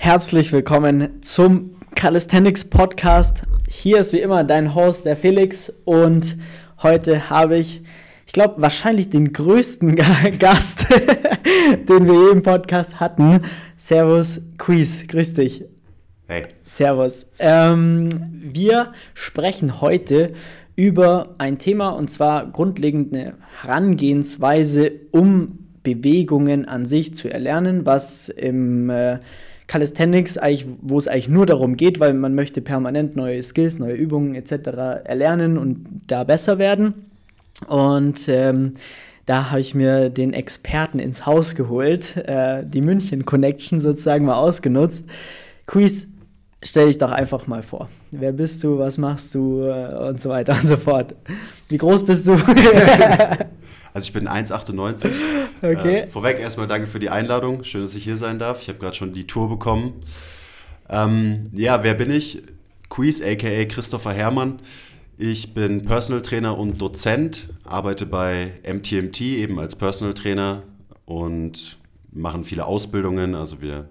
Herzlich 0.00 0.52
willkommen 0.52 1.20
zum 1.22 1.74
Calisthenics 1.96 2.64
Podcast. 2.64 3.42
Hier 3.68 3.98
ist 3.98 4.12
wie 4.12 4.20
immer 4.20 4.44
dein 4.44 4.76
Host, 4.76 5.04
der 5.04 5.16
Felix, 5.16 5.70
und 5.84 6.38
heute 6.84 7.28
habe 7.28 7.58
ich, 7.58 7.82
ich 8.24 8.32
glaube, 8.32 8.62
wahrscheinlich 8.62 9.10
den 9.10 9.32
größten 9.32 9.96
Gast, 10.38 10.86
den 11.88 12.06
wir 12.06 12.14
je 12.14 12.30
im 12.30 12.42
Podcast 12.42 13.00
hatten. 13.00 13.40
Servus, 13.76 14.40
Quiz, 14.56 15.08
grüß 15.08 15.34
dich. 15.34 15.64
Hey. 16.28 16.46
Servus. 16.64 17.26
Ähm, 17.40 18.08
wir 18.32 18.92
sprechen 19.14 19.80
heute 19.80 20.32
über 20.76 21.34
ein 21.38 21.58
Thema 21.58 21.90
und 21.90 22.08
zwar 22.08 22.46
grundlegend 22.46 23.14
eine 23.14 23.34
Herangehensweise, 23.62 24.92
um 25.10 25.58
Bewegungen 25.82 26.66
an 26.66 26.86
sich 26.86 27.16
zu 27.16 27.28
erlernen, 27.28 27.84
was 27.84 28.28
im 28.28 28.90
äh, 28.90 29.18
Calisthenics 29.68 30.38
eigentlich, 30.38 30.66
wo 30.80 30.98
es 30.98 31.06
eigentlich 31.06 31.28
nur 31.28 31.46
darum 31.46 31.76
geht, 31.76 32.00
weil 32.00 32.14
man 32.14 32.34
möchte 32.34 32.60
permanent 32.60 33.14
neue 33.16 33.42
Skills, 33.42 33.78
neue 33.78 33.94
Übungen 33.94 34.34
etc. 34.34 34.68
erlernen 35.04 35.58
und 35.58 35.86
da 36.06 36.24
besser 36.24 36.58
werden. 36.58 36.94
Und 37.66 38.28
ähm, 38.28 38.72
da 39.26 39.50
habe 39.50 39.60
ich 39.60 39.74
mir 39.74 40.08
den 40.08 40.32
Experten 40.32 40.98
ins 40.98 41.26
Haus 41.26 41.54
geholt, 41.54 42.16
äh, 42.16 42.64
die 42.64 42.80
München 42.80 43.26
Connection 43.26 43.78
sozusagen 43.78 44.24
mal 44.24 44.36
ausgenutzt. 44.36 45.10
Quiz, 45.66 46.08
stell 46.62 46.86
dich 46.86 46.96
doch 46.96 47.12
einfach 47.12 47.46
mal 47.46 47.62
vor. 47.62 47.90
Wer 48.10 48.32
bist 48.32 48.64
du, 48.64 48.78
was 48.78 48.96
machst 48.96 49.34
du 49.34 49.64
äh, 49.64 50.08
und 50.08 50.18
so 50.18 50.30
weiter 50.30 50.54
und 50.54 50.66
so 50.66 50.78
fort. 50.78 51.14
Wie 51.68 51.76
groß 51.76 52.06
bist 52.06 52.26
du? 52.26 52.36
Also 53.98 54.06
ich 54.06 54.12
bin 54.12 54.28
1,98. 54.28 55.10
Okay. 55.60 56.02
Äh, 56.02 56.06
vorweg 56.06 56.38
erstmal 56.38 56.68
danke 56.68 56.86
für 56.86 57.00
die 57.00 57.10
Einladung. 57.10 57.64
Schön, 57.64 57.82
dass 57.82 57.96
ich 57.96 58.04
hier 58.04 58.16
sein 58.16 58.38
darf. 58.38 58.62
Ich 58.62 58.68
habe 58.68 58.78
gerade 58.78 58.94
schon 58.94 59.12
die 59.12 59.26
Tour 59.26 59.48
bekommen. 59.48 60.04
Ähm, 60.88 61.50
ja, 61.52 61.82
wer 61.82 61.94
bin 61.94 62.12
ich? 62.12 62.44
Quiz, 62.88 63.20
aka 63.20 63.64
Christopher 63.64 64.12
Herrmann. 64.12 64.60
Ich 65.16 65.54
bin 65.54 65.84
Personal 65.84 66.22
Trainer 66.22 66.56
und 66.56 66.80
Dozent, 66.80 67.48
arbeite 67.64 68.06
bei 68.06 68.52
MTMT 68.62 69.20
eben 69.20 69.58
als 69.58 69.74
Personal 69.74 70.14
Trainer 70.14 70.62
und 71.04 71.76
machen 72.12 72.44
viele 72.44 72.66
Ausbildungen. 72.66 73.34
Also 73.34 73.60
wir 73.60 73.88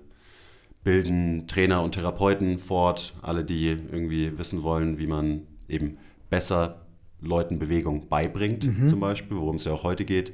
bilden 0.86 1.48
Trainer 1.48 1.84
und 1.84 1.96
Therapeuten 1.96 2.60
fort, 2.60 3.14
alle, 3.22 3.44
die 3.44 3.68
irgendwie 3.68 4.38
wissen 4.38 4.64
wollen, 4.64 5.00
wie 5.00 5.08
man 5.08 5.42
eben 5.68 5.98
besser 6.30 6.87
Leuten 7.22 7.60
Bewegung 7.60 8.08
beibringt, 8.08 8.66
mhm. 8.66 8.88
zum 8.88 9.00
Beispiel, 9.00 9.38
worum 9.38 9.56
es 9.58 9.66
ja 9.66 9.74
auch 9.74 9.84
heute 9.84 10.06
geht. 10.06 10.34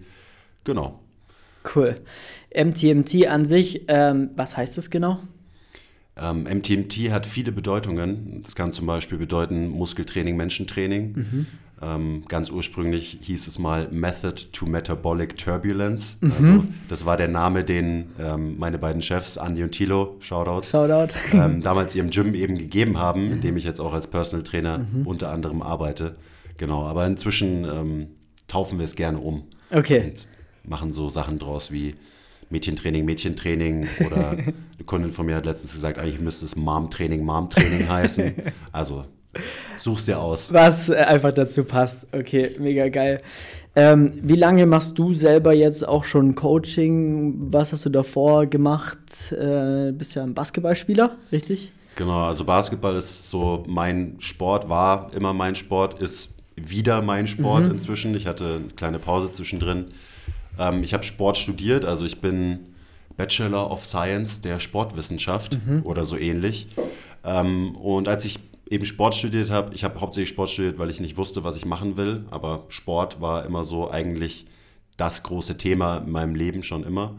Genau. 0.64 1.00
Cool. 1.76 1.95
MTMT 2.56 3.28
an 3.28 3.45
sich, 3.45 3.86
ähm, 3.88 4.31
was 4.36 4.58
heißt 4.58 4.78
das 4.78 4.89
genau? 4.89 5.20
Ähm, 6.16 6.44
MTMT 6.44 7.11
hat 7.11 7.26
viele 7.26 7.52
Bedeutungen. 7.52 8.38
Es 8.44 8.56
kann 8.56 8.72
zum 8.72 8.86
Beispiel 8.86 9.17
bedeuten 9.17 9.70
Muskeltraining, 9.70 10.38
Menschentraining. 10.38 11.14
Mhm. 11.16 11.45
Ähm, 11.81 12.23
ganz 12.28 12.50
ursprünglich 12.50 13.17
hieß 13.22 13.48
es 13.48 13.59
mal 13.59 13.88
Method 13.92 14.36
to 14.52 14.66
Metabolic 14.66 15.38
Turbulence. 15.38 16.17
Mhm. 16.22 16.34
Also 16.38 16.64
das 16.88 17.06
war 17.06 17.17
der 17.17 17.28
Name, 17.28 17.64
den 17.64 18.11
ähm, 18.20 18.58
meine 18.58 18.78
beiden 18.78 19.02
Chefs, 19.02 19.38
Andi 19.38 19.64
und 19.64 19.72
Thilo, 19.72 20.16
Shoutout, 20.20 20.67
Shoutout. 20.67 21.14
Ähm, 21.34 21.61
damals 21.61 21.95
ihrem 21.95 22.09
Gym 22.09 22.36
eben 22.36 22.58
gegeben 22.58 22.98
haben, 22.98 23.31
in 23.31 23.42
dem 23.42 23.58
ich 23.58 23.64
jetzt 23.64 23.80
auch 23.80 23.94
als 23.94 24.08
Personal 24.08 24.44
Trainer 24.44 24.80
mhm. 24.80 25.08
unter 25.08 25.31
anderem 25.31 25.61
arbeite. 25.61 26.16
Genau, 26.57 26.83
aber 26.83 27.05
inzwischen 27.05 27.65
ähm, 27.65 28.07
taufen 28.47 28.77
wir 28.79 28.85
es 28.85 28.95
gerne 28.95 29.19
um. 29.19 29.43
Okay. 29.71 30.11
Und 30.11 30.27
machen 30.63 30.91
so 30.91 31.09
Sachen 31.09 31.39
draus 31.39 31.71
wie 31.71 31.95
Mädchentraining, 32.49 33.05
Mädchentraining 33.05 33.87
oder 34.05 34.29
eine 34.31 34.53
Kundin 34.85 35.11
von 35.11 35.25
mir 35.25 35.35
hat 35.35 35.45
letztens 35.45 35.73
gesagt, 35.73 35.97
eigentlich 35.97 36.19
müsste 36.19 36.45
es 36.45 36.55
Mom-Training, 36.55 37.23
Mom-Training 37.23 37.89
heißen. 37.89 38.33
Also 38.71 39.05
such's 39.77 40.05
dir 40.05 40.19
aus. 40.19 40.53
Was 40.53 40.89
einfach 40.89 41.33
dazu 41.33 41.63
passt. 41.63 42.05
Okay, 42.11 42.55
mega 42.59 42.87
geil. 42.89 43.21
Ähm, 43.75 44.11
wie 44.21 44.36
lange 44.36 44.67
machst 44.67 44.99
du 44.99 45.13
selber 45.15 45.53
jetzt 45.53 45.87
auch 45.87 46.03
schon 46.03 46.36
Coaching? 46.36 47.52
Was 47.52 47.73
hast 47.73 47.86
du 47.86 47.89
davor 47.89 48.45
gemacht? 48.45 49.31
Äh, 49.31 49.92
bist 49.93 50.13
ja 50.13 50.21
ein 50.21 50.36
Basketballspieler, 50.36 51.17
richtig? 51.31 51.71
Genau, 51.95 52.25
also 52.25 52.43
Basketball 52.43 52.95
ist 52.95 53.30
so 53.30 53.63
mein 53.67 54.15
Sport, 54.19 54.69
war 54.69 55.11
immer 55.15 55.33
mein 55.33 55.55
Sport, 55.55 55.99
ist 55.99 56.33
wieder 56.55 57.02
mein 57.02 57.27
Sport 57.27 57.65
mhm. 57.65 57.71
inzwischen. 57.71 58.15
Ich 58.15 58.27
hatte 58.27 58.61
eine 58.61 58.73
kleine 58.75 58.99
Pause 58.99 59.31
zwischendrin. 59.31 59.86
Ähm, 60.59 60.83
ich 60.83 60.93
habe 60.93 61.03
Sport 61.03 61.37
studiert, 61.37 61.86
also 61.86 62.05
ich 62.05 62.21
bin 62.21 62.59
Bachelor 63.17 63.71
of 63.71 63.86
Science 63.86 64.41
der 64.41 64.59
Sportwissenschaft 64.59 65.58
mhm. 65.65 65.83
oder 65.83 66.05
so 66.05 66.17
ähnlich. 66.17 66.67
Ähm, 67.23 67.75
und 67.75 68.08
als 68.08 68.25
ich 68.25 68.39
eben 68.69 68.86
Sport 68.86 69.15
studiert 69.15 69.52
habe, 69.52 69.73
ich 69.73 69.83
habe 69.83 69.99
hauptsächlich 70.02 70.30
Sport 70.30 70.49
studiert, 70.49 70.80
weil 70.80 70.89
ich 70.89 70.99
nicht 70.99 71.17
wusste, 71.17 71.43
was 71.43 71.55
ich 71.55 71.65
machen 71.65 71.97
will, 71.97 72.25
aber 72.31 72.65
Sport 72.69 73.21
war 73.21 73.45
immer 73.45 73.63
so 73.63 73.92
eigentlich 73.92 74.45
das 74.97 75.23
große 75.23 75.58
Thema 75.58 75.97
in 75.97 76.11
meinem 76.11 76.36
Leben 76.36 76.63
schon 76.63 76.83
immer. 76.83 77.15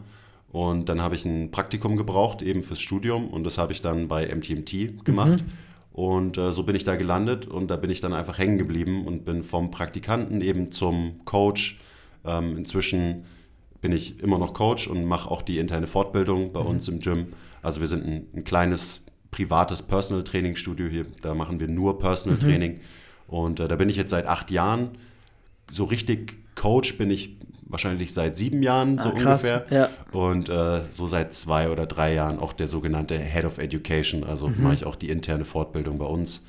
Und 0.51 0.87
dann 0.87 1.01
habe 1.01 1.15
ich 1.15 1.25
ein 1.25 1.51
Praktikum 1.51 1.97
gebraucht, 1.97 2.41
eben 2.41 2.61
fürs 2.61 2.79
Studium, 2.79 3.27
und 3.27 3.43
das 3.43 3.57
habe 3.57 3.73
ich 3.73 3.81
dann 3.81 4.07
bei 4.07 4.33
MTMT 4.33 5.03
gemacht. 5.03 5.41
Mhm. 5.41 5.64
Und 5.95 6.37
äh, 6.37 6.51
so 6.51 6.63
bin 6.63 6.75
ich 6.75 6.83
da 6.83 6.97
gelandet 6.97 7.47
und 7.47 7.71
da 7.71 7.77
bin 7.77 7.89
ich 7.89 8.01
dann 8.01 8.11
einfach 8.11 8.37
hängen 8.37 8.57
geblieben 8.57 9.07
und 9.07 9.23
bin 9.23 9.43
vom 9.43 9.71
Praktikanten 9.71 10.41
eben 10.41 10.73
zum 10.73 11.23
Coach. 11.23 11.79
Ähm, 12.25 12.57
inzwischen 12.57 13.23
bin 13.79 13.93
ich 13.93 14.19
immer 14.19 14.37
noch 14.37 14.53
Coach 14.53 14.89
und 14.89 15.05
mache 15.05 15.31
auch 15.31 15.41
die 15.41 15.57
interne 15.57 15.87
Fortbildung 15.87 16.51
bei 16.51 16.59
mhm. 16.59 16.67
uns 16.67 16.89
im 16.89 16.99
Gym. 16.99 17.27
Also 17.61 17.79
wir 17.79 17.87
sind 17.87 18.05
ein, 18.05 18.27
ein 18.35 18.43
kleines 18.43 19.05
privates 19.31 19.81
Personal 19.81 20.25
Training 20.25 20.57
Studio 20.57 20.87
hier. 20.87 21.05
Da 21.21 21.33
machen 21.33 21.61
wir 21.61 21.69
nur 21.69 21.97
Personal 21.97 22.39
mhm. 22.39 22.41
Training. 22.41 22.79
Und 23.29 23.61
äh, 23.61 23.69
da 23.69 23.77
bin 23.77 23.87
ich 23.87 23.95
jetzt 23.95 24.09
seit 24.09 24.27
acht 24.27 24.51
Jahren. 24.51 24.97
So 25.71 25.85
richtig 25.85 26.55
Coach 26.55 26.97
bin 26.97 27.09
ich 27.09 27.37
wahrscheinlich 27.65 28.13
seit 28.13 28.35
sieben 28.37 28.63
Jahren 28.63 28.99
so 28.99 29.09
ah, 29.09 29.13
ungefähr. 29.13 29.65
Ja. 29.69 29.89
Und 30.11 30.49
äh, 30.49 30.83
so 30.89 31.07
seit 31.07 31.33
zwei 31.33 31.69
oder 31.69 31.85
drei 31.85 32.13
Jahren 32.13 32.39
auch 32.39 32.53
der 32.53 32.67
sogenannte 32.67 33.17
Head 33.17 33.45
of 33.45 33.57
Education. 33.57 34.23
Also 34.23 34.47
mhm. 34.47 34.63
mache 34.63 34.73
ich 34.75 34.85
auch 34.85 34.95
die 34.95 35.09
interne 35.09 35.45
Fortbildung 35.45 35.97
bei 35.97 36.05
uns. 36.05 36.43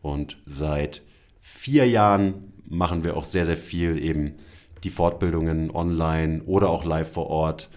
Und 0.00 0.38
seit 0.46 1.02
vier 1.40 1.88
Jahren 1.88 2.52
machen 2.64 3.04
wir 3.04 3.16
auch 3.16 3.24
sehr, 3.24 3.46
sehr 3.46 3.56
viel 3.56 4.02
eben 4.02 4.34
die 4.82 4.90
Fortbildungen 4.90 5.70
online 5.70 6.42
oder 6.44 6.70
auch 6.70 6.84
live 6.84 7.12
vor 7.12 7.28
Ort. 7.28 7.68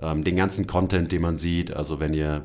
Ähm, 0.00 0.24
den 0.24 0.36
ganzen 0.36 0.66
Content, 0.66 1.12
den 1.12 1.22
man 1.22 1.36
sieht. 1.36 1.72
Also 1.72 2.00
wenn 2.00 2.14
ihr 2.14 2.44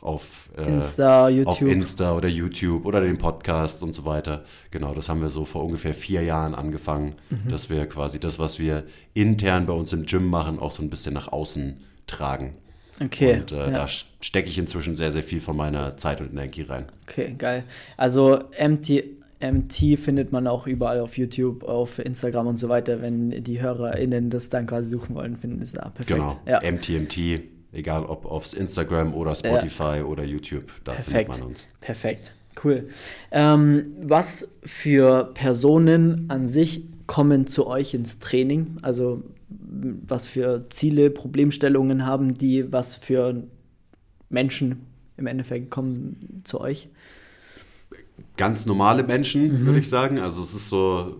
auf, 0.00 0.48
äh, 0.56 0.62
Insta, 0.62 1.28
auf 1.44 1.60
Insta 1.60 2.14
oder 2.14 2.28
YouTube 2.28 2.86
oder 2.86 3.00
den 3.00 3.18
Podcast 3.18 3.82
und 3.82 3.92
so 3.92 4.04
weiter. 4.04 4.44
Genau, 4.70 4.94
das 4.94 5.08
haben 5.08 5.20
wir 5.20 5.30
so 5.30 5.44
vor 5.44 5.64
ungefähr 5.64 5.94
vier 5.94 6.22
Jahren 6.22 6.54
angefangen, 6.54 7.16
mhm. 7.30 7.48
dass 7.48 7.68
wir 7.68 7.86
quasi 7.86 8.20
das, 8.20 8.38
was 8.38 8.58
wir 8.58 8.84
intern 9.14 9.66
bei 9.66 9.72
uns 9.72 9.92
im 9.92 10.06
Gym 10.06 10.26
machen, 10.26 10.58
auch 10.60 10.70
so 10.70 10.82
ein 10.82 10.90
bisschen 10.90 11.14
nach 11.14 11.32
außen 11.32 11.78
tragen. 12.06 12.54
Okay. 13.00 13.40
Und 13.40 13.52
äh, 13.52 13.56
ja. 13.56 13.70
da 13.70 13.88
stecke 13.88 14.48
ich 14.48 14.58
inzwischen 14.58 14.96
sehr, 14.96 15.10
sehr 15.10 15.22
viel 15.22 15.40
von 15.40 15.56
meiner 15.56 15.96
Zeit 15.96 16.20
und 16.20 16.32
Energie 16.32 16.62
rein. 16.62 16.86
Okay, 17.02 17.34
geil. 17.36 17.64
Also 17.96 18.40
MT, 18.58 19.04
MT 19.40 19.98
findet 19.98 20.32
man 20.32 20.46
auch 20.46 20.66
überall 20.66 21.00
auf 21.00 21.16
YouTube, 21.16 21.64
auf 21.64 21.98
Instagram 21.98 22.48
und 22.48 22.56
so 22.56 22.68
weiter. 22.68 23.00
Wenn 23.02 23.42
die 23.42 23.60
HörerInnen 23.60 24.30
das 24.30 24.48
dann 24.50 24.66
quasi 24.66 24.90
suchen 24.90 25.14
wollen, 25.14 25.36
finden 25.36 25.62
es 25.62 25.72
da 25.72 25.90
perfekt. 25.90 26.08
Genau, 26.08 26.40
ja. 26.46 26.60
MTMT 26.60 27.57
Egal 27.72 28.04
ob 28.04 28.24
auf 28.24 28.56
Instagram 28.56 29.14
oder 29.14 29.34
Spotify 29.34 29.98
ja. 29.98 30.04
oder 30.04 30.24
YouTube, 30.24 30.72
da 30.84 30.92
Perfekt. 30.92 31.10
findet 31.10 31.28
man 31.28 31.42
uns. 31.42 31.66
Perfekt, 31.80 32.32
cool. 32.64 32.88
Ähm, 33.30 33.94
was 34.02 34.48
für 34.64 35.30
Personen 35.34 36.24
an 36.28 36.48
sich 36.48 36.84
kommen 37.06 37.46
zu 37.46 37.66
euch 37.66 37.92
ins 37.92 38.20
Training? 38.20 38.78
Also 38.80 39.22
was 39.48 40.26
für 40.26 40.66
Ziele, 40.70 41.10
Problemstellungen 41.10 42.06
haben 42.06 42.34
die? 42.34 42.72
Was 42.72 42.96
für 42.96 43.42
Menschen 44.30 44.86
im 45.16 45.26
Endeffekt 45.26 45.70
kommen 45.70 46.40
zu 46.44 46.60
euch? 46.60 46.88
Ganz 48.36 48.66
normale 48.66 49.02
Menschen, 49.02 49.62
mhm. 49.62 49.66
würde 49.66 49.80
ich 49.80 49.88
sagen. 49.88 50.18
Also 50.18 50.40
es 50.40 50.54
ist 50.54 50.68
so 50.68 51.16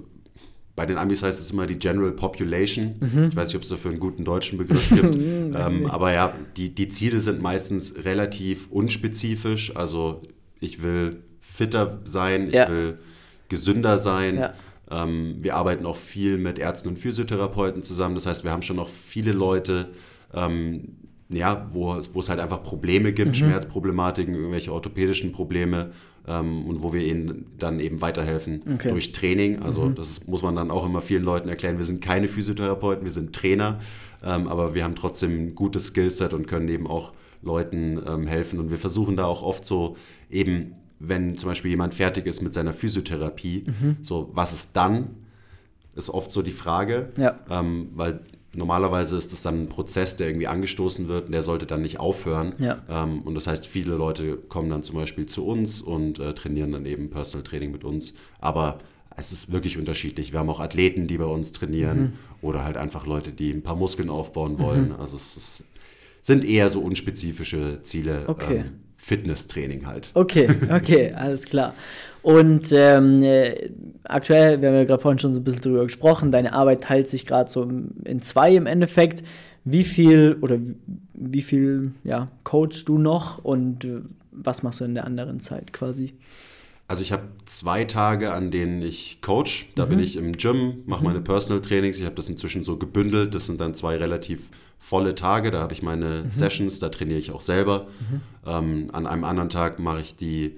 bei 0.79 0.87
den 0.87 0.97
Amis 0.97 1.25
heißt 1.25 1.41
es 1.41 1.51
immer 1.51 1.67
die 1.67 1.77
General 1.77 2.13
Population. 2.13 2.95
Mhm. 3.01 3.25
Ich 3.31 3.37
weiß 3.37 3.49
nicht, 3.49 3.57
ob 3.57 3.63
es 3.63 3.69
dafür 3.69 3.91
einen 3.91 3.99
guten 3.99 4.25
deutschen 4.25 4.59
Begriff 4.59 4.91
gibt. 4.91 5.13
ähm, 5.17 5.87
aber 5.87 6.13
ja, 6.13 6.33
die, 6.57 6.73
die 6.73 6.89
Ziele 6.89 7.19
sind 7.19 7.43
meistens 7.43 8.05
relativ 8.05 8.71
unspezifisch. 8.71 9.75
Also 9.75 10.23
ich 10.61 10.81
will 10.81 11.25
fitter 11.41 11.99
sein, 12.05 12.47
ich 12.47 12.55
ja. 12.55 12.69
will 12.69 12.99
gesünder 13.49 13.99
sein. 13.99 14.39
Ja. 14.39 14.55
Ähm, 14.89 15.39
wir 15.41 15.57
arbeiten 15.57 15.85
auch 15.85 15.97
viel 15.97 16.39
mit 16.39 16.61
Ärzten 16.61 16.91
und 16.91 17.01
Physiotherapeuten 17.01 17.83
zusammen. 17.83 18.15
Das 18.15 18.27
heißt, 18.27 18.45
wir 18.45 18.53
haben 18.53 18.63
schon 18.63 18.77
noch 18.77 18.89
viele 18.89 19.33
Leute, 19.33 19.89
ähm, 20.33 20.91
ja, 21.29 21.69
wo, 21.73 22.01
wo 22.13 22.21
es 22.21 22.29
halt 22.29 22.39
einfach 22.39 22.63
Probleme 22.63 23.13
gibt, 23.13 23.31
mhm. 23.31 23.35
Schmerzproblematiken, 23.35 24.33
irgendwelche 24.33 24.73
orthopädischen 24.73 25.33
Probleme 25.33 25.91
ähm, 26.29 26.67
und 26.67 26.83
wo 26.83 26.93
wir 26.93 27.03
ihnen 27.03 27.47
dann 27.59 27.81
eben 27.81 28.01
weiterhelfen 28.01 28.63
okay. 28.75 28.91
durch 28.91 29.13
Training. 29.13 29.63
Also 29.63 29.87
mhm. 29.87 29.95
das 29.95 30.27
muss 30.27 30.43
man 30.43 30.55
dann 30.55 30.71
auch 30.71 30.85
immer 30.85 31.01
vielen 31.01 31.25
Leuten 31.25 31.49
erklären. 31.49 31.79
Wir 31.79 31.85
sind 31.85 32.03
keine 32.03 32.29
Physiotherapeuten, 32.29 33.05
wir 33.05 33.13
sind 33.13 33.35
Trainer, 33.35 33.81
ähm, 34.23 34.47
aber 34.47 34.75
wir 34.75 34.85
haben 34.85 34.95
trotzdem 34.95 35.31
ein 35.31 35.55
gutes 35.55 35.87
Skillset 35.89 36.35
und 36.35 36.47
können 36.47 36.69
eben 36.69 36.87
auch 36.87 37.13
Leuten 37.43 38.01
ähm, 38.07 38.27
helfen. 38.27 38.59
Und 38.59 38.71
wir 38.71 38.79
versuchen 38.79 39.17
da 39.17 39.25
auch 39.25 39.43
oft 39.43 39.65
so 39.65 39.97
eben, 40.31 40.75
wenn 40.99 41.37
zum 41.37 41.49
Beispiel 41.49 41.71
jemand 41.71 41.95
fertig 41.95 42.27
ist 42.27 42.43
mit 42.43 42.53
seiner 42.53 42.73
Physiotherapie, 42.73 43.65
mhm. 43.67 43.97
so 44.03 44.31
was 44.33 44.53
ist 44.53 44.77
dann? 44.77 45.11
Ist 45.95 46.11
oft 46.11 46.31
so 46.31 46.43
die 46.43 46.53
Frage, 46.53 47.09
ja. 47.19 47.41
ähm, 47.51 47.89
weil 47.95 48.21
normalerweise 48.59 49.17
ist 49.17 49.33
es 49.33 49.43
dann 49.43 49.63
ein 49.63 49.69
Prozess, 49.69 50.17
der 50.17 50.27
irgendwie 50.27 50.49
angestoßen 50.49 51.09
wird 51.09 51.27
und 51.27 51.33
der 51.33 51.43
sollte 51.43 51.65
dann 51.65 51.81
nicht 51.81 51.99
aufhören. 51.99 52.53
Ja. 52.59 52.83
Ähm, 52.89 53.23
und 53.23 53.35
das 53.35 53.47
heißt, 53.47 53.67
viele 53.67 53.95
Leute 53.95 54.37
kommen 54.37 54.69
dann 54.69 54.83
zum 54.83 54.97
Beispiel 54.97 55.27
zu 55.27 55.47
uns 55.47 55.81
und 55.81 56.19
äh, 56.19 56.35
trainieren 56.35 56.73
dann 56.73 56.85
eben 56.85 57.09
Personal 57.09 57.45
Training 57.45 57.73
mit 57.73 57.85
uns. 57.85 58.15
Aber 58.41 58.79
es 59.17 59.33
ist 59.33 59.53
wirklich 59.53 59.79
unterschiedlich. 59.79 60.33
Wir 60.33 60.41
haben 60.41 60.51
auch 60.51 60.61
Athleten, 60.61 61.07
die 61.07 61.19
bei 61.19 61.25
uns 61.25 61.53
trainieren 61.53 62.01
mhm. 62.01 62.13
oder 62.43 62.65
halt 62.65 62.77
einfach 62.77 63.07
Leute, 63.07 63.33
die 63.33 63.51
ein 63.51 63.63
paar 63.63 63.77
Muskeln 63.77 64.11
aufbauen 64.11 64.59
wollen. 64.59 64.89
Mhm. 64.89 64.97
Also 65.01 65.17
es 65.17 65.37
ist, 65.37 65.65
sind 66.21 66.45
eher 66.45 66.69
so 66.69 66.81
unspezifische 66.81 67.81
Ziele. 67.83 68.25
Okay. 68.27 68.59
Ähm, 68.59 68.81
Fitnesstraining 69.01 69.87
halt. 69.87 70.11
Okay, 70.15 70.49
okay, 70.71 71.13
alles 71.13 71.45
klar. 71.45 71.75
Und 72.23 72.73
ähm, 72.73 73.23
äh, 73.23 73.71
aktuell, 74.05 74.61
wir 74.61 74.69
haben 74.69 74.77
ja 74.77 74.85
gerade 74.85 75.01
vorhin 75.01 75.19
schon 75.19 75.33
so 75.33 75.41
ein 75.41 75.45
bisschen 75.45 75.61
drüber 75.61 75.85
gesprochen, 75.85 76.31
deine 76.31 76.53
Arbeit 76.53 76.83
teilt 76.83 77.09
sich 77.09 77.27
gerade 77.27 77.51
so 77.51 77.69
in 78.05 78.23
zwei 78.23 78.55
im 78.55 78.67
Endeffekt. 78.67 79.23
Wie 79.65 79.85
viel 79.85 80.37
oder 80.41 80.61
wie, 80.61 80.75
wie 81.15 81.43
viel 81.43 81.93
ja, 82.05 82.29
coach 82.45 82.85
du 82.85 82.99
noch 82.99 83.45
und 83.45 83.85
äh, 83.85 84.01
was 84.33 84.63
machst 84.63 84.81
du 84.81 84.85
in 84.85 84.95
der 84.95 85.05
anderen 85.05 85.41
Zeit 85.41 85.73
quasi? 85.73 86.15
Also 86.87 87.03
ich 87.03 87.13
habe 87.13 87.25
zwei 87.45 87.85
Tage, 87.85 88.33
an 88.33 88.51
denen 88.51 88.81
ich 88.81 89.21
coach. 89.21 89.71
Da 89.75 89.85
mhm. 89.85 89.91
bin 89.91 89.99
ich 89.99 90.17
im 90.17 90.33
Gym, 90.33 90.85
mache 90.87 91.01
mhm. 91.01 91.09
meine 91.09 91.21
Personal 91.21 91.61
Trainings. 91.61 91.99
Ich 91.99 92.07
habe 92.07 92.15
das 92.15 92.31
inzwischen 92.31 92.65
so 92.65 92.79
gebündelt. 92.79 93.35
Das 93.35 93.45
sind 93.45 93.61
dann 93.61 93.75
zwei 93.75 93.97
relativ 93.97 94.49
volle 94.79 95.15
Tage. 95.15 95.51
Da 95.51 95.61
habe 95.61 95.75
ich 95.75 95.83
meine 95.83 96.23
mhm. 96.25 96.31
Sessions, 96.31 96.79
da 96.79 96.89
trainiere 96.89 97.19
ich 97.19 97.31
auch 97.31 97.43
selber. 97.43 97.89
Mhm. 98.01 98.21
Ähm, 98.47 98.91
an 98.93 99.07
einem 99.07 99.25
anderen 99.25 99.51
Tag 99.51 99.79
mache 99.79 100.01
ich 100.01 100.17
die, 100.17 100.57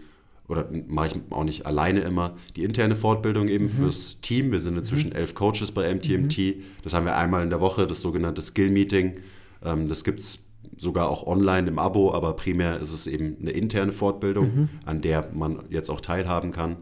oder 0.50 0.68
mache 0.88 1.06
ich 1.06 1.14
auch 1.30 1.44
nicht 1.44 1.64
alleine 1.64 2.00
immer, 2.00 2.34
die 2.56 2.64
interne 2.64 2.96
Fortbildung 2.96 3.46
eben 3.48 3.66
mhm. 3.66 3.70
fürs 3.70 4.20
Team. 4.20 4.50
Wir 4.50 4.58
sind 4.58 4.76
inzwischen 4.76 5.10
mhm. 5.10 5.16
elf 5.16 5.34
Coaches 5.34 5.70
bei 5.70 5.94
MTMT. 5.94 6.56
Das 6.82 6.92
haben 6.92 7.06
wir 7.06 7.16
einmal 7.16 7.44
in 7.44 7.50
der 7.50 7.60
Woche, 7.60 7.86
das 7.86 8.00
sogenannte 8.00 8.42
Skill 8.42 8.70
Meeting. 8.70 9.18
Ähm, 9.64 9.88
das 9.88 10.02
gibt 10.02 10.18
es 10.20 10.46
sogar 10.76 11.08
auch 11.08 11.24
online 11.26 11.68
im 11.68 11.78
Abo, 11.78 12.12
aber 12.12 12.34
primär 12.34 12.80
ist 12.80 12.92
es 12.92 13.06
eben 13.06 13.36
eine 13.40 13.52
interne 13.52 13.92
Fortbildung, 13.92 14.44
mhm. 14.44 14.68
an 14.84 15.00
der 15.02 15.30
man 15.32 15.60
jetzt 15.70 15.88
auch 15.88 16.00
teilhaben 16.00 16.50
kann. 16.50 16.78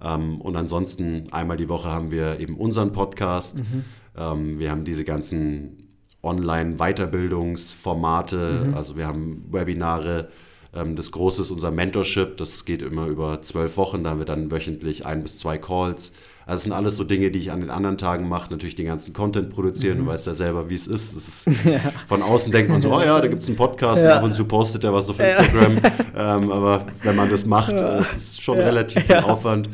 Ähm, 0.00 0.40
und 0.40 0.54
ansonsten 0.56 1.24
einmal 1.32 1.56
die 1.56 1.68
Woche 1.68 1.88
haben 1.88 2.12
wir 2.12 2.38
eben 2.38 2.56
unseren 2.56 2.92
Podcast. 2.92 3.64
Mhm. 3.64 3.84
Ähm, 4.16 4.60
wir 4.60 4.70
haben 4.70 4.84
diese 4.84 5.04
ganzen 5.04 5.88
Online-Weiterbildungsformate, 6.22 8.66
mhm. 8.66 8.74
also 8.74 8.96
wir 8.96 9.08
haben 9.08 9.46
Webinare. 9.50 10.28
Ähm, 10.74 10.96
das 10.96 11.10
Große 11.10 11.42
ist 11.42 11.50
unser 11.50 11.70
Mentorship, 11.70 12.36
das 12.36 12.64
geht 12.64 12.82
immer 12.82 13.06
über 13.06 13.42
zwölf 13.42 13.76
Wochen, 13.76 14.04
da 14.04 14.10
haben 14.10 14.18
wir 14.18 14.26
dann 14.26 14.50
wöchentlich 14.50 15.06
ein 15.06 15.22
bis 15.22 15.38
zwei 15.38 15.58
Calls. 15.58 16.12
Also 16.46 16.54
das 16.54 16.62
sind 16.64 16.72
alles 16.72 16.96
so 16.96 17.04
Dinge, 17.04 17.30
die 17.30 17.38
ich 17.38 17.52
an 17.52 17.60
den 17.60 17.70
anderen 17.70 17.96
Tagen 17.96 18.28
mache. 18.28 18.50
Natürlich 18.50 18.74
den 18.74 18.86
ganzen 18.86 19.14
Content 19.14 19.50
produzieren. 19.50 19.98
Mhm. 19.98 20.04
Du 20.04 20.10
weißt 20.10 20.26
ja 20.26 20.34
selber, 20.34 20.68
wie 20.68 20.74
es 20.74 20.88
ist. 20.88 21.12
ist 21.12 21.64
ja. 21.64 21.78
Von 22.08 22.22
außen 22.22 22.50
denkt 22.50 22.70
man 22.70 22.82
so, 22.82 22.92
oh 22.92 23.00
ja, 23.00 23.20
da 23.20 23.28
gibt 23.28 23.42
es 23.42 23.48
einen 23.48 23.56
Podcast 23.56 24.02
ja. 24.02 24.10
und 24.10 24.18
ab 24.18 24.24
und 24.24 24.34
zu 24.34 24.44
postet 24.44 24.82
er 24.82 24.92
was 24.92 25.08
auf 25.08 25.20
Instagram. 25.20 25.76
Ja. 25.76 25.92
Ähm, 26.12 26.50
aber 26.50 26.86
wenn 27.02 27.16
man 27.16 27.30
das 27.30 27.46
macht, 27.46 27.72
ja. 27.72 27.98
es 27.98 28.14
ist 28.14 28.42
schon 28.42 28.58
relativ 28.58 29.04
viel 29.04 29.16
Aufwand. 29.18 29.70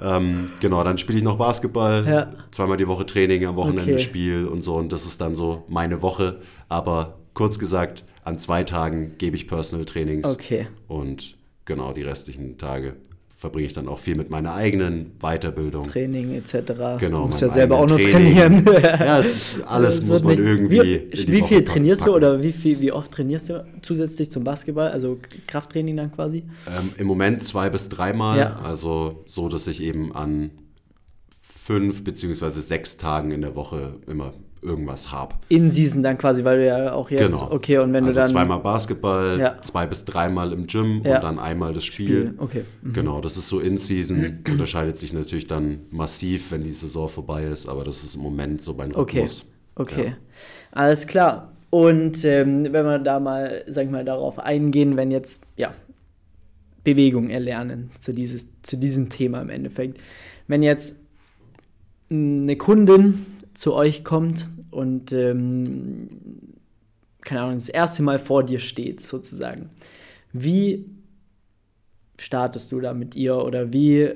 Ähm, 0.00 0.50
genau, 0.60 0.84
dann 0.84 0.96
spiele 0.96 1.18
ich 1.18 1.24
noch 1.24 1.38
Basketball, 1.38 2.28
zweimal 2.52 2.76
die 2.76 2.86
Woche 2.86 3.04
Training, 3.04 3.46
am 3.46 3.56
Wochenende 3.56 3.94
okay. 3.94 3.98
Spiel 3.98 4.46
und 4.46 4.60
so. 4.60 4.76
Und 4.76 4.92
das 4.92 5.06
ist 5.06 5.20
dann 5.20 5.34
so 5.34 5.64
meine 5.66 6.02
Woche. 6.02 6.36
Aber 6.68 7.18
kurz 7.34 7.58
gesagt, 7.58 8.04
an 8.28 8.38
zwei 8.38 8.62
Tagen 8.62 9.14
gebe 9.16 9.36
ich 9.36 9.48
Personal 9.48 9.86
Trainings. 9.86 10.28
Okay. 10.28 10.66
Und 10.86 11.36
genau 11.64 11.92
die 11.92 12.02
restlichen 12.02 12.58
Tage 12.58 12.96
verbringe 13.34 13.66
ich 13.66 13.72
dann 13.72 13.88
auch 13.88 14.00
viel 14.00 14.16
mit 14.16 14.30
meiner 14.30 14.52
eigenen 14.52 15.12
Weiterbildung. 15.20 15.84
Training 15.84 16.34
etc. 16.34 16.98
Genau. 16.98 17.22
Du 17.22 17.26
musst 17.28 17.40
ja 17.40 17.48
selber 17.48 17.78
auch 17.78 17.88
noch 17.88 18.00
trainieren. 18.00 18.66
ja, 18.82 19.18
es, 19.20 19.60
alles 19.64 20.04
muss 20.04 20.22
man 20.22 20.32
nicht, 20.32 20.44
irgendwie. 20.44 21.08
Wie, 21.10 21.32
wie 21.32 21.42
viel 21.42 21.64
trainierst 21.64 22.02
packen. 22.02 22.12
du 22.12 22.16
oder 22.16 22.42
wie, 22.42 22.52
viel, 22.52 22.80
wie 22.80 22.92
oft 22.92 23.12
trainierst 23.12 23.48
du 23.48 23.64
zusätzlich 23.80 24.30
zum 24.30 24.44
Basketball? 24.44 24.90
Also 24.90 25.18
Krafttraining 25.46 25.96
dann 25.96 26.12
quasi? 26.12 26.44
Ähm, 26.66 26.90
Im 26.98 27.06
Moment 27.06 27.44
zwei 27.44 27.70
bis 27.70 27.88
dreimal. 27.88 28.38
Ja. 28.38 28.58
Also 28.58 29.22
so, 29.24 29.48
dass 29.48 29.68
ich 29.68 29.80
eben 29.80 30.14
an 30.14 30.50
fünf 31.40 32.04
beziehungsweise 32.04 32.60
sechs 32.60 32.96
Tagen 32.96 33.30
in 33.30 33.40
der 33.40 33.54
Woche 33.54 34.00
immer 34.06 34.34
irgendwas 34.62 35.12
habe. 35.12 35.36
In 35.48 35.70
Season 35.70 36.02
dann 36.02 36.18
quasi, 36.18 36.44
weil 36.44 36.58
du 36.58 36.66
ja 36.66 36.92
auch 36.92 37.10
jetzt. 37.10 37.32
Genau. 37.32 37.50
Okay, 37.50 37.78
und 37.78 37.92
wenn 37.92 38.04
also 38.04 38.16
du 38.16 38.22
dann. 38.22 38.32
zweimal 38.32 38.58
Basketball, 38.60 39.38
ja. 39.38 39.62
zwei 39.62 39.86
bis 39.86 40.04
dreimal 40.04 40.52
im 40.52 40.66
Gym 40.66 41.02
ja. 41.04 41.16
und 41.16 41.24
dann 41.24 41.38
einmal 41.38 41.72
das 41.74 41.84
Spiel. 41.84 42.06
Spiel. 42.06 42.34
Okay. 42.38 42.64
Mhm. 42.82 42.92
Genau, 42.92 43.20
das 43.20 43.36
ist 43.36 43.48
so 43.48 43.60
in 43.60 43.78
Season. 43.78 44.42
Unterscheidet 44.48 44.96
sich 44.96 45.12
natürlich 45.12 45.46
dann 45.46 45.80
massiv, 45.90 46.52
wenn 46.52 46.62
die 46.62 46.72
Saison 46.72 47.08
vorbei 47.08 47.44
ist, 47.44 47.68
aber 47.68 47.84
das 47.84 48.04
ist 48.04 48.14
im 48.14 48.22
Moment 48.22 48.62
so 48.62 48.74
beim 48.74 48.90
Rhythmus. 48.90 49.46
Okay. 49.74 49.92
Okay. 49.92 50.06
Ja. 50.06 50.16
Alles 50.72 51.06
klar. 51.06 51.52
Und 51.70 52.24
ähm, 52.24 52.64
wenn 52.72 52.84
wir 52.84 52.98
da 52.98 53.20
mal, 53.20 53.64
sag 53.66 53.84
ich 53.84 53.90
mal, 53.90 54.04
darauf 54.04 54.38
eingehen, 54.38 54.96
wenn 54.96 55.10
jetzt, 55.10 55.46
ja, 55.56 55.74
Bewegung 56.84 57.28
erlernen 57.28 57.90
zu, 57.98 58.14
dieses, 58.14 58.46
zu 58.62 58.78
diesem 58.78 59.10
Thema 59.10 59.42
im 59.42 59.50
Endeffekt. 59.50 60.00
Wenn 60.46 60.62
jetzt 60.62 60.96
eine 62.10 62.56
Kundin 62.56 63.26
zu 63.58 63.74
euch 63.74 64.04
kommt 64.04 64.46
und 64.70 65.12
ähm, 65.12 66.08
keine 67.22 67.40
Ahnung, 67.40 67.54
das 67.54 67.68
erste 67.68 68.04
Mal 68.04 68.20
vor 68.20 68.44
dir 68.44 68.60
steht, 68.60 69.04
sozusagen. 69.04 69.70
Wie 70.32 70.86
startest 72.20 72.70
du 72.70 72.80
da 72.80 72.94
mit 72.94 73.16
ihr 73.16 73.36
oder 73.36 73.72
wie, 73.72 74.12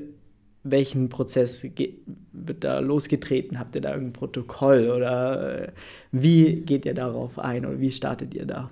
welchen 0.62 1.08
Prozess 1.08 1.66
wird 2.32 2.62
da 2.62 2.78
losgetreten? 2.78 3.58
Habt 3.58 3.74
ihr 3.74 3.80
da 3.80 3.90
irgendein 3.90 4.12
Protokoll 4.12 4.88
oder 4.88 5.64
äh, 5.64 5.72
wie 6.12 6.60
geht 6.60 6.86
ihr 6.86 6.94
darauf 6.94 7.40
ein 7.40 7.66
oder 7.66 7.80
wie 7.80 7.90
startet 7.90 8.34
ihr 8.34 8.46
da? 8.46 8.70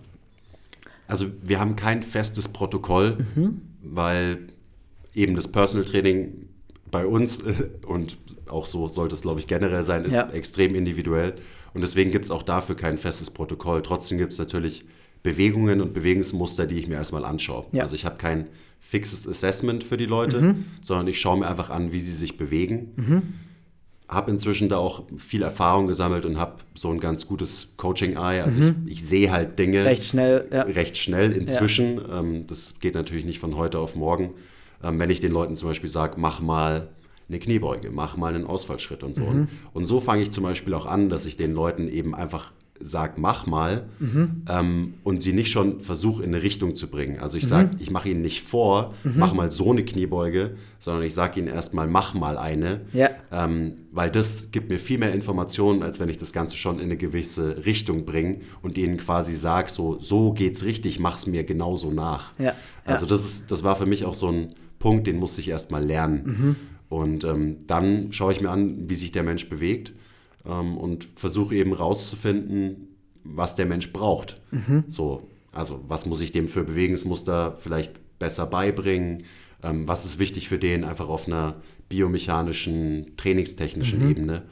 Also 1.08 1.26
wir 1.43 1.58
haben 1.58 1.75
kein 1.75 2.05
festes 2.05 2.46
Protokoll, 2.46 3.19
mhm. 3.34 3.61
weil 3.82 4.38
eben 5.17 5.34
das 5.34 5.50
Personal 5.50 5.84
Training 5.84 6.49
bei 6.91 7.07
uns 7.07 7.43
und 7.87 8.19
auch 8.49 8.67
so 8.67 8.89
sollte 8.89 9.15
es, 9.15 9.23
glaube 9.23 9.41
ich, 9.41 9.47
generell 9.47 9.83
sein, 9.83 10.05
ist 10.05 10.15
ja. 10.15 10.29
extrem 10.31 10.75
individuell. 10.75 11.35
Und 11.75 11.83
deswegen 11.83 12.11
gibt 12.11 12.25
es 12.25 12.31
auch 12.31 12.43
dafür 12.43 12.77
kein 12.77 12.99
festes 12.99 13.31
Protokoll. 13.31 13.83
Trotzdem 13.83 14.19
gibt 14.19 14.33
es 14.33 14.39
natürlich 14.39 14.85
Bewegungen 15.23 15.81
und 15.81 15.93
Bewegungsmuster, 15.93 16.67
die 16.67 16.79
ich 16.79 16.89
mir 16.89 16.95
erstmal 16.95 17.25
anschaue. 17.25 17.67
Ja. 17.73 17.83
Also 17.83 17.95
ich 17.95 18.05
habe 18.05 18.17
kein 18.17 18.49
fixes 18.81 19.29
Assessment 19.29 19.85
für 19.85 19.97
die 19.97 20.06
Leute, 20.06 20.41
mhm. 20.41 20.65
sondern 20.81 21.06
ich 21.06 21.20
schaue 21.20 21.39
mir 21.39 21.47
einfach 21.47 21.70
an, 21.70 21.93
wie 21.93 22.01
sie 22.01 22.17
sich 22.17 22.37
bewegen. 22.37 22.93
Mhm. 22.97 23.23
Habe 24.09 24.32
inzwischen 24.32 24.69
da 24.69 24.79
auch 24.79 25.05
viel 25.17 25.43
Erfahrung 25.43 25.87
gesammelt 25.87 26.25
und 26.25 26.39
habe 26.39 26.56
so 26.75 26.91
ein 26.91 26.99
ganz 26.99 27.29
gutes 27.29 27.75
Coaching-Eye. 27.77 28.41
Also 28.41 28.61
mhm. 28.61 28.82
ich, 28.87 28.94
ich 28.94 29.05
sehe 29.06 29.31
halt 29.31 29.59
Dinge 29.59 29.85
recht 29.85 30.05
schnell, 30.05 30.49
ja. 30.51 30.63
recht 30.63 30.97
schnell 30.97 31.31
inzwischen. 31.32 32.01
Ähm, 32.11 32.47
das 32.49 32.81
geht 32.81 32.94
natürlich 32.94 33.25
nicht 33.25 33.39
von 33.39 33.56
heute 33.56 33.79
auf 33.79 33.94
morgen. 33.94 34.31
Ähm, 34.82 34.99
wenn 34.99 35.10
ich 35.10 35.20
den 35.20 35.32
Leuten 35.32 35.56
zum 35.56 35.69
Beispiel 35.69 35.89
sage, 35.89 36.15
mach 36.19 36.41
mal 36.41 36.89
eine 37.29 37.39
Kniebeuge, 37.39 37.91
mach 37.91 38.17
mal 38.17 38.34
einen 38.34 38.44
Ausfallschritt 38.44 39.03
und 39.03 39.15
so. 39.15 39.25
Mhm. 39.25 39.49
Und 39.72 39.87
so 39.87 40.01
fange 40.01 40.22
ich 40.22 40.31
zum 40.31 40.44
Beispiel 40.44 40.75
auch 40.75 40.87
an, 40.87 41.08
dass 41.08 41.27
ich 41.27 41.37
den 41.37 41.53
Leuten 41.55 41.89
eben 41.89 42.15
einfach 42.15 42.53
sage, 42.82 43.15
mach 43.17 43.46
mal 43.46 43.89
mhm. 43.99 44.43
ähm, 44.49 44.94
und 45.05 45.20
sie 45.20 45.32
nicht 45.32 45.51
schon 45.51 45.81
versuche 45.81 46.22
in 46.22 46.34
eine 46.34 46.43
Richtung 46.43 46.75
zu 46.75 46.89
bringen. 46.89 47.20
Also 47.20 47.37
ich 47.37 47.46
sage, 47.46 47.75
mhm. 47.75 47.81
ich 47.81 47.91
mache 47.91 48.08
ihnen 48.08 48.22
nicht 48.22 48.43
vor, 48.43 48.94
mhm. 49.05 49.15
mach 49.17 49.34
mal 49.34 49.51
so 49.51 49.70
eine 49.70 49.84
Kniebeuge, 49.84 50.56
sondern 50.79 51.05
ich 51.05 51.15
sage 51.15 51.41
ihnen 51.41 51.49
erstmal, 51.49 51.87
mach 51.87 52.15
mal 52.15 52.39
eine, 52.39 52.81
ja. 52.93 53.10
ähm, 53.31 53.75
weil 53.93 54.10
das 54.10 54.51
gibt 54.51 54.70
mir 54.70 54.79
viel 54.79 54.99
mehr 54.99 55.13
Informationen, 55.13 55.82
als 55.82 56.01
wenn 56.01 56.08
ich 56.08 56.17
das 56.17 56.32
Ganze 56.32 56.56
schon 56.56 56.79
in 56.79 56.87
eine 56.87 56.96
gewisse 56.96 57.67
Richtung 57.67 58.06
bringe 58.06 58.39
und 58.63 58.79
ihnen 58.79 58.96
quasi 58.96 59.37
sage, 59.37 59.70
so, 59.70 59.99
so 59.99 60.32
geht's 60.32 60.65
richtig, 60.65 60.99
mach's 60.99 61.27
mir 61.27 61.44
genauso 61.44 61.91
nach. 61.91 62.32
Ja. 62.39 62.55
Also 62.87 63.05
das, 63.05 63.25
ist, 63.25 63.51
das 63.51 63.63
war 63.63 63.77
für 63.77 63.87
mich 63.87 64.06
auch 64.06 64.15
so 64.15 64.29
ein 64.29 64.55
Punkt, 64.81 65.06
den 65.06 65.19
musste 65.19 65.41
ich 65.41 65.49
erstmal 65.49 65.84
lernen. 65.84 66.25
Mhm. 66.25 66.56
Und 66.89 67.22
ähm, 67.22 67.58
dann 67.69 68.13
schaue 68.13 68.32
ich 68.32 68.41
mir 68.41 68.51
an, 68.51 68.91
wie 68.91 68.96
sich 68.96 69.13
der 69.13 69.22
Mensch 69.22 69.49
bewegt 69.49 69.93
ähm, 70.44 70.77
und 70.77 71.06
versuche 71.15 71.55
eben 71.55 71.72
rauszufinden, 71.72 72.89
was 73.22 73.55
der 73.55 73.67
Mensch 73.67 73.93
braucht. 73.93 74.41
Mhm. 74.51 74.84
So, 74.89 75.29
also 75.53 75.84
was 75.87 76.06
muss 76.06 76.20
ich 76.20 76.32
dem 76.32 76.49
für 76.49 76.65
Bewegungsmuster 76.65 77.56
vielleicht 77.58 77.93
besser 78.19 78.46
beibringen? 78.46 79.25
Ähm, 79.63 79.87
was 79.87 80.05
ist 80.05 80.19
wichtig 80.19 80.49
für 80.49 80.58
den 80.58 80.84
einfach 80.84 81.08
auf 81.08 81.29
einer 81.29 81.58
biomechanischen, 81.89 83.13
trainingstechnischen 83.17 84.03
mhm. 84.03 84.10
Ebene? 84.10 84.43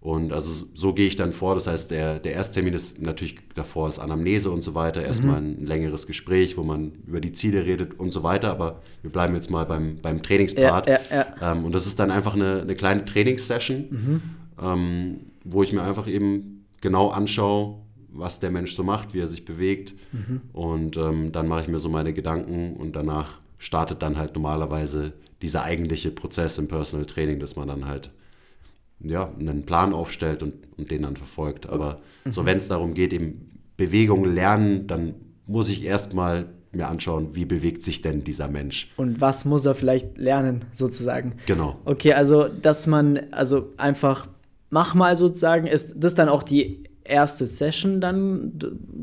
Und 0.00 0.32
also 0.32 0.66
so 0.74 0.92
gehe 0.92 1.06
ich 1.06 1.16
dann 1.16 1.32
vor. 1.32 1.54
Das 1.54 1.66
heißt, 1.66 1.90
der, 1.90 2.18
der 2.18 2.34
Ersttermin 2.34 2.74
ist 2.74 3.02
natürlich 3.02 3.38
davor 3.54 3.88
ist 3.88 3.98
Anamnese 3.98 4.50
und 4.50 4.62
so 4.62 4.74
weiter. 4.74 5.02
Erstmal 5.02 5.40
mhm. 5.40 5.46
ein 5.62 5.66
längeres 5.66 6.06
Gespräch, 6.06 6.56
wo 6.56 6.62
man 6.62 6.92
über 7.06 7.20
die 7.20 7.32
Ziele 7.32 7.64
redet 7.64 7.98
und 7.98 8.10
so 8.12 8.22
weiter. 8.22 8.50
Aber 8.50 8.80
wir 9.02 9.10
bleiben 9.10 9.34
jetzt 9.34 9.50
mal 9.50 9.64
beim, 9.66 9.98
beim 10.00 10.22
Trainingspart. 10.22 10.86
Ja, 10.86 11.00
ja, 11.10 11.26
ja. 11.40 11.52
Ähm, 11.52 11.64
und 11.64 11.74
das 11.74 11.86
ist 11.86 11.98
dann 11.98 12.10
einfach 12.10 12.34
eine, 12.34 12.62
eine 12.62 12.74
kleine 12.76 13.04
Trainingssession, 13.04 13.86
mhm. 13.90 14.22
ähm, 14.62 15.20
wo 15.44 15.62
ich 15.62 15.72
mir 15.72 15.82
einfach 15.82 16.06
eben 16.06 16.64
genau 16.80 17.08
anschaue, 17.08 17.78
was 18.08 18.40
der 18.40 18.50
Mensch 18.50 18.74
so 18.74 18.84
macht, 18.84 19.14
wie 19.14 19.20
er 19.20 19.26
sich 19.26 19.44
bewegt. 19.44 19.94
Mhm. 20.12 20.42
Und 20.52 20.96
ähm, 20.96 21.32
dann 21.32 21.48
mache 21.48 21.62
ich 21.62 21.68
mir 21.68 21.78
so 21.78 21.88
meine 21.88 22.12
Gedanken 22.12 22.76
und 22.76 22.94
danach 22.94 23.40
startet 23.58 24.02
dann 24.02 24.16
halt 24.16 24.34
normalerweise 24.34 25.14
dieser 25.42 25.62
eigentliche 25.62 26.10
Prozess 26.10 26.58
im 26.58 26.68
Personal 26.68 27.06
Training, 27.06 27.40
dass 27.40 27.56
man 27.56 27.68
dann 27.68 27.86
halt 27.86 28.10
ja, 29.00 29.30
einen 29.38 29.64
Plan 29.64 29.92
aufstellt 29.92 30.42
und, 30.42 30.54
und 30.76 30.90
den 30.90 31.02
dann 31.02 31.16
verfolgt. 31.16 31.68
Aber 31.68 32.00
mhm. 32.24 32.32
so 32.32 32.46
wenn 32.46 32.58
es 32.58 32.68
darum 32.68 32.94
geht, 32.94 33.12
eben 33.12 33.60
Bewegung 33.76 34.24
lernen, 34.24 34.86
dann 34.86 35.14
muss 35.46 35.68
ich 35.68 35.84
erstmal 35.84 36.46
mir 36.72 36.88
anschauen, 36.88 37.34
wie 37.34 37.44
bewegt 37.44 37.82
sich 37.82 38.02
denn 38.02 38.24
dieser 38.24 38.48
Mensch. 38.48 38.92
Und 38.96 39.20
was 39.20 39.44
muss 39.44 39.64
er 39.64 39.74
vielleicht 39.74 40.18
lernen, 40.18 40.64
sozusagen. 40.72 41.34
Genau. 41.46 41.78
Okay, 41.84 42.12
also 42.12 42.48
dass 42.48 42.86
man, 42.86 43.20
also 43.32 43.72
einfach 43.76 44.28
mach 44.70 44.94
mal 44.94 45.16
sozusagen, 45.16 45.66
ist 45.66 45.94
das 45.96 46.14
dann 46.14 46.28
auch 46.28 46.42
die 46.42 46.84
erste 47.04 47.46
Session 47.46 48.00
dann 48.00 48.58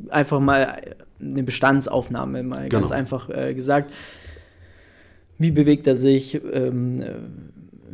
einfach 0.10 0.40
mal 0.40 0.96
eine 1.20 1.44
Bestandsaufnahme, 1.44 2.44
mal 2.44 2.70
genau. 2.70 2.82
ganz 2.82 2.92
einfach 2.92 3.30
äh, 3.30 3.54
gesagt. 3.54 3.92
Wie 5.38 5.52
bewegt 5.52 5.88
er 5.88 5.96
sich? 5.96 6.40
Ähm, 6.54 7.04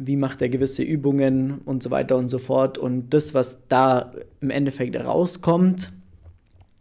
wie 0.06 0.15
macht 0.15 0.41
er 0.41 0.50
gewisse 0.50 0.84
Übungen 0.84 1.60
und 1.65 1.84
so 1.84 1.91
weiter 1.91 2.18
und 2.18 2.27
so 2.27 2.38
fort. 2.38 2.77
Und 2.77 3.13
das, 3.13 3.34
was 3.34 3.68
da 3.68 4.12
im 4.41 4.50
Endeffekt 4.50 4.96
rauskommt, 4.96 5.91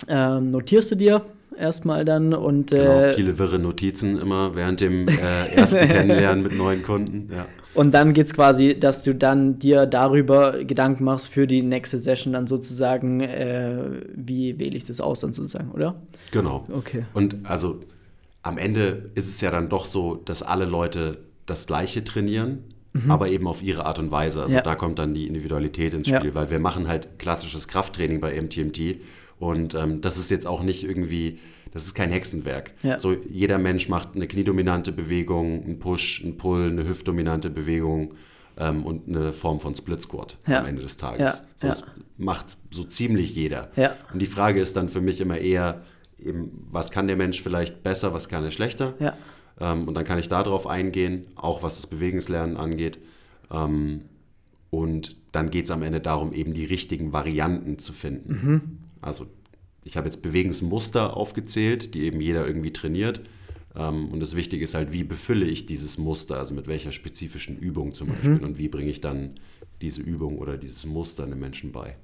ähm, 0.09 0.51
notierst 0.51 0.93
du 0.93 0.95
dir 0.95 1.23
erstmal 1.59 2.05
dann 2.05 2.33
und 2.35 2.71
genau, 2.71 3.01
äh, 3.01 3.15
viele 3.15 3.39
wirre 3.39 3.59
Notizen 3.59 4.19
immer 4.19 4.55
während 4.55 4.81
dem 4.81 5.09
äh, 5.09 5.55
ersten 5.55 5.89
Kennenlernen 5.89 6.43
mit 6.43 6.57
neuen 6.57 6.83
Kunden. 6.83 7.31
Ja. 7.33 7.47
Und 7.75 7.93
dann 7.93 8.13
geht 8.13 8.27
es 8.27 8.35
quasi, 8.35 8.79
dass 8.79 9.03
du 9.03 9.15
dann 9.15 9.59
dir 9.59 9.87
darüber 9.87 10.65
Gedanken 10.65 11.05
machst 11.05 11.29
für 11.29 11.47
die 11.47 11.63
nächste 11.63 11.99
Session 11.99 12.33
dann 12.33 12.47
sozusagen, 12.47 13.21
äh, 13.21 14.03
wie 14.15 14.59
wähle 14.59 14.77
ich 14.77 14.85
das 14.85 15.01
aus 15.01 15.21
dann 15.21 15.33
sozusagen, 15.33 15.71
oder? 15.73 15.97
Genau. 16.33 16.67
Okay. 16.73 17.05
Und 17.15 17.37
also 17.45 17.81
am 18.43 18.59
Ende 18.59 19.07
ist 19.15 19.29
es 19.29 19.41
ja 19.41 19.51
dann 19.51 19.69
doch 19.69 19.85
so, 19.85 20.15
dass 20.17 20.43
alle 20.43 20.65
Leute 20.65 21.13
das 21.47 21.67
Gleiche 21.67 22.05
trainieren 22.05 22.65
mhm. 22.92 23.11
aber 23.11 23.28
eben 23.28 23.47
auf 23.47 23.62
ihre 23.62 23.87
Art 23.87 23.99
und 23.99 24.11
Weise. 24.11 24.42
Also 24.42 24.54
ja. 24.54 24.62
da 24.62 24.75
kommt 24.75 24.99
dann 24.99 25.14
die 25.14 25.26
Individualität 25.26 25.95
ins 25.95 26.09
Spiel, 26.09 26.28
ja. 26.28 26.35
weil 26.35 26.50
wir 26.50 26.61
machen 26.61 26.88
halt 26.88 27.18
klassisches 27.18 27.68
Krafttraining 27.68 28.21
bei 28.21 28.40
MTMT 28.40 28.99
und 29.38 29.75
ähm, 29.75 30.00
das 30.00 30.16
ist 30.16 30.30
jetzt 30.30 30.47
auch 30.47 30.62
nicht 30.62 30.85
irgendwie, 30.85 31.38
das 31.73 31.85
ist 31.85 31.95
kein 31.95 32.11
Hexenwerk. 32.11 32.73
Ja. 32.83 32.99
So 32.99 33.12
jeder 33.28 33.59
Mensch 33.59 33.88
macht 33.88 34.14
eine 34.14 34.26
kniedominante 34.26 34.92
Bewegung, 34.92 35.64
einen 35.64 35.78
Push, 35.78 36.23
einen 36.25 36.37
Pull, 36.37 36.71
eine 36.71 36.88
hüftdominante 36.88 37.50
Bewegung 37.50 38.14
ähm, 38.57 38.85
und 38.85 39.09
eine 39.09 39.33
Form 39.33 39.61
von 39.61 39.75
Split 39.75 40.02
Squat 40.02 40.37
am 40.45 40.66
Ende 40.66 40.83
des 40.83 40.97
Tages. 40.97 41.45
So, 41.54 41.68
das 41.68 41.85
macht 42.16 42.57
so 42.71 42.85
ziemlich 42.85 43.35
jeder. 43.35 43.71
Und 44.12 44.21
die 44.21 44.26
Frage 44.26 44.61
ist 44.61 44.76
dann 44.76 44.88
für 44.88 45.00
mich 45.00 45.21
immer 45.21 45.38
eher, 45.38 45.83
eben, 46.18 46.66
was 46.71 46.90
kann 46.90 47.07
der 47.07 47.16
Mensch 47.16 47.40
vielleicht 47.42 47.83
besser, 47.83 48.12
was 48.12 48.28
kann 48.28 48.42
er 48.42 48.50
schlechter? 48.50 48.95
Ähm, 49.61 49.88
und 49.88 49.95
dann 49.95 50.05
kann 50.05 50.19
ich 50.19 50.29
darauf 50.29 50.67
eingehen, 50.67 51.27
auch 51.37 51.62
was 51.62 51.77
das 51.77 51.87
Bewegungslernen 51.87 52.57
angeht. 52.57 52.99
Ähm, 53.50 54.03
und 54.71 55.17
dann 55.33 55.50
geht 55.50 55.65
es 55.65 55.71
am 55.71 55.83
Ende 55.83 56.00
darum, 56.00 56.33
eben 56.33 56.55
die 56.55 56.65
richtigen 56.65 57.12
Varianten 57.12 57.79
zu 57.79 57.93
finden. 57.93 58.33
Mhm. 58.33 58.62
Also 59.00 59.27
ich 59.85 59.97
habe 59.97 60.07
jetzt 60.07 60.23
Bewegungsmuster 60.23 61.17
aufgezählt, 61.17 61.95
die 61.95 62.03
eben 62.03 62.21
jeder 62.21 62.47
irgendwie 62.47 62.73
trainiert. 62.73 63.23
Ähm, 63.75 64.09
und 64.09 64.21
das 64.21 64.37
Wichtige 64.37 64.65
ist 64.65 64.75
halt, 64.75 64.93
wie 64.93 65.05
befülle 65.05 65.47
ich 65.47 65.67
dieses 65.67 65.99
Muster, 65.99 66.37
also 66.38 66.55
mit 66.55 66.67
welcher 66.67 66.93
spezifischen 66.93 67.59
Übung 67.59 67.93
zum 67.93 68.09
mhm. 68.09 68.12
Beispiel 68.12 68.45
und 68.45 68.59
wie 68.59 68.69
bringe 68.69 68.91
ich 68.91 69.00
dann 69.00 69.41
diese 69.81 70.03
Übung 70.03 70.38
oder 70.38 70.57
dieses 70.57 70.85
Muster 70.85 71.25
einem 71.25 71.38
Menschen 71.38 71.73
bei 71.73 71.97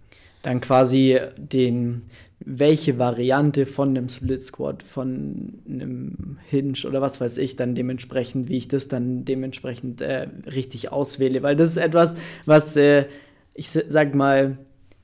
dann 0.45 0.61
quasi 0.61 1.19
den, 1.37 2.03
welche 2.47 2.99
Variante 2.99 3.65
von 3.65 3.91
einem 3.91 4.09
Split 4.09 4.43
Squat, 4.43 4.83
von 4.83 5.55
einem 5.67 6.39
Hinge 6.49 6.75
oder 6.87 7.01
was 7.01 7.21
weiß 7.21 7.39
ich, 7.39 7.57
dann 7.57 7.75
dementsprechend, 7.75 8.49
wie 8.49 8.59
ich 8.59 8.69
das 8.69 8.89
dann 8.89 9.25
dementsprechend 9.25 10.01
äh, 10.01 10.29
richtig 10.55 10.93
auswähle. 10.93 11.43
Weil 11.43 11.57
das 11.57 11.71
ist 11.71 11.77
etwas, 11.79 12.17
was 12.45 12.77
äh, 12.77 13.07
ich 13.55 13.71
sag 13.71 14.15
mal 14.15 14.59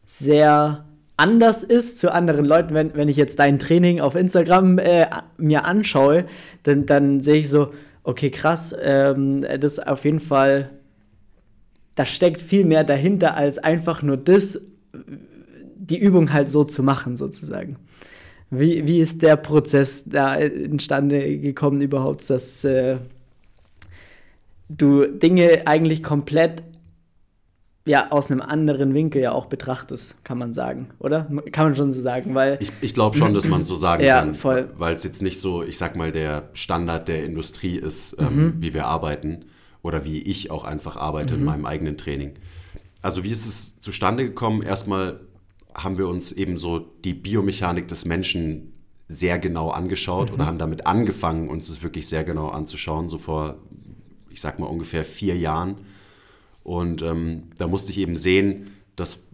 sehr 0.04 0.85
anders 1.16 1.62
ist 1.62 1.99
zu 1.99 2.12
anderen 2.12 2.44
Leuten. 2.44 2.75
Wenn, 2.75 2.94
wenn 2.94 3.09
ich 3.09 3.16
jetzt 3.16 3.38
dein 3.38 3.59
Training 3.59 4.00
auf 4.00 4.16
Instagram 4.16 4.78
äh, 4.78 5.06
mir 5.38 5.64
anschaue, 5.64 6.26
dann, 6.64 6.85
dann 6.87 7.23
sehe 7.23 7.37
ich 7.37 7.49
so, 7.49 7.73
okay, 8.02 8.30
krass, 8.30 8.75
ähm, 8.80 9.42
das 9.42 9.78
ist 9.78 9.87
auf 9.87 10.04
jeden 10.04 10.20
Fall, 10.20 10.70
da 11.94 12.04
steckt 12.04 12.40
viel 12.40 12.64
mehr 12.64 12.85
dahinter 12.85 13.37
als 13.37 13.59
einfach 13.59 14.02
nur 14.02 14.16
das, 14.16 14.61
die 15.90 15.99
Übung 15.99 16.32
halt 16.32 16.49
so 16.49 16.64
zu 16.64 16.82
machen, 16.82 17.16
sozusagen. 17.16 17.76
Wie, 18.50 18.87
wie 18.87 19.00
ist 19.00 19.23
der 19.23 19.37
Prozess 19.37 20.04
da 20.04 20.37
entstande 20.37 21.38
gekommen 21.38 21.80
überhaupt, 21.80 22.28
dass 22.30 22.64
äh, 22.64 22.97
du 24.68 25.06
Dinge 25.06 25.62
eigentlich 25.66 26.02
komplett 26.02 26.62
ja, 27.87 28.11
aus 28.11 28.30
einem 28.30 28.42
anderen 28.42 28.92
Winkel 28.94 29.23
ja 29.23 29.32
auch 29.32 29.47
betrachtest, 29.47 30.23
kann 30.23 30.38
man 30.38 30.52
sagen, 30.52 30.88
oder? 30.99 31.30
Kann 31.50 31.66
man 31.66 31.76
schon 31.76 31.90
so 31.92 32.00
sagen, 32.00 32.35
weil. 32.35 32.59
Ich, 32.61 32.70
ich 32.82 32.94
glaube 32.94 33.16
schon, 33.16 33.32
dass 33.32 33.49
man 33.49 33.64
so 33.64 33.75
sagen 33.75 34.04
ja, 34.04 34.20
kann, 34.20 34.35
voll. 34.35 34.70
weil 34.76 34.94
es 34.94 35.02
jetzt 35.02 35.23
nicht 35.23 35.40
so, 35.40 35.62
ich 35.62 35.78
sag 35.78 35.97
mal, 35.97 36.12
der 36.12 36.50
Standard 36.52 37.09
der 37.09 37.25
Industrie 37.25 37.76
ist, 37.76 38.16
ähm, 38.18 38.37
mhm. 38.37 38.54
wie 38.59 38.75
wir 38.75 38.87
arbeiten 38.87 39.47
oder 39.82 40.04
wie 40.04 40.20
ich 40.20 40.50
auch 40.50 40.64
einfach 40.64 40.97
arbeite 40.97 41.35
mhm. 41.35 41.40
in 41.40 41.47
meinem 41.47 41.66
eigenen 41.66 41.97
Training. 41.97 42.35
Also, 43.00 43.25
wie 43.25 43.30
ist 43.30 43.47
es 43.47 43.80
zustande 43.80 44.25
gekommen? 44.25 44.62
Erstmal 44.62 45.20
haben 45.75 45.99
wir 45.99 46.09
uns 46.09 46.33
eben 46.33 46.57
so 46.57 46.79
die 46.79 47.15
Biomechanik 47.15 47.89
des 47.89 48.05
Menschen 48.05 48.73
sehr 49.09 49.39
genau 49.39 49.71
angeschaut 49.71 50.29
mhm. 50.29 50.35
oder 50.35 50.47
haben 50.47 50.59
damit 50.59 50.87
angefangen, 50.87 51.49
uns 51.49 51.69
es 51.69 51.83
wirklich 51.83 52.07
sehr 52.07 52.25
genau 52.25 52.49
anzuschauen, 52.49 53.09
so 53.09 53.19
vor, 53.19 53.57
ich 54.31 54.41
sag 54.41 54.59
mal, 54.59 54.67
ungefähr 54.67 55.05
vier 55.05 55.37
Jahren. 55.37 55.79
Und 56.62 57.03
ähm, 57.03 57.45
da 57.59 57.67
musste 57.67 57.91
ich 57.91 57.99
eben 57.99 58.17
sehen, 58.17 58.71
dass 58.95 59.25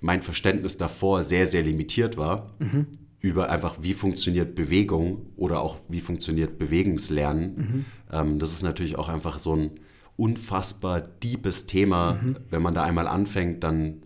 mein 0.00 0.22
Verständnis 0.22 0.78
davor 0.78 1.22
sehr, 1.22 1.46
sehr 1.46 1.62
limitiert 1.62 2.16
war 2.16 2.54
mhm. 2.58 2.86
über 3.20 3.50
einfach, 3.50 3.76
wie 3.82 3.92
funktioniert 3.92 4.54
Bewegung 4.54 5.26
oder 5.36 5.60
auch 5.60 5.76
wie 5.88 6.00
funktioniert 6.00 6.58
Bewegungslernen. 6.58 7.56
Mhm. 7.56 7.84
Ähm, 8.12 8.38
das 8.38 8.52
ist 8.52 8.62
natürlich 8.62 8.96
auch 8.96 9.08
einfach 9.08 9.38
so 9.38 9.54
ein 9.54 9.72
unfassbar 10.16 11.00
deepes 11.00 11.66
Thema. 11.66 12.14
Mhm. 12.14 12.36
Wenn 12.48 12.62
man 12.62 12.72
da 12.72 12.84
einmal 12.84 13.06
anfängt, 13.06 13.62
dann 13.64 14.02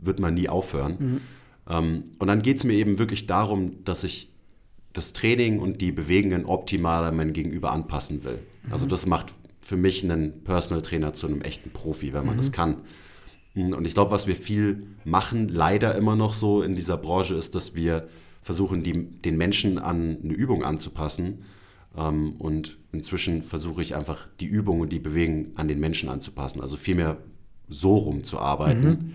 wird 0.00 0.20
man 0.20 0.34
nie 0.34 0.48
aufhören. 0.48 0.96
Mhm. 0.98 1.20
Ähm, 1.68 2.04
und 2.18 2.28
dann 2.28 2.42
geht 2.42 2.58
es 2.58 2.64
mir 2.64 2.74
eben 2.74 2.98
wirklich 2.98 3.26
darum, 3.26 3.84
dass 3.84 4.04
ich 4.04 4.30
das 4.92 5.12
Training 5.12 5.60
und 5.60 5.80
die 5.80 5.92
Bewegungen 5.92 6.44
optimal 6.44 7.12
meinem 7.12 7.32
Gegenüber 7.32 7.72
anpassen 7.72 8.24
will. 8.24 8.40
Mhm. 8.64 8.72
Also 8.72 8.86
das 8.86 9.06
macht 9.06 9.32
für 9.60 9.76
mich 9.76 10.02
einen 10.02 10.42
Personal 10.42 10.82
Trainer 10.82 11.12
zu 11.12 11.26
einem 11.26 11.42
echten 11.42 11.70
Profi, 11.70 12.12
wenn 12.12 12.26
man 12.26 12.34
mhm. 12.34 12.38
das 12.38 12.52
kann. 12.52 12.78
Und 13.54 13.84
ich 13.84 13.94
glaube, 13.94 14.10
was 14.10 14.26
wir 14.26 14.36
viel 14.36 14.84
machen, 15.04 15.48
leider 15.48 15.94
immer 15.96 16.16
noch 16.16 16.34
so 16.34 16.62
in 16.62 16.74
dieser 16.74 16.96
Branche, 16.96 17.34
ist, 17.34 17.54
dass 17.54 17.74
wir 17.74 18.06
versuchen, 18.42 18.82
die, 18.82 18.92
den 18.92 19.36
Menschen 19.36 19.78
an 19.78 20.18
eine 20.22 20.32
Übung 20.32 20.64
anzupassen. 20.64 21.44
Ähm, 21.96 22.34
und 22.38 22.78
inzwischen 22.92 23.42
versuche 23.42 23.82
ich 23.82 23.94
einfach 23.94 24.28
die 24.38 24.46
Übung 24.46 24.80
und 24.80 24.92
die 24.92 24.98
Bewegung 24.98 25.48
an 25.56 25.68
den 25.68 25.80
Menschen 25.80 26.08
anzupassen. 26.08 26.60
Also 26.60 26.76
vielmehr 26.76 27.18
so 27.68 27.96
rum 27.96 28.24
zu 28.24 28.38
arbeiten. 28.38 28.88
Mhm. 28.88 29.12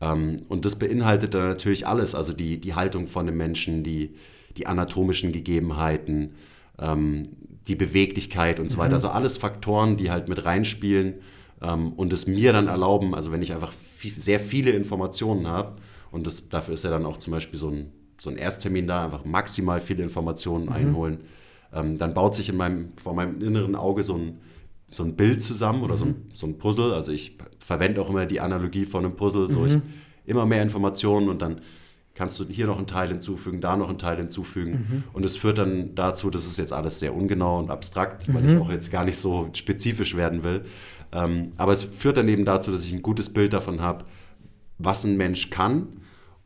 Ähm, 0.00 0.36
und 0.48 0.64
das 0.64 0.78
beinhaltet 0.78 1.34
dann 1.34 1.48
natürlich 1.48 1.86
alles, 1.86 2.14
also 2.14 2.32
die, 2.32 2.60
die 2.60 2.74
Haltung 2.74 3.06
von 3.06 3.26
dem 3.26 3.36
Menschen, 3.36 3.82
die, 3.82 4.14
die 4.56 4.66
anatomischen 4.66 5.32
Gegebenheiten, 5.32 6.34
ähm, 6.78 7.22
die 7.66 7.74
Beweglichkeit 7.74 8.60
und 8.60 8.70
so 8.70 8.78
weiter. 8.78 8.90
Mhm. 8.90 8.94
Also 8.94 9.08
alles 9.08 9.36
Faktoren, 9.38 9.96
die 9.96 10.10
halt 10.10 10.28
mit 10.28 10.44
reinspielen 10.44 11.14
ähm, 11.62 11.92
und 11.92 12.12
es 12.12 12.26
mir 12.26 12.52
dann 12.52 12.68
erlauben, 12.68 13.14
also 13.14 13.32
wenn 13.32 13.42
ich 13.42 13.52
einfach 13.52 13.72
viel, 13.72 14.12
sehr 14.12 14.40
viele 14.40 14.70
Informationen 14.70 15.46
habe, 15.46 15.76
und 16.12 16.26
das, 16.26 16.48
dafür 16.48 16.74
ist 16.74 16.84
ja 16.84 16.90
dann 16.90 17.04
auch 17.04 17.16
zum 17.16 17.32
Beispiel 17.32 17.58
so 17.58 17.68
ein, 17.68 17.92
so 18.18 18.30
ein 18.30 18.36
Ersttermin 18.36 18.86
da, 18.86 19.04
einfach 19.04 19.24
maximal 19.24 19.80
viele 19.80 20.02
Informationen 20.02 20.66
mhm. 20.66 20.72
einholen, 20.72 21.18
dann 21.72 22.14
baut 22.14 22.34
sich 22.34 22.48
in 22.48 22.56
meinem, 22.56 22.92
vor 22.96 23.12
meinem 23.12 23.42
inneren 23.42 23.74
Auge 23.74 24.02
so 24.02 24.14
ein 24.14 24.38
so 24.88 25.02
ein 25.02 25.16
Bild 25.16 25.42
zusammen 25.42 25.82
oder 25.82 25.94
mhm. 25.94 25.98
so, 25.98 26.04
ein, 26.06 26.30
so 26.34 26.46
ein 26.46 26.58
Puzzle. 26.58 26.92
Also 26.92 27.12
ich 27.12 27.36
verwende 27.58 28.00
auch 28.00 28.10
immer 28.10 28.26
die 28.26 28.40
Analogie 28.40 28.84
von 28.84 29.04
einem 29.04 29.16
Puzzle, 29.16 29.48
so 29.48 29.60
mhm. 29.60 29.66
ich, 29.66 29.78
immer 30.26 30.46
mehr 30.46 30.62
Informationen 30.62 31.28
und 31.28 31.42
dann 31.42 31.60
kannst 32.14 32.40
du 32.40 32.44
hier 32.48 32.66
noch 32.66 32.78
einen 32.78 32.86
Teil 32.86 33.08
hinzufügen, 33.08 33.60
da 33.60 33.76
noch 33.76 33.90
einen 33.90 33.98
Teil 33.98 34.16
hinzufügen. 34.16 34.72
Mhm. 34.72 35.04
Und 35.12 35.24
es 35.24 35.36
führt 35.36 35.58
dann 35.58 35.94
dazu, 35.94 36.30
dass 36.30 36.46
es 36.46 36.56
jetzt 36.56 36.72
alles 36.72 36.98
sehr 36.98 37.14
ungenau 37.14 37.58
und 37.58 37.70
abstrakt, 37.70 38.32
weil 38.32 38.44
ich 38.44 38.54
mhm. 38.54 38.62
auch 38.62 38.70
jetzt 38.70 38.90
gar 38.90 39.04
nicht 39.04 39.18
so 39.18 39.50
spezifisch 39.52 40.16
werden 40.16 40.42
will. 40.42 40.64
Ähm, 41.12 41.52
aber 41.56 41.72
es 41.72 41.82
führt 41.82 42.16
dann 42.16 42.28
eben 42.28 42.44
dazu, 42.44 42.70
dass 42.70 42.84
ich 42.84 42.92
ein 42.92 43.02
gutes 43.02 43.32
Bild 43.32 43.52
davon 43.52 43.80
habe, 43.80 44.06
was 44.78 45.04
ein 45.04 45.16
Mensch 45.16 45.50
kann 45.50 45.88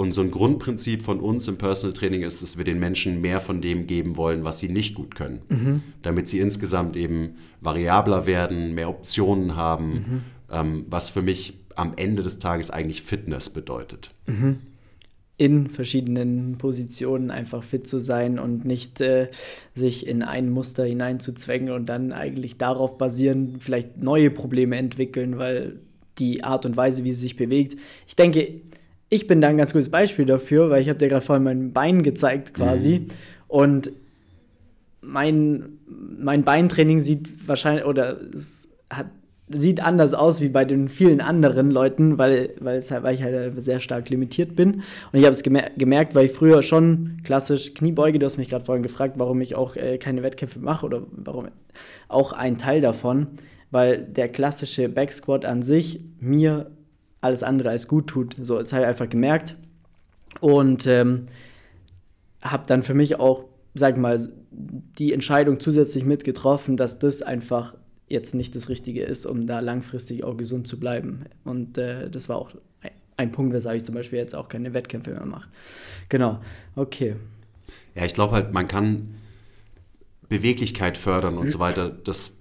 und 0.00 0.12
so 0.12 0.22
ein 0.22 0.30
Grundprinzip 0.30 1.02
von 1.02 1.20
uns 1.20 1.46
im 1.46 1.58
Personal 1.58 1.92
Training 1.92 2.22
ist, 2.22 2.42
dass 2.42 2.56
wir 2.56 2.64
den 2.64 2.78
Menschen 2.78 3.20
mehr 3.20 3.38
von 3.38 3.60
dem 3.60 3.86
geben 3.86 4.16
wollen, 4.16 4.44
was 4.46 4.58
sie 4.58 4.70
nicht 4.70 4.94
gut 4.94 5.14
können, 5.14 5.42
mhm. 5.50 5.82
damit 6.00 6.26
sie 6.26 6.40
insgesamt 6.40 6.96
eben 6.96 7.34
variabler 7.60 8.24
werden, 8.24 8.74
mehr 8.74 8.88
Optionen 8.88 9.56
haben, 9.56 9.92
mhm. 9.92 10.20
ähm, 10.50 10.86
was 10.88 11.10
für 11.10 11.20
mich 11.20 11.58
am 11.74 11.92
Ende 11.96 12.22
des 12.22 12.38
Tages 12.38 12.70
eigentlich 12.70 13.02
Fitness 13.02 13.50
bedeutet. 13.50 14.10
Mhm. 14.26 14.60
in 15.36 15.68
verschiedenen 15.68 16.56
Positionen 16.56 17.30
einfach 17.30 17.62
fit 17.62 17.86
zu 17.86 17.98
sein 17.98 18.38
und 18.38 18.64
nicht 18.64 19.02
äh, 19.02 19.28
sich 19.74 20.06
in 20.06 20.22
ein 20.22 20.48
Muster 20.48 20.84
hineinzuzwängen 20.84 21.74
und 21.74 21.90
dann 21.90 22.12
eigentlich 22.12 22.56
darauf 22.56 22.96
basieren, 22.96 23.56
vielleicht 23.58 23.98
neue 23.98 24.30
Probleme 24.30 24.76
entwickeln, 24.76 25.36
weil 25.36 25.80
die 26.18 26.42
Art 26.42 26.64
und 26.64 26.78
Weise, 26.78 27.04
wie 27.04 27.12
sie 27.12 27.20
sich 27.20 27.36
bewegt. 27.36 27.76
Ich 28.06 28.16
denke, 28.16 28.62
ich 29.10 29.26
bin 29.26 29.40
da 29.40 29.48
ein 29.48 29.58
ganz 29.58 29.72
gutes 29.72 29.90
Beispiel 29.90 30.24
dafür, 30.24 30.70
weil 30.70 30.80
ich 30.80 30.88
habe 30.88 30.98
dir 30.98 31.08
gerade 31.08 31.24
vorhin 31.24 31.44
mein 31.44 31.72
Bein 31.72 32.02
gezeigt 32.02 32.54
quasi 32.54 33.00
mhm. 33.00 33.06
und 33.48 33.92
mein, 35.02 35.78
mein 35.86 36.44
Beintraining 36.44 37.00
sieht 37.00 37.48
wahrscheinlich 37.48 37.84
oder 37.84 38.18
es 38.32 38.68
hat 38.88 39.06
sieht 39.52 39.82
anders 39.82 40.14
aus 40.14 40.40
wie 40.40 40.48
bei 40.48 40.64
den 40.64 40.88
vielen 40.88 41.20
anderen 41.20 41.70
Leuten, 41.70 42.18
weil, 42.18 42.54
weil, 42.60 42.80
halt, 42.80 43.02
weil 43.02 43.14
ich 43.14 43.22
halt 43.22 43.60
sehr 43.60 43.80
stark 43.80 44.08
limitiert 44.08 44.54
bin. 44.54 44.74
Und 44.74 45.18
ich 45.18 45.24
habe 45.24 45.30
es 45.32 45.42
gemer 45.42 45.64
gemerkt, 45.76 46.14
weil 46.14 46.26
ich 46.26 46.32
früher 46.32 46.62
schon 46.62 47.16
klassisch 47.24 47.74
Kniebeuge, 47.74 48.18
du 48.18 48.26
hast 48.26 48.36
mich 48.36 48.48
gerade 48.48 48.64
vorhin 48.64 48.82
gefragt, 48.82 49.14
warum 49.16 49.40
ich 49.40 49.56
auch 49.56 49.76
äh, 49.76 49.98
keine 49.98 50.22
Wettkämpfe 50.22 50.60
mache 50.60 50.86
oder 50.86 51.02
warum 51.10 51.48
auch 52.08 52.32
ein 52.32 52.58
Teil 52.58 52.80
davon, 52.80 53.26
weil 53.70 53.98
der 54.04 54.28
klassische 54.28 54.88
Backsquat 54.88 55.44
an 55.44 55.62
sich 55.62 56.00
mir 56.20 56.70
alles 57.20 57.42
andere 57.42 57.70
als 57.70 57.88
gut 57.88 58.06
tut. 58.06 58.36
So, 58.42 58.58
das 58.58 58.72
habe 58.72 58.82
ich 58.82 58.88
einfach 58.88 59.08
gemerkt. 59.08 59.56
Und 60.40 60.86
ähm, 60.86 61.26
habe 62.42 62.66
dann 62.66 62.82
für 62.82 62.94
mich 62.94 63.18
auch, 63.18 63.44
sag 63.74 63.98
mal, 63.98 64.18
die 64.50 65.12
Entscheidung 65.12 65.60
zusätzlich 65.60 66.04
mitgetroffen, 66.04 66.76
dass 66.76 66.98
das 66.98 67.22
einfach 67.22 67.76
jetzt 68.06 68.34
nicht 68.34 68.56
das 68.56 68.68
Richtige 68.68 69.02
ist, 69.02 69.26
um 69.26 69.46
da 69.46 69.60
langfristig 69.60 70.24
auch 70.24 70.36
gesund 70.36 70.66
zu 70.66 70.80
bleiben. 70.80 71.24
Und 71.44 71.78
äh, 71.78 72.10
das 72.10 72.28
war 72.28 72.36
auch 72.36 72.50
ein 73.16 73.30
Punkt, 73.30 73.52
weshalb 73.52 73.76
ich 73.76 73.84
zum 73.84 73.94
Beispiel 73.94 74.18
jetzt 74.18 74.34
auch 74.34 74.48
keine 74.48 74.72
Wettkämpfe 74.72 75.10
mehr 75.10 75.26
mache. 75.26 75.48
Genau, 76.08 76.40
okay. 76.74 77.16
Ja, 77.94 78.04
ich 78.04 78.14
glaube 78.14 78.34
halt, 78.34 78.52
man 78.52 78.66
kann 78.66 79.14
Beweglichkeit 80.28 80.96
fördern 80.96 81.36
und 81.36 81.50
so 81.50 81.58
weiter. 81.60 81.90
Das 81.90 82.36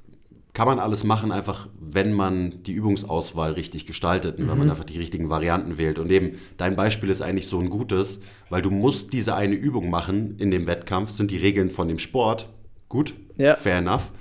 kann 0.54 0.68
man 0.68 0.80
alles 0.80 1.04
machen, 1.04 1.32
einfach 1.32 1.68
wenn 1.80 2.14
man 2.14 2.64
die 2.64 2.74
Übungsauswahl 2.74 3.54
richtig 3.54 3.86
gestaltet 3.86 4.38
und 4.38 4.46
mhm. 4.46 4.50
wenn 4.50 4.58
man 4.58 4.68
mhm. 4.68 4.72
einfach 4.72 4.86
die 4.86 4.98
richtigen 4.98 5.30
Varianten 5.30 5.78
wählt. 5.78 6.00
Und 6.00 6.12
eben 6.12 6.38
dein 6.58 6.76
Beispiel 6.76 7.10
ist 7.10 7.22
eigentlich 7.22 7.48
so 7.48 7.60
ein 7.60 7.70
gutes, 7.70 8.22
weil 8.50 8.62
du 8.62 8.72
musst 8.72 9.14
diese 9.14 9.36
eine 9.36 9.56
Übung 9.56 9.90
machen 9.90 10.36
in 10.38 10.52
dem 10.52 10.68
Wettkampf, 10.68 11.12
sind 11.12 11.32
die 11.32 11.38
Regeln 11.38 11.70
von 11.70 11.88
dem 11.88 12.00
Sport. 12.00 12.50
Gut, 12.90 13.14
ja. 13.38 13.56
fair 13.56 13.78
enough. 13.78 14.12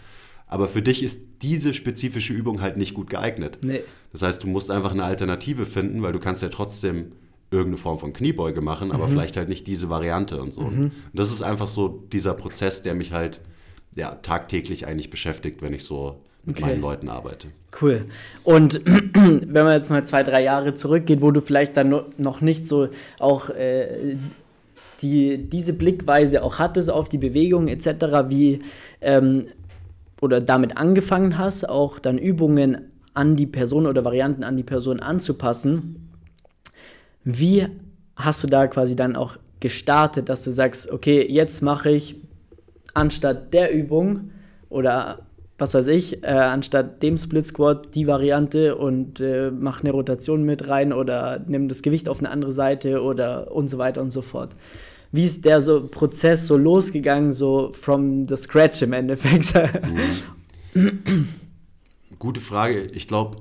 Aber 0.47 0.69
für 0.69 0.83
dich 0.83 1.03
ist 1.03 1.21
diese 1.43 1.73
spezifische 1.73 2.33
Übung 2.33 2.61
halt 2.61 2.77
nicht 2.77 2.95
gut 2.95 3.09
geeignet. 3.11 3.59
Nee. 3.63 3.83
Das 4.13 4.23
heißt, 4.23 4.43
du 4.43 4.49
musst 4.49 4.71
einfach 4.71 4.93
eine 4.93 5.05
Alternative 5.05 5.67
finden, 5.67 6.03
weil 6.03 6.13
du 6.13 6.19
kannst 6.19 6.43
ja 6.43 6.49
trotzdem 6.49 7.13
irgendeine 7.51 7.79
Form 7.79 7.99
von 7.99 8.13
Kniebeuge 8.13 8.61
machen, 8.61 8.93
aber 8.93 9.07
mhm. 9.07 9.13
vielleicht 9.13 9.37
halt 9.37 9.49
nicht 9.49 9.67
diese 9.67 9.89
Variante 9.89 10.41
und 10.41 10.53
so. 10.53 10.63
Mhm. 10.63 10.83
Und 10.85 10.93
das 11.13 11.33
ist 11.33 11.43
einfach 11.43 11.67
so 11.67 11.89
dieser 12.13 12.35
Prozess, 12.35 12.83
der 12.83 12.95
mich 12.95 13.13
halt 13.13 13.41
ja, 13.95 14.17
tagtäglich 14.17 14.87
eigentlich 14.87 15.11
beschäftigt, 15.11 15.63
wenn 15.63 15.73
ich 15.73 15.85
so 15.85 16.21
mit 16.45 16.57
okay. 16.57 16.67
meinen 16.67 16.81
Leuten 16.81 17.09
arbeite. 17.09 17.49
Cool. 17.81 18.07
Und 18.45 18.81
wenn 19.15 19.65
man 19.65 19.75
jetzt 19.75 19.91
mal 19.91 20.05
zwei, 20.05 20.23
drei 20.23 20.43
Jahre 20.43 20.75
zurückgeht, 20.75 21.21
wo 21.21 21.31
du 21.31 21.41
vielleicht 21.41 21.77
dann 21.77 22.05
noch 22.17 22.41
nicht 22.41 22.67
so 22.67 22.89
auch 23.19 23.51
äh, 23.51 24.17
die, 25.03 25.39
diese 25.39 25.75
Blickweise 25.75 26.43
auch 26.43 26.59
hattest 26.59 26.91
auf 26.91 27.09
die 27.09 27.19
Bewegung 27.19 27.69
etc., 27.69 27.89
wie 28.29 28.61
ähm, 29.01 29.47
oder 30.21 30.41
damit 30.41 30.77
angefangen 30.77 31.39
hast, 31.39 31.69
auch 31.69 31.99
dann 31.99 32.19
Übungen 32.19 32.91
an 33.15 33.37
die 33.37 33.47
Person 33.47 33.87
oder 33.87 34.05
Varianten 34.05 34.43
an 34.45 34.57
die 34.57 34.63
Person 34.63 35.01
anzupassen, 35.01 36.11
wie 37.25 37.67
hast 38.17 38.43
du 38.43 38.47
da 38.49 38.67
quasi 38.67 38.97
dann 38.97 39.17
auch 39.17 39.37
gestartet, 39.61 40.29
dass 40.29 40.45
du 40.45 40.51
sagst, 40.51 40.91
okay, 40.91 41.27
jetzt 41.29 41.63
mache 41.63 41.91
ich 41.91 42.17
anstatt 42.99 43.55
der 43.55 43.73
Übung 43.73 44.31
oder 44.69 45.21
was 45.57 45.75
weiß 45.75 45.89
ich, 45.89 46.23
äh, 46.23 46.27
anstatt 46.29 47.03
dem 47.03 47.17
Split 47.17 47.45
Squat 47.45 47.95
die 47.95 48.07
Variante 48.07 48.77
und 48.77 49.19
äh, 49.21 49.51
mach 49.51 49.81
eine 49.81 49.91
Rotation 49.91 50.45
mit 50.45 50.69
rein 50.69 50.93
oder 50.93 51.45
nimm 51.49 51.69
das 51.69 51.83
Gewicht 51.83 52.09
auf 52.09 52.21
eine 52.21 52.31
andere 52.31 52.53
Seite 52.53 53.03
oder 53.03 53.51
und 53.51 53.69
so 53.69 53.79
weiter 53.79 54.01
und 54.03 54.11
so 54.11 54.23
fort 54.23 54.55
wie 55.13 55.25
ist 55.25 55.45
der 55.45 55.61
so 55.61 55.87
Prozess 55.87 56.47
so 56.47 56.57
losgegangen, 56.57 57.33
so 57.33 57.73
from 57.73 58.27
the 58.27 58.37
scratch 58.37 58.83
im 58.83 58.93
Endeffekt? 58.93 59.55
Mhm. 60.75 61.29
Gute 62.19 62.41
Frage. 62.41 62.89
Ich 62.93 63.09
glaube, 63.09 63.39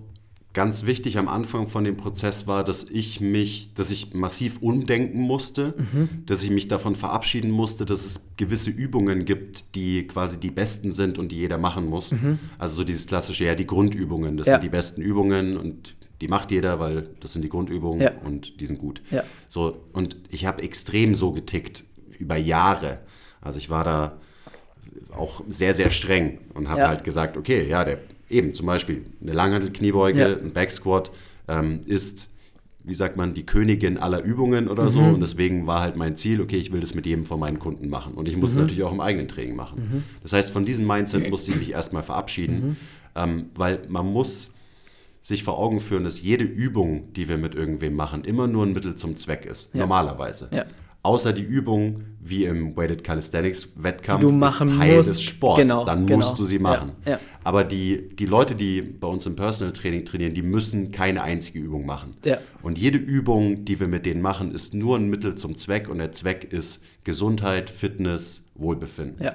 ganz 0.57 0.87
wichtig 0.87 1.19
am 1.19 1.27
Anfang 1.27 1.67
von 1.67 1.83
dem 1.83 1.97
Prozess 1.97 2.47
war, 2.47 2.63
dass 2.63 2.85
ich 2.89 3.21
mich, 3.21 3.75
dass 3.75 3.91
ich 3.91 4.15
massiv 4.15 4.57
umdenken 4.59 5.21
musste, 5.21 5.75
mhm. 5.77 6.09
dass 6.25 6.41
ich 6.41 6.49
mich 6.49 6.67
davon 6.67 6.95
verabschieden 6.95 7.51
musste, 7.51 7.85
dass 7.85 8.03
es 8.07 8.31
gewisse 8.37 8.71
Übungen 8.71 9.25
gibt, 9.25 9.75
die 9.75 10.07
quasi 10.07 10.39
die 10.39 10.49
besten 10.49 10.93
sind 10.93 11.19
und 11.19 11.31
die 11.31 11.35
jeder 11.35 11.59
machen 11.59 11.85
muss. 11.85 12.11
Mhm. 12.11 12.39
Also 12.57 12.73
so 12.73 12.83
dieses 12.83 13.05
klassische, 13.05 13.45
ja, 13.45 13.53
die 13.53 13.67
Grundübungen, 13.67 14.35
das 14.35 14.47
ja. 14.47 14.53
sind 14.53 14.63
die 14.63 14.69
besten 14.69 15.03
Übungen 15.03 15.57
und 15.57 15.95
die 16.21 16.27
macht 16.27 16.49
jeder, 16.49 16.79
weil 16.79 17.07
das 17.19 17.33
sind 17.33 17.43
die 17.43 17.49
Grundübungen 17.49 18.01
ja. 18.01 18.13
und 18.25 18.59
die 18.59 18.65
sind 18.65 18.79
gut. 18.79 19.03
Ja. 19.11 19.23
So, 19.47 19.83
und 19.93 20.17
ich 20.31 20.47
habe 20.47 20.63
extrem 20.63 21.13
so 21.13 21.33
getickt 21.33 21.83
über 22.17 22.35
Jahre. 22.35 23.01
Also 23.41 23.59
ich 23.59 23.69
war 23.69 23.83
da 23.83 24.17
auch 25.15 25.43
sehr, 25.49 25.75
sehr 25.75 25.91
streng 25.91 26.39
und 26.55 26.67
habe 26.67 26.87
halt 26.87 27.03
gesagt, 27.03 27.37
okay, 27.37 27.69
ja, 27.69 27.85
der 27.85 27.99
eben 28.29 28.53
zum 28.53 28.65
Beispiel 28.65 29.05
eine 29.21 29.33
Langhantel-Kniebeuge, 29.33 30.39
ein 30.43 30.51
Backsquat 30.53 31.11
ähm, 31.47 31.81
ist, 31.85 32.33
wie 32.83 32.93
sagt 32.93 33.17
man, 33.17 33.33
die 33.33 33.45
Königin 33.45 33.97
aller 33.97 34.23
Übungen 34.23 34.67
oder 34.67 34.85
mhm. 34.85 34.89
so. 34.89 34.99
Und 34.99 35.19
deswegen 35.21 35.67
war 35.67 35.81
halt 35.81 35.95
mein 35.95 36.15
Ziel, 36.15 36.41
okay, 36.41 36.57
ich 36.57 36.71
will 36.71 36.79
das 36.79 36.95
mit 36.95 37.05
jedem 37.05 37.25
von 37.25 37.39
meinen 37.39 37.59
Kunden 37.59 37.89
machen. 37.89 38.13
Und 38.13 38.27
ich 38.27 38.37
muss 38.37 38.51
mhm. 38.51 38.57
es 38.57 38.61
natürlich 38.63 38.83
auch 38.83 38.93
im 38.93 39.01
eigenen 39.01 39.27
Training 39.27 39.55
machen. 39.55 39.79
Mhm. 39.79 40.03
Das 40.23 40.33
heißt, 40.33 40.51
von 40.51 40.65
diesem 40.65 40.87
Mindset 40.87 41.29
musste 41.29 41.51
ich 41.51 41.57
mich 41.57 41.71
erstmal 41.71 42.03
verabschieden, 42.03 42.55
mhm. 42.55 42.75
ähm, 43.15 43.45
weil 43.55 43.81
man 43.89 44.05
muss 44.05 44.53
sich 45.21 45.43
vor 45.43 45.59
Augen 45.59 45.81
führen, 45.81 46.05
dass 46.05 46.21
jede 46.21 46.45
Übung, 46.45 47.11
die 47.13 47.27
wir 47.27 47.37
mit 47.37 47.53
irgendwem 47.53 47.95
machen, 47.95 48.23
immer 48.23 48.47
nur 48.47 48.65
ein 48.65 48.71
Mittel 48.71 48.95
zum 48.95 49.17
Zweck 49.17 49.45
ist. 49.45 49.73
Ja. 49.73 49.81
Normalerweise. 49.81 50.47
Ja. 50.51 50.65
Außer 51.07 51.31
die 51.31 51.41
Übung, 51.41 52.03
wie 52.19 52.43
im 52.43 52.75
Weighted 52.75 53.01
Calisthenics 53.01 53.71
Wettkampf, 53.77 54.19
die 54.19 54.25
du 54.25 54.33
machen 54.33 54.67
ist 54.67 54.77
Teil 54.77 54.97
musst. 54.97 55.09
des 55.09 55.21
Sports. 55.21 55.61
Genau, 55.61 55.85
dann 55.85 56.05
genau. 56.05 56.17
musst 56.17 56.37
du 56.37 56.43
sie 56.43 56.59
machen. 56.59 56.91
Ja. 57.05 57.17
Aber 57.45 57.63
die, 57.63 58.09
die 58.13 58.25
Leute, 58.25 58.55
die 58.55 58.81
bei 58.81 59.07
uns 59.07 59.25
im 59.25 59.37
Personal 59.37 59.71
Training 59.71 60.03
trainieren, 60.03 60.33
die 60.33 60.41
müssen 60.41 60.91
keine 60.91 61.23
einzige 61.23 61.59
Übung 61.59 61.85
machen. 61.85 62.15
Und 62.61 62.77
jede 62.77 62.97
Übung, 62.97 63.63
die 63.63 63.79
wir 63.79 63.87
mit 63.87 64.05
denen 64.05 64.21
machen, 64.21 64.53
ist 64.53 64.73
nur 64.73 64.97
ein 64.97 65.09
Mittel 65.09 65.35
zum 65.35 65.55
Zweck 65.55 65.87
und 65.87 65.99
der 65.99 66.11
Zweck 66.11 66.51
ist 66.51 66.83
Gesundheit, 67.05 67.69
Fitness, 67.69 68.49
Wohlbefinden. 68.55 69.29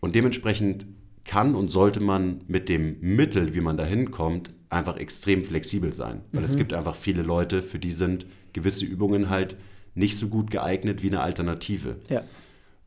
Und 0.00 0.14
dementsprechend 0.14 0.84
kann 1.24 1.54
und 1.54 1.70
sollte 1.70 2.00
man 2.00 2.42
mit 2.48 2.68
dem 2.68 2.98
Mittel, 3.00 3.54
wie 3.54 3.62
man 3.62 3.78
da 3.78 3.86
hinkommt, 3.86 4.50
einfach 4.68 4.98
extrem 4.98 5.42
flexibel 5.42 5.94
sein. 5.94 6.20
Weil 6.32 6.42
mhm. 6.42 6.48
es 6.48 6.56
gibt 6.58 6.74
einfach 6.74 6.96
viele 6.96 7.22
Leute, 7.22 7.62
für 7.62 7.78
die 7.78 7.92
sind 7.92 8.26
gewisse 8.52 8.84
Übungen 8.84 9.30
halt 9.30 9.56
nicht 9.94 10.16
so 10.16 10.28
gut 10.28 10.50
geeignet 10.50 11.02
wie 11.02 11.08
eine 11.08 11.20
Alternative. 11.20 11.96
Ja. 12.08 12.22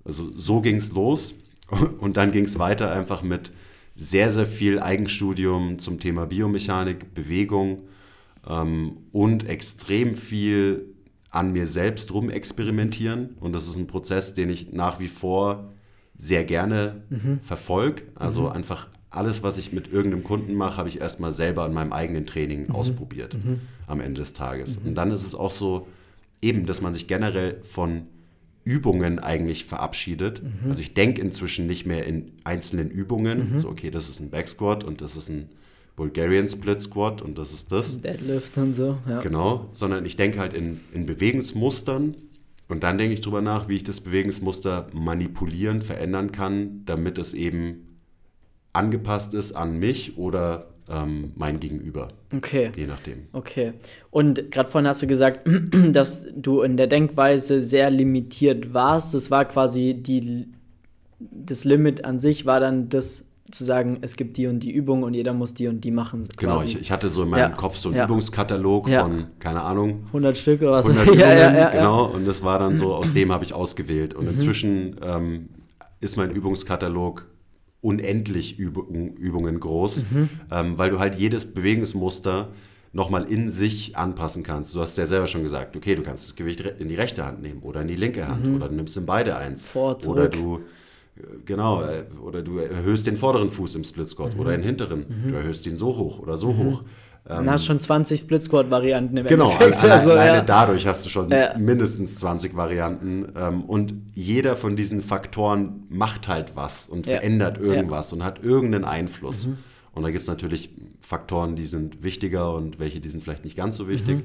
Also 0.04 0.32
so 0.38 0.62
ging 0.62 0.78
es 0.78 0.92
los 0.92 1.34
und 2.00 2.18
dann 2.18 2.32
ging 2.32 2.46
es 2.46 2.60
weiter 2.60 2.92
einfach 2.92 3.24
mit 3.24 3.52
sehr, 3.96 4.30
sehr 4.32 4.46
viel 4.46 4.80
Eigenstudium 4.80 5.80
zum 5.80 6.00
Thema 6.00 6.26
Biomechanik, 6.26 7.14
Bewegung 7.14 7.88
ähm, 8.48 8.98
und 9.12 9.48
extrem 9.48 10.16
viel 10.16 10.94
an 11.30 11.52
mir 11.52 11.68
selbst 11.68 12.14
rumexperimentieren. 12.14 13.36
Und 13.40 13.54
das 13.54 13.68
ist 13.68 13.78
ein 13.78 13.88
Prozess, 13.88 14.34
den 14.34 14.50
ich 14.50 14.74
nach 14.74 15.00
wie 15.00 15.08
vor 15.08 15.72
sehr 16.18 16.44
gerne 16.46 17.04
mhm. 17.10 17.40
verfolge. 17.42 18.04
Also 18.16 18.44
mhm. 18.44 18.50
einfach 18.50 18.88
alles, 19.10 19.44
was 19.44 19.58
ich 19.58 19.72
mit 19.72 19.92
irgendeinem 19.92 20.24
Kunden 20.24 20.56
mache, 20.56 20.78
habe 20.78 20.90
ich 20.90 21.00
erstmal 21.00 21.32
selber 21.32 21.64
an 21.64 21.74
meinem 21.74 21.94
eigenen 21.94 22.26
Training 22.26 22.68
mhm. 22.68 22.76
ausprobiert 22.76 23.34
mhm. 23.34 23.62
am 23.88 24.02
Ende 24.02 24.22
des 24.22 24.34
Tages. 24.34 24.82
Mhm. 24.82 24.90
Und 24.90 24.96
dann 24.96 25.12
ist 25.12 25.26
es 25.26 25.36
auch 25.36 25.52
so, 25.52 25.88
eben, 26.46 26.66
dass 26.66 26.82
man 26.82 26.94
sich 26.94 27.08
generell 27.08 27.60
von 27.64 28.08
Übungen 28.64 29.20
eigentlich 29.20 29.66
verabschiedet. 29.66 30.42
Mhm. 30.44 30.70
Also 30.70 30.82
ich 30.82 30.94
denke 30.94 31.22
inzwischen 31.22 31.68
nicht 31.68 31.86
mehr 31.86 32.06
in 32.06 32.32
einzelnen 32.44 32.90
Übungen. 32.90 33.54
Mhm. 33.54 33.60
So, 33.60 33.70
okay, 33.70 33.92
das 33.92 34.10
ist 34.10 34.20
ein 34.20 34.30
Back 34.30 34.48
Squat 34.48 34.84
und 34.84 35.02
das 35.02 35.16
ist 35.16 35.30
ein 35.30 35.50
Bulgarian 35.96 36.48
Split 36.48 36.82
Squat 36.82 37.22
und 37.22 37.38
das 37.38 37.54
ist 37.54 37.72
das. 37.72 38.02
Deadlift 38.02 38.58
und 38.58 38.74
so, 38.74 38.98
ja. 39.08 39.22
Genau, 39.22 39.70
sondern 39.72 40.06
ich 40.06 40.18
denke 40.18 40.40
halt 40.40 40.54
in, 40.54 40.82
in 40.94 41.06
Bewegungsmustern 41.06 42.16
und 42.68 42.84
dann 42.84 42.98
denke 42.98 43.14
ich 43.14 43.22
drüber 43.22 43.42
nach, 43.42 43.70
wie 43.70 43.76
ich 43.76 43.84
das 43.84 44.02
Bewegungsmuster 44.02 44.90
manipulieren, 44.94 45.82
verändern 45.82 46.32
kann, 46.32 46.84
damit 46.86 47.18
es 47.18 47.34
eben 47.34 48.00
angepasst 48.74 49.34
ist 49.34 49.54
an 49.54 49.78
mich 49.78 50.18
oder 50.18 50.75
ähm, 50.90 51.32
mein 51.36 51.60
Gegenüber. 51.60 52.10
Okay. 52.36 52.72
Je 52.76 52.86
nachdem. 52.86 53.28
Okay. 53.34 53.74
Und 54.12 54.52
gerade 54.52 54.70
vorhin 54.70 54.88
hast 54.88 55.02
du 55.02 55.08
gesagt, 55.08 55.48
dass 55.92 56.26
du 56.36 56.62
in 56.62 56.78
der 56.78 56.88
Denkweise 56.88 57.62
sehr 57.62 57.90
limitiert 57.90 58.74
warst. 58.74 59.14
Das 59.14 59.32
war 59.32 59.46
quasi 59.46 59.96
die, 59.96 60.48
das 61.20 61.64
Limit 61.64 62.06
an 62.06 62.20
sich 62.20 62.46
war 62.46 62.60
dann 62.60 62.90
das 62.90 63.26
zu 63.52 63.64
sagen, 63.64 64.00
es 64.02 64.16
gibt 64.16 64.38
die 64.38 64.48
und 64.48 64.62
die 64.62 64.72
Übung 64.72 65.04
und 65.04 65.14
jeder 65.14 65.32
muss 65.32 65.54
die 65.54 65.68
und 65.68 65.82
die 65.82 65.92
machen. 65.92 66.24
Quasi. 66.24 66.36
Genau, 66.38 66.62
ich, 66.64 66.82
ich, 66.82 66.92
hatte 66.92 67.10
so 67.10 67.24
in 67.24 67.30
meinem 67.30 67.52
ja. 67.52 67.56
Kopf 67.56 67.78
so 67.78 67.90
einen 67.90 67.98
ja. 68.00 68.06
Übungskatalog 68.06 68.90
ja. 68.90 69.04
von, 69.04 69.28
keine 69.38 69.62
Ahnung. 69.62 70.06
100 70.08 70.38
Stück 70.38 70.62
oder 70.62 70.72
was. 70.72 70.90
100 70.90 71.08
Übungen, 71.08 71.72
genau. 71.72 72.06
Und 72.06 72.26
das 72.26 72.44
war 72.44 72.58
dann 72.58 72.76
so, 72.76 72.94
aus 72.96 73.14
dem 73.14 73.32
habe 73.32 73.46
ich 73.46 73.54
ausgewählt. 73.54 74.16
Und 74.16 74.26
mhm. 74.26 74.32
inzwischen 74.32 74.96
ähm, 75.04 75.50
ist 76.00 76.18
mein 76.18 76.32
Übungskatalog 76.32 77.28
unendlich 77.86 78.58
Übung, 78.58 79.16
Übungen 79.16 79.60
groß, 79.60 80.06
mhm. 80.12 80.30
ähm, 80.52 80.78
weil 80.78 80.90
du 80.90 81.00
halt 81.00 81.16
jedes 81.16 81.54
Bewegungsmuster 81.54 82.50
nochmal 82.94 83.26
in 83.26 83.52
sich 83.52 83.96
anpassen 83.96 84.42
kannst. 84.42 84.74
Du 84.74 84.80
hast 84.80 84.98
ja 84.98 85.06
selber 85.06 85.28
schon 85.28 85.44
gesagt, 85.44 85.76
okay, 85.76 85.96
du 85.96 86.02
kannst 86.02 86.30
das 86.30 86.36
Gewicht 86.36 86.62
in 86.62 86.88
die 86.88 86.96
rechte 86.96 87.26
Hand 87.26 87.42
nehmen 87.42 87.62
oder 87.62 87.82
in 87.82 87.88
die 87.88 87.96
linke 87.96 88.28
Hand 88.28 88.46
mhm. 88.46 88.56
oder 88.56 88.70
du 88.70 88.76
nimmst 88.76 88.98
in 88.98 89.06
beide 89.06 89.36
eins. 89.36 89.66
Vor, 89.66 90.00
zurück. 90.00 90.18
Oder 90.18 90.30
du 90.30 90.62
Genau, 91.46 91.82
äh, 91.82 92.04
oder 92.22 92.42
du 92.42 92.58
erhöhst 92.58 93.08
den 93.08 93.16
vorderen 93.16 93.50
Fuß 93.50 93.76
im 93.76 93.86
Split 93.86 94.10
Squat 94.10 94.34
mhm. 94.34 94.40
oder 94.42 94.52
den 94.52 94.64
hinteren. 94.64 95.06
Mhm. 95.08 95.30
Du 95.30 95.36
erhöhst 95.36 95.66
ihn 95.66 95.78
so 95.78 95.96
hoch 95.96 96.20
oder 96.20 96.36
so 96.36 96.52
mhm. 96.52 96.58
hoch. 96.58 96.82
Dann 97.28 97.50
hast 97.50 97.64
du 97.64 97.68
schon 97.68 97.80
20 97.80 98.20
Split 98.20 98.44
Squat 98.44 98.70
Varianten 98.70 99.18
im 99.18 99.26
Genau, 99.26 99.52
Endeffekt. 99.52 99.84
Alle, 99.84 99.94
also, 99.94 100.12
alleine 100.12 100.38
ja. 100.38 100.42
dadurch 100.44 100.86
hast 100.86 101.06
du 101.06 101.10
schon 101.10 101.32
ja. 101.32 101.58
mindestens 101.58 102.18
20 102.20 102.56
Varianten. 102.56 103.34
Ähm, 103.36 103.64
und 103.64 103.96
jeder 104.14 104.56
von 104.56 104.76
diesen 104.76 105.02
Faktoren 105.02 105.84
macht 105.90 106.28
halt 106.28 106.56
was 106.56 106.88
und 106.88 107.08
ja. 107.08 107.14
verändert 107.14 107.58
irgendwas 107.58 108.14
und 108.14 108.24
hat 108.24 108.44
irgendeinen 108.44 108.86
Einfluss. 108.86 109.48
Mhm. 109.48 109.58
Und 109.94 110.04
da 110.04 110.12
gibt 110.12 110.22
es 110.22 110.28
natürlich 110.28 110.70
Faktoren, 111.00 111.56
die 111.56 111.66
sind 111.66 112.04
wichtiger 112.04 112.54
und 112.54 112.80
welche, 112.80 113.00
die 113.00 113.10
sind 113.10 113.24
vielleicht 113.24 113.44
nicht 113.44 113.58
ganz 113.58 113.78
so 113.78 113.88
wichtig. 113.88 114.18
Mhm. 114.18 114.24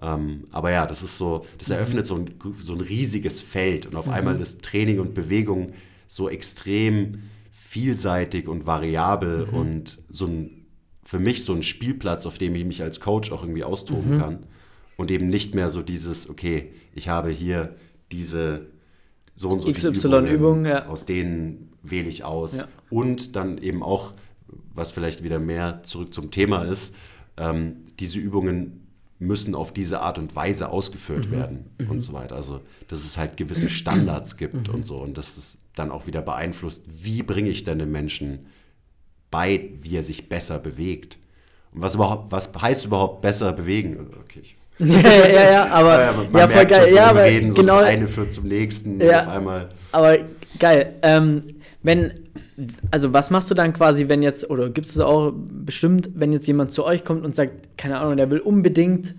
Ähm, 0.00 0.44
aber 0.50 0.70
ja, 0.70 0.86
das 0.86 1.02
ist 1.02 1.18
so, 1.18 1.44
das 1.58 1.70
eröffnet 1.70 2.06
so 2.06 2.14
ein, 2.14 2.26
so 2.54 2.72
ein 2.72 2.80
riesiges 2.80 3.40
Feld 3.42 3.86
und 3.86 3.96
auf 3.96 4.06
mhm. 4.06 4.12
einmal 4.12 4.40
ist 4.40 4.62
Training 4.62 5.00
und 5.00 5.12
Bewegung 5.12 5.72
so 6.06 6.28
extrem 6.28 7.24
vielseitig 7.50 8.48
und 8.48 8.66
variabel 8.66 9.46
mhm. 9.46 9.54
und 9.54 9.98
so 10.08 10.26
ein, 10.26 10.57
für 11.08 11.18
mich 11.18 11.42
so 11.42 11.54
ein 11.54 11.62
Spielplatz, 11.62 12.26
auf 12.26 12.36
dem 12.36 12.54
ich 12.54 12.66
mich 12.66 12.82
als 12.82 13.00
Coach 13.00 13.32
auch 13.32 13.42
irgendwie 13.42 13.64
austoben 13.64 14.16
mhm. 14.16 14.20
kann. 14.20 14.38
Und 14.98 15.10
eben 15.10 15.26
nicht 15.28 15.54
mehr 15.54 15.70
so 15.70 15.80
dieses, 15.80 16.28
okay, 16.28 16.70
ich 16.94 17.08
habe 17.08 17.30
hier 17.30 17.76
diese 18.12 18.66
so 19.34 19.48
und 19.48 19.60
so 19.60 19.72
XY-Übungen, 19.72 20.66
ja. 20.66 20.84
aus 20.84 21.06
denen 21.06 21.72
wähle 21.82 22.10
ich 22.10 22.24
aus. 22.24 22.58
Ja. 22.58 22.68
Und 22.90 23.36
dann 23.36 23.56
eben 23.56 23.82
auch, 23.82 24.12
was 24.74 24.90
vielleicht 24.90 25.24
wieder 25.24 25.38
mehr 25.38 25.82
zurück 25.82 26.12
zum 26.12 26.30
Thema 26.30 26.64
ist, 26.64 26.94
ähm, 27.38 27.86
diese 27.98 28.18
Übungen 28.18 28.86
müssen 29.18 29.54
auf 29.54 29.72
diese 29.72 30.02
Art 30.02 30.18
und 30.18 30.36
Weise 30.36 30.68
ausgeführt 30.68 31.28
mhm. 31.28 31.30
werden 31.30 31.70
mhm. 31.78 31.90
und 31.90 32.00
so 32.00 32.12
weiter. 32.12 32.36
Also, 32.36 32.60
dass 32.86 33.02
es 33.02 33.16
halt 33.16 33.38
gewisse 33.38 33.70
Standards 33.70 34.36
gibt 34.36 34.68
mhm. 34.68 34.74
und 34.74 34.84
so 34.84 34.98
und 34.98 35.16
dass 35.16 35.38
es 35.38 35.62
dann 35.74 35.90
auch 35.90 36.06
wieder 36.06 36.20
beeinflusst, 36.20 37.02
wie 37.02 37.22
bringe 37.22 37.48
ich 37.48 37.64
denn 37.64 37.78
den 37.78 37.90
Menschen 37.90 38.40
bei, 39.30 39.70
wie 39.80 39.96
er 39.96 40.02
sich 40.02 40.28
besser 40.28 40.58
bewegt. 40.58 41.18
Und 41.72 41.82
was 41.82 41.94
überhaupt, 41.94 42.32
was 42.32 42.52
heißt 42.60 42.86
überhaupt 42.86 43.20
besser 43.20 43.52
bewegen? 43.52 43.98
Also, 43.98 44.10
okay, 44.20 44.40
ich 44.42 44.56
ja, 44.78 44.96
ja, 44.96 45.50
ja, 45.50 45.66
aber 45.72 46.00
ja, 46.04 46.12
man, 46.12 46.30
man 46.30 46.40
ja, 46.40 46.48
voll 46.48 46.66
geil. 46.66 46.90
So 46.90 46.96
ja, 46.96 47.06
aber 47.06 47.24
Reden, 47.24 47.50
so 47.50 47.60
genau, 47.60 47.78
das 47.78 47.86
eine 47.86 48.06
führt 48.06 48.32
zum 48.32 48.46
nächsten 48.46 49.00
ja, 49.00 49.22
auf 49.22 49.28
einmal. 49.28 49.68
Aber 49.90 50.18
geil. 50.58 50.94
Ähm, 51.02 51.40
wenn, 51.82 52.12
also 52.92 53.12
was 53.12 53.30
machst 53.30 53.50
du 53.50 53.54
dann 53.54 53.72
quasi, 53.72 54.08
wenn 54.08 54.22
jetzt, 54.22 54.48
oder 54.50 54.70
gibt 54.70 54.86
es 54.86 54.98
auch 55.00 55.32
bestimmt, 55.34 56.10
wenn 56.14 56.32
jetzt 56.32 56.46
jemand 56.46 56.70
zu 56.70 56.84
euch 56.84 57.04
kommt 57.04 57.24
und 57.24 57.34
sagt, 57.34 57.76
keine 57.76 57.98
Ahnung, 57.98 58.16
der 58.16 58.30
will 58.30 58.38
unbedingt 58.38 59.14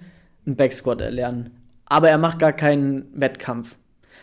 einen 0.45 0.55
Backsquat 0.55 1.01
erlernen, 1.01 1.49
aber 1.85 2.09
er 2.09 2.17
macht 2.17 2.39
gar 2.39 2.53
keinen 2.53 3.07
Wettkampf. 3.13 3.75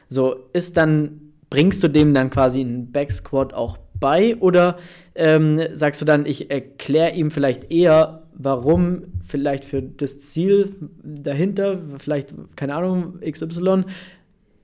So, 0.09 0.37
ist 0.53 0.77
dann, 0.77 1.33
bringst 1.51 1.83
du 1.83 1.89
dem 1.89 2.15
dann 2.15 2.31
quasi 2.31 2.61
einen 2.61 2.93
Backsquat 2.93 3.53
auch 3.53 3.79
bei 3.99 4.37
oder 4.37 4.79
ähm, 5.15 5.61
sagst 5.73 6.01
du 6.01 6.05
dann, 6.05 6.27
ich 6.27 6.51
erkläre 6.51 7.15
ihm 7.15 7.31
vielleicht 7.31 7.71
eher, 7.71 8.23
warum 8.35 9.05
vielleicht 9.27 9.65
für 9.65 9.83
das 9.83 10.19
Ziel 10.19 10.75
dahinter, 11.03 11.81
vielleicht, 11.99 12.35
keine 12.57 12.75
Ahnung, 12.75 13.21
XY, 13.21 13.85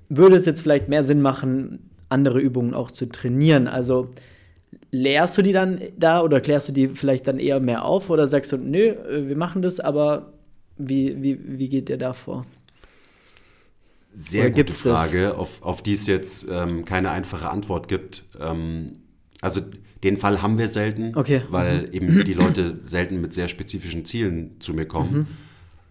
würde 0.08 0.36
es 0.36 0.46
jetzt 0.46 0.60
vielleicht 0.60 0.88
mehr 0.88 1.04
Sinn 1.04 1.22
machen, 1.22 1.90
andere 2.08 2.38
Übungen 2.38 2.74
auch 2.74 2.90
zu 2.90 3.06
trainieren. 3.06 3.66
Also 3.66 4.10
lehrst 4.90 5.36
du 5.38 5.42
die 5.42 5.52
dann 5.52 5.80
da 5.96 6.22
oder 6.22 6.40
klärst 6.40 6.68
du 6.68 6.72
die 6.72 6.88
vielleicht 6.88 7.26
dann 7.26 7.38
eher 7.38 7.60
mehr 7.60 7.84
auf 7.84 8.10
oder 8.10 8.26
sagst 8.26 8.52
du, 8.52 8.58
nö, 8.58 8.88
äh, 8.88 9.28
wir 9.28 9.36
machen 9.36 9.62
das, 9.62 9.80
aber 9.80 10.32
wie, 10.76 11.22
wie, 11.22 11.38
wie 11.58 11.68
geht 11.68 11.88
ihr 11.90 11.98
da 11.98 12.12
vor? 12.12 12.46
Sehr 14.14 14.46
oder 14.46 14.62
gute 14.62 14.72
Frage, 14.72 15.38
auf, 15.38 15.62
auf 15.62 15.82
die 15.82 15.94
es 15.94 16.06
jetzt 16.06 16.46
ähm, 16.50 16.84
keine 16.84 17.10
einfache 17.10 17.48
Antwort 17.48 17.88
gibt. 17.88 18.24
Ähm, 18.38 18.92
also 19.42 19.60
den 20.02 20.16
Fall 20.16 20.40
haben 20.40 20.56
wir 20.56 20.68
selten, 20.68 21.12
okay. 21.14 21.42
weil 21.50 21.82
mhm. 21.82 21.92
eben 21.92 22.24
die 22.24 22.32
Leute 22.32 22.80
selten 22.84 23.20
mit 23.20 23.34
sehr 23.34 23.48
spezifischen 23.48 24.06
Zielen 24.06 24.52
zu 24.60 24.72
mir 24.72 24.86
kommen. 24.86 25.12
Mhm. 25.12 25.26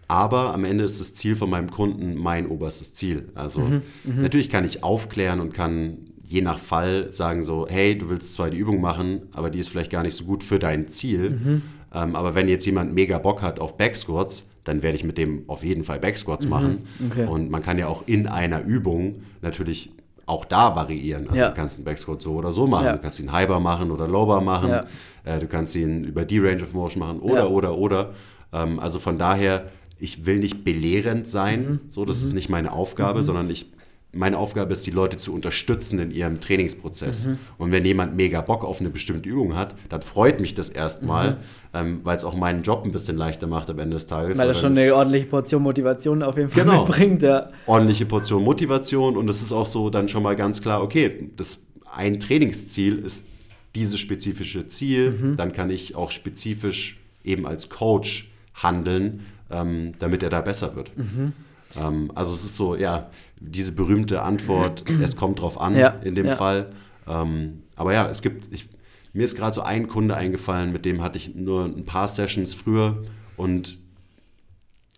Aber 0.08 0.52
am 0.52 0.64
Ende 0.64 0.84
ist 0.84 1.00
das 1.00 1.14
Ziel 1.14 1.36
von 1.36 1.48
meinem 1.48 1.70
Kunden 1.70 2.16
mein 2.16 2.48
oberstes 2.48 2.92
Ziel. 2.92 3.28
Also 3.34 3.60
mhm. 3.60 3.82
mhm. 4.04 4.22
natürlich 4.22 4.50
kann 4.50 4.64
ich 4.64 4.82
aufklären 4.82 5.40
und 5.40 5.54
kann 5.54 5.98
je 6.26 6.40
nach 6.40 6.58
Fall 6.58 7.12
sagen 7.12 7.42
so, 7.42 7.66
hey, 7.68 7.96
du 7.96 8.08
willst 8.08 8.34
zwar 8.34 8.50
die 8.50 8.58
Übung 8.58 8.80
machen, 8.80 9.22
aber 9.32 9.50
die 9.50 9.58
ist 9.58 9.68
vielleicht 9.68 9.90
gar 9.90 10.02
nicht 10.02 10.14
so 10.14 10.24
gut 10.24 10.42
für 10.42 10.58
dein 10.58 10.88
Ziel. 10.88 11.30
Mhm. 11.30 11.62
Ähm, 11.94 12.16
aber 12.16 12.34
wenn 12.34 12.48
jetzt 12.48 12.64
jemand 12.64 12.94
mega 12.94 13.18
Bock 13.18 13.42
hat 13.42 13.60
auf 13.60 13.76
Backsquats, 13.76 14.48
dann 14.64 14.82
werde 14.82 14.96
ich 14.96 15.04
mit 15.04 15.18
dem 15.18 15.44
auf 15.48 15.62
jeden 15.62 15.84
Fall 15.84 15.98
Backsquats 15.98 16.46
mhm. 16.46 16.50
machen. 16.50 16.78
Okay. 17.10 17.26
Und 17.26 17.50
man 17.50 17.62
kann 17.62 17.78
ja 17.78 17.86
auch 17.86 18.04
in 18.06 18.26
einer 18.26 18.62
Übung 18.62 19.22
natürlich 19.42 19.90
auch 20.26 20.44
da 20.44 20.74
variieren. 20.76 21.28
Also 21.28 21.40
ja. 21.40 21.48
du 21.48 21.54
kannst 21.54 21.78
einen 21.78 21.84
Backsquat 21.84 22.22
so 22.22 22.34
oder 22.34 22.52
so 22.52 22.66
machen. 22.66 22.86
Ja. 22.86 22.92
Du 22.92 22.98
kannst 22.98 23.20
ihn 23.20 23.32
Highbar 23.32 23.60
machen 23.60 23.90
oder 23.90 24.06
Lowbar 24.06 24.40
machen. 24.40 24.70
Ja. 24.70 24.86
Äh, 25.24 25.38
du 25.38 25.46
kannst 25.46 25.74
ihn 25.74 26.04
über 26.04 26.24
die 26.24 26.38
Range 26.38 26.62
of 26.62 26.72
Motion 26.74 27.00
machen 27.00 27.20
oder, 27.20 27.50
oder, 27.50 27.76
oder. 27.76 28.10
Ähm, 28.52 28.78
also 28.80 28.98
von 28.98 29.18
daher, 29.18 29.66
ich 29.98 30.26
will 30.26 30.38
nicht 30.38 30.64
belehrend 30.64 31.26
sein. 31.26 31.60
Mhm. 31.60 31.80
So, 31.88 32.04
das 32.04 32.20
mhm. 32.20 32.26
ist 32.26 32.32
nicht 32.34 32.48
meine 32.48 32.72
Aufgabe, 32.72 33.20
mhm. 33.20 33.24
sondern 33.24 33.50
ich 33.50 33.66
meine 34.12 34.36
Aufgabe 34.36 34.72
ist, 34.72 34.86
die 34.86 34.90
Leute 34.90 35.16
zu 35.16 35.34
unterstützen 35.34 35.98
in 35.98 36.10
ihrem 36.10 36.40
Trainingsprozess. 36.40 37.26
Mhm. 37.26 37.38
Und 37.56 37.72
wenn 37.72 37.84
jemand 37.84 38.14
mega 38.14 38.42
Bock 38.42 38.62
auf 38.64 38.80
eine 38.80 38.90
bestimmte 38.90 39.28
Übung 39.28 39.56
hat, 39.56 39.74
dann 39.88 40.02
freut 40.02 40.38
mich 40.38 40.54
das 40.54 40.68
erstmal, 40.68 41.30
mhm. 41.30 41.36
ähm, 41.72 42.00
weil 42.04 42.16
es 42.16 42.24
auch 42.24 42.36
meinen 42.36 42.62
Job 42.62 42.84
ein 42.84 42.92
bisschen 42.92 43.16
leichter 43.16 43.46
macht 43.46 43.70
am 43.70 43.78
Ende 43.78 43.94
des 43.94 44.06
Tages. 44.06 44.36
Weil 44.36 44.48
er 44.48 44.54
schon 44.54 44.76
eine 44.76 44.94
ordentliche 44.94 45.26
Portion 45.26 45.62
Motivation 45.62 46.22
auf 46.22 46.36
jeden 46.36 46.50
Fall 46.50 46.64
genau. 46.64 46.84
mitbringt. 46.84 47.22
Ja. 47.22 47.50
Ordentliche 47.66 48.04
Portion 48.04 48.44
Motivation 48.44 49.16
und 49.16 49.30
es 49.30 49.40
ist 49.40 49.52
auch 49.52 49.66
so 49.66 49.88
dann 49.88 50.08
schon 50.08 50.22
mal 50.22 50.36
ganz 50.36 50.60
klar, 50.60 50.82
okay, 50.82 51.30
das 51.36 51.62
ein 51.94 52.20
Trainingsziel 52.20 52.98
ist 52.98 53.28
dieses 53.74 53.98
spezifische 53.98 54.66
Ziel, 54.66 55.10
mhm. 55.10 55.36
dann 55.36 55.52
kann 55.52 55.70
ich 55.70 55.94
auch 55.94 56.10
spezifisch 56.10 57.00
eben 57.24 57.46
als 57.46 57.70
Coach 57.70 58.30
handeln, 58.54 59.20
ähm, 59.50 59.94
damit 59.98 60.22
er 60.22 60.28
da 60.28 60.42
besser 60.42 60.76
wird. 60.76 60.96
Mhm. 60.96 61.32
Ähm, 61.76 62.12
also 62.14 62.32
es 62.32 62.44
ist 62.44 62.56
so, 62.56 62.76
ja, 62.76 63.10
diese 63.50 63.72
berühmte 63.72 64.22
Antwort, 64.22 64.84
es 65.02 65.16
kommt 65.16 65.40
drauf 65.40 65.60
an 65.60 65.76
ja, 65.76 65.88
in 65.88 66.14
dem 66.14 66.26
ja. 66.26 66.36
Fall. 66.36 66.70
Ähm, 67.06 67.62
aber 67.76 67.92
ja, 67.92 68.08
es 68.08 68.22
gibt, 68.22 68.52
ich, 68.52 68.68
mir 69.12 69.24
ist 69.24 69.36
gerade 69.36 69.54
so 69.54 69.62
ein 69.62 69.88
Kunde 69.88 70.16
eingefallen, 70.16 70.72
mit 70.72 70.84
dem 70.84 71.02
hatte 71.02 71.18
ich 71.18 71.34
nur 71.34 71.64
ein 71.64 71.84
paar 71.84 72.08
Sessions 72.08 72.54
früher 72.54 73.02
und 73.36 73.78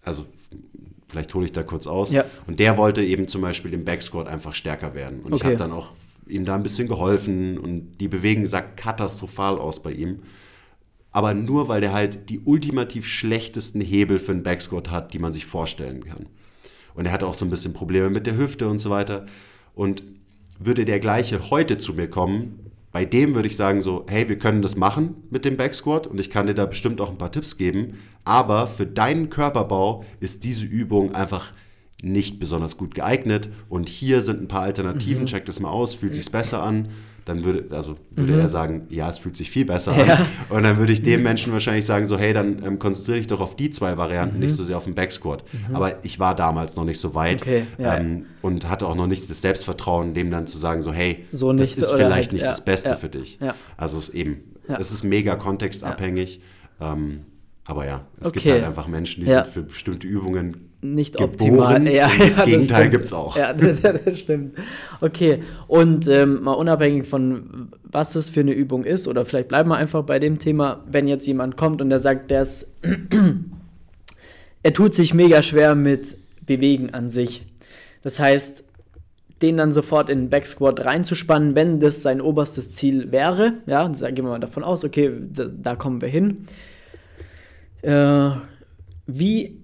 also 0.02 0.26
vielleicht 1.08 1.34
hole 1.34 1.46
ich 1.46 1.52
da 1.52 1.62
kurz 1.62 1.86
aus. 1.86 2.12
Ja. 2.12 2.24
Und 2.46 2.60
der 2.60 2.76
wollte 2.76 3.02
eben 3.02 3.28
zum 3.28 3.40
Beispiel 3.40 3.72
im 3.72 3.84
Backsquat 3.84 4.26
einfach 4.26 4.54
stärker 4.54 4.94
werden. 4.94 5.20
Und 5.20 5.32
okay. 5.32 5.36
ich 5.36 5.44
habe 5.44 5.56
dann 5.56 5.72
auch 5.72 5.92
ihm 6.26 6.44
da 6.44 6.54
ein 6.54 6.62
bisschen 6.62 6.88
geholfen 6.88 7.58
und 7.58 8.00
die 8.00 8.08
Bewegung 8.08 8.46
sah 8.46 8.60
katastrophal 8.60 9.58
aus 9.58 9.82
bei 9.82 9.92
ihm. 9.92 10.20
Aber 11.10 11.32
nur 11.32 11.68
weil 11.68 11.80
der 11.80 11.92
halt 11.92 12.28
die 12.28 12.40
ultimativ 12.40 13.06
schlechtesten 13.06 13.80
Hebel 13.80 14.18
für 14.18 14.32
einen 14.32 14.42
Backsquat 14.42 14.90
hat, 14.90 15.14
die 15.14 15.20
man 15.20 15.32
sich 15.32 15.46
vorstellen 15.46 16.04
kann. 16.04 16.26
Und 16.94 17.06
er 17.06 17.12
hatte 17.12 17.26
auch 17.26 17.34
so 17.34 17.44
ein 17.44 17.50
bisschen 17.50 17.72
Probleme 17.72 18.10
mit 18.10 18.26
der 18.26 18.36
Hüfte 18.36 18.68
und 18.68 18.78
so 18.78 18.90
weiter. 18.90 19.26
Und 19.74 20.02
würde 20.58 20.84
der 20.84 21.00
gleiche 21.00 21.50
heute 21.50 21.78
zu 21.78 21.94
mir 21.94 22.08
kommen, 22.08 22.60
bei 22.92 23.04
dem 23.04 23.34
würde 23.34 23.48
ich 23.48 23.56
sagen 23.56 23.82
so, 23.82 24.04
hey, 24.08 24.28
wir 24.28 24.38
können 24.38 24.62
das 24.62 24.76
machen 24.76 25.16
mit 25.28 25.44
dem 25.44 25.56
Backsquat 25.56 26.06
und 26.06 26.20
ich 26.20 26.30
kann 26.30 26.46
dir 26.46 26.54
da 26.54 26.64
bestimmt 26.64 27.00
auch 27.00 27.10
ein 27.10 27.18
paar 27.18 27.32
Tipps 27.32 27.58
geben, 27.58 27.94
aber 28.22 28.68
für 28.68 28.86
deinen 28.86 29.30
Körperbau 29.30 30.04
ist 30.20 30.44
diese 30.44 30.64
Übung 30.64 31.12
einfach 31.12 31.52
nicht 32.00 32.38
besonders 32.38 32.76
gut 32.76 32.94
geeignet 32.94 33.48
und 33.68 33.88
hier 33.88 34.20
sind 34.20 34.42
ein 34.42 34.46
paar 34.46 34.62
Alternativen, 34.62 35.22
mhm. 35.22 35.26
check 35.26 35.44
das 35.44 35.58
mal 35.58 35.70
aus, 35.70 35.92
fühlt 35.92 36.14
sich 36.14 36.30
besser 36.30 36.62
an 36.62 36.88
dann 37.24 37.44
würde, 37.44 37.64
also 37.74 37.96
würde 38.10 38.34
mhm. 38.34 38.40
er 38.40 38.48
sagen, 38.48 38.86
ja, 38.90 39.08
es 39.08 39.18
fühlt 39.18 39.36
sich 39.36 39.50
viel 39.50 39.64
besser 39.64 39.96
ja. 39.96 40.14
an. 40.14 40.26
Und 40.50 40.62
dann 40.62 40.78
würde 40.78 40.92
ich 40.92 41.02
dem 41.02 41.22
Menschen 41.22 41.52
wahrscheinlich 41.52 41.86
sagen, 41.86 42.04
so, 42.04 42.18
hey, 42.18 42.32
dann 42.32 42.62
ähm, 42.64 42.78
konzentriere 42.78 43.18
dich 43.18 43.26
doch 43.26 43.40
auf 43.40 43.56
die 43.56 43.70
zwei 43.70 43.96
Varianten, 43.96 44.36
mhm. 44.36 44.42
nicht 44.42 44.54
so 44.54 44.62
sehr 44.62 44.76
auf 44.76 44.84
den 44.84 44.94
Backsquat. 44.94 45.44
Mhm. 45.68 45.76
Aber 45.76 46.04
ich 46.04 46.20
war 46.20 46.34
damals 46.34 46.76
noch 46.76 46.84
nicht 46.84 47.00
so 47.00 47.14
weit 47.14 47.42
okay, 47.42 47.66
ja. 47.78 47.96
ähm, 47.96 48.26
und 48.42 48.68
hatte 48.68 48.86
auch 48.86 48.94
noch 48.94 49.06
nicht 49.06 49.28
das 49.30 49.40
Selbstvertrauen, 49.40 50.14
dem 50.14 50.30
dann 50.30 50.46
zu 50.46 50.58
sagen, 50.58 50.82
so, 50.82 50.92
hey, 50.92 51.24
so 51.32 51.52
das 51.52 51.72
ist 51.72 51.90
vielleicht 51.92 52.12
halt, 52.12 52.32
nicht 52.32 52.44
das 52.44 52.64
Beste 52.64 52.96
für 52.96 53.08
dich. 53.08 53.38
Also 53.76 53.98
es 53.98 54.10
ist 54.10 54.14
eben, 54.14 54.42
es 54.78 54.92
ist 54.92 55.02
mega 55.02 55.36
kontextabhängig. 55.36 56.40
Ähm, 56.80 57.20
Aber 57.66 57.86
ja, 57.86 58.04
es 58.20 58.28
Okay. 58.28 58.40
gibt 58.40 58.54
halt 58.54 58.64
einfach 58.64 58.88
Menschen, 58.88 59.24
die 59.24 59.30
sind 59.30 59.46
für 59.46 59.62
bestimmte 59.62 60.06
Übungen 60.06 60.73
nicht 60.84 61.16
geboren. 61.16 61.30
optimal. 61.32 61.88
Ja, 61.88 62.06
und 62.06 62.18
ja, 62.18 62.24
das 62.24 62.44
Gegenteil 62.44 62.90
gibt 62.90 63.04
es 63.04 63.12
auch. 63.12 63.36
Ja, 63.36 63.52
das, 63.54 63.80
das 63.80 64.18
stimmt. 64.18 64.56
Okay, 65.00 65.40
und 65.66 66.06
ähm, 66.08 66.42
mal 66.42 66.52
unabhängig 66.52 67.06
von 67.06 67.70
was 67.82 68.16
es 68.16 68.28
für 68.28 68.40
eine 68.40 68.52
Übung 68.52 68.84
ist, 68.84 69.06
oder 69.06 69.24
vielleicht 69.24 69.48
bleiben 69.48 69.70
wir 69.70 69.76
einfach 69.76 70.02
bei 70.02 70.18
dem 70.18 70.38
Thema, 70.38 70.84
wenn 70.90 71.06
jetzt 71.06 71.26
jemand 71.26 71.56
kommt 71.56 71.80
und 71.80 71.90
der 71.90 72.00
sagt, 72.00 72.30
der 72.30 72.42
ist, 72.42 72.76
er 74.62 74.72
tut 74.72 74.94
sich 74.94 75.14
mega 75.14 75.42
schwer 75.42 75.74
mit 75.74 76.16
Bewegen 76.44 76.90
an 76.92 77.08
sich. 77.08 77.46
Das 78.02 78.18
heißt, 78.18 78.64
den 79.42 79.56
dann 79.56 79.72
sofort 79.72 80.10
in 80.10 80.22
den 80.22 80.30
Backsquat 80.30 80.84
reinzuspannen, 80.84 81.54
wenn 81.54 81.80
das 81.80 82.02
sein 82.02 82.20
oberstes 82.20 82.70
Ziel 82.70 83.12
wäre, 83.12 83.54
ja, 83.66 83.88
da 83.88 84.10
gehen 84.10 84.24
wir 84.24 84.32
mal 84.32 84.40
davon 84.40 84.64
aus, 84.64 84.84
okay, 84.84 85.12
da, 85.32 85.46
da 85.50 85.76
kommen 85.76 86.00
wir 86.00 86.08
hin. 86.08 86.46
Äh, 87.82 88.30
wie 89.06 89.63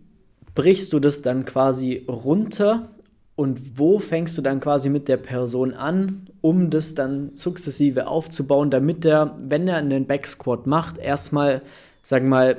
brichst 0.60 0.92
du 0.92 1.00
das 1.00 1.22
dann 1.22 1.46
quasi 1.46 2.04
runter 2.06 2.90
und 3.34 3.78
wo 3.78 3.98
fängst 3.98 4.36
du 4.36 4.42
dann 4.42 4.60
quasi 4.60 4.90
mit 4.90 5.08
der 5.08 5.16
Person 5.16 5.72
an, 5.72 6.26
um 6.42 6.68
das 6.68 6.94
dann 6.94 7.32
sukzessive 7.36 8.06
aufzubauen, 8.06 8.70
damit 8.70 9.06
er, 9.06 9.38
wenn 9.40 9.66
er 9.66 9.76
einen 9.76 10.06
Backsquat 10.06 10.66
macht, 10.66 10.98
erstmal, 10.98 11.62
sagen 12.02 12.26
wir 12.26 12.30
mal, 12.30 12.56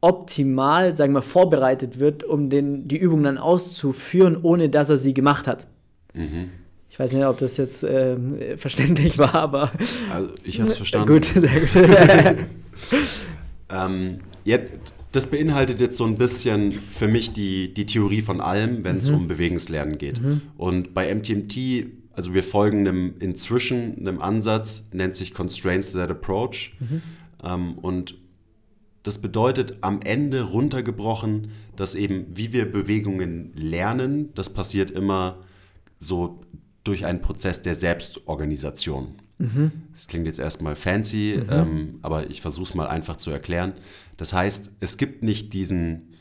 optimal, 0.00 0.96
sagen 0.96 1.12
wir, 1.12 1.22
vorbereitet 1.22 2.00
wird, 2.00 2.24
um 2.24 2.50
den, 2.50 2.88
die 2.88 2.96
Übung 2.96 3.22
dann 3.22 3.38
auszuführen, 3.38 4.36
ohne 4.42 4.68
dass 4.68 4.90
er 4.90 4.96
sie 4.96 5.14
gemacht 5.14 5.46
hat. 5.46 5.68
Ich 6.90 6.98
weiß 6.98 7.12
nicht, 7.12 7.24
ob 7.24 7.38
das 7.38 7.56
jetzt 7.58 7.84
ähm, 7.84 8.38
verständlich 8.56 9.18
war, 9.18 9.36
aber 9.36 9.70
Also 10.12 10.30
ich 10.42 10.60
habe 10.60 10.70
es 10.70 10.76
verstanden. 10.82 11.12
gut, 11.12 11.24
sehr 11.24 11.60
gut. 11.60 12.46
Ähm, 13.70 14.20
ja, 14.44 14.58
das 15.18 15.32
beinhaltet 15.32 15.80
jetzt 15.80 15.96
so 15.96 16.04
ein 16.04 16.16
bisschen 16.16 16.70
für 16.70 17.08
mich 17.08 17.32
die, 17.32 17.74
die 17.74 17.86
Theorie 17.86 18.22
von 18.22 18.40
allem, 18.40 18.84
wenn 18.84 18.98
es 18.98 19.08
um 19.08 19.26
Bewegungslernen 19.26 19.98
geht. 19.98 20.20
Und 20.56 20.94
bei 20.94 21.12
MTMT, 21.12 21.86
also 22.12 22.34
wir 22.34 22.44
folgen 22.44 22.86
einem 22.86 23.14
inzwischen 23.18 23.98
einem 23.98 24.20
Ansatz, 24.20 24.90
nennt 24.92 25.16
sich 25.16 25.34
Constraints 25.34 25.90
That 25.90 26.12
Approach. 26.12 26.76
Ähm, 27.42 27.78
und 27.78 28.14
das 29.02 29.18
bedeutet 29.18 29.78
am 29.80 30.02
Ende 30.02 30.42
runtergebrochen, 30.42 31.48
dass 31.74 31.96
eben, 31.96 32.26
wie 32.36 32.52
wir 32.52 32.70
Bewegungen 32.70 33.50
lernen, 33.56 34.32
das 34.36 34.50
passiert 34.50 34.92
immer 34.92 35.40
so 35.98 36.42
durch 36.84 37.06
einen 37.06 37.22
Prozess 37.22 37.60
der 37.60 37.74
Selbstorganisation. 37.74 39.16
Das 39.92 40.08
klingt 40.08 40.26
jetzt 40.26 40.38
erstmal 40.40 40.74
fancy, 40.74 41.40
ähm, 41.48 41.98
aber 42.02 42.28
ich 42.28 42.40
versuche 42.40 42.64
es 42.64 42.74
mal 42.74 42.88
einfach 42.88 43.16
zu 43.16 43.30
erklären. 43.30 43.72
Das 44.16 44.32
heißt, 44.32 44.72
es 44.80 44.96
gibt 44.96 45.22
nicht 45.22 45.52
diesen 45.52 46.14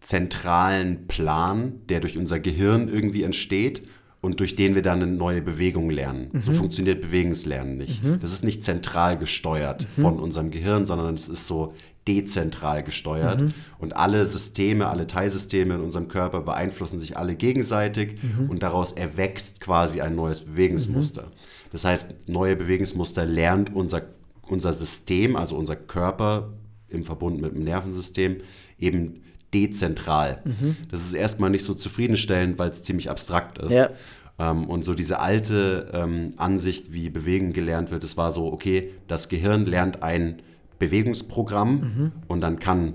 zentralen 0.00 1.06
Plan, 1.08 1.80
der 1.88 2.00
durch 2.00 2.16
unser 2.18 2.38
Gehirn 2.40 2.88
irgendwie 2.88 3.22
entsteht 3.24 3.82
und 4.20 4.38
durch 4.38 4.54
den 4.54 4.76
wir 4.76 4.82
dann 4.82 5.02
eine 5.02 5.10
neue 5.10 5.42
Bewegung 5.42 5.90
lernen. 5.90 6.30
So 6.38 6.52
funktioniert 6.52 7.00
Bewegungslernen 7.00 7.76
nicht. 7.76 8.02
Das 8.20 8.32
ist 8.32 8.44
nicht 8.44 8.62
zentral 8.62 9.18
gesteuert 9.18 9.86
von 9.96 10.20
unserem 10.20 10.50
Gehirn, 10.52 10.86
sondern 10.86 11.14
es 11.14 11.28
ist 11.28 11.46
so 11.48 11.74
dezentral 12.08 12.82
gesteuert 12.82 13.42
und 13.78 13.96
alle 13.96 14.24
Systeme, 14.26 14.88
alle 14.88 15.06
Teilsysteme 15.06 15.74
in 15.74 15.80
unserem 15.80 16.08
Körper 16.08 16.40
beeinflussen 16.40 16.98
sich 16.98 17.16
alle 17.16 17.36
gegenseitig 17.36 18.16
und 18.48 18.62
daraus 18.62 18.92
erwächst 18.92 19.60
quasi 19.60 20.00
ein 20.00 20.16
neues 20.16 20.40
Bewegungsmuster. 20.40 21.30
Das 21.72 21.84
heißt, 21.84 22.28
neue 22.28 22.54
Bewegungsmuster 22.54 23.24
lernt 23.24 23.74
unser, 23.74 24.02
unser 24.42 24.72
System, 24.72 25.36
also 25.36 25.56
unser 25.56 25.74
Körper 25.74 26.52
im 26.88 27.02
Verbund 27.02 27.40
mit 27.40 27.54
dem 27.54 27.64
Nervensystem, 27.64 28.42
eben 28.78 29.22
dezentral. 29.54 30.42
Das 30.90 31.00
ist 31.00 31.14
erstmal 31.14 31.50
nicht 31.50 31.64
so 31.64 31.74
zufriedenstellend, 31.74 32.58
weil 32.58 32.70
es 32.70 32.82
ziemlich 32.82 33.10
abstrakt 33.10 33.58
ist. 33.58 33.72
Ja. 33.72 33.88
Ähm, 34.38 34.64
und 34.64 34.84
so 34.84 34.94
diese 34.94 35.20
alte 35.20 35.90
ähm, 35.94 36.34
Ansicht, 36.36 36.92
wie 36.92 37.08
Bewegen 37.08 37.52
gelernt 37.52 37.90
wird, 37.90 38.04
es 38.04 38.16
war 38.16 38.32
so, 38.32 38.52
okay, 38.52 38.90
das 39.08 39.28
Gehirn 39.28 39.66
lernt 39.66 40.02
ein 40.02 40.42
Bewegungsprogramm 40.78 42.12
und 42.28 42.40
dann 42.40 42.58
kann 42.58 42.94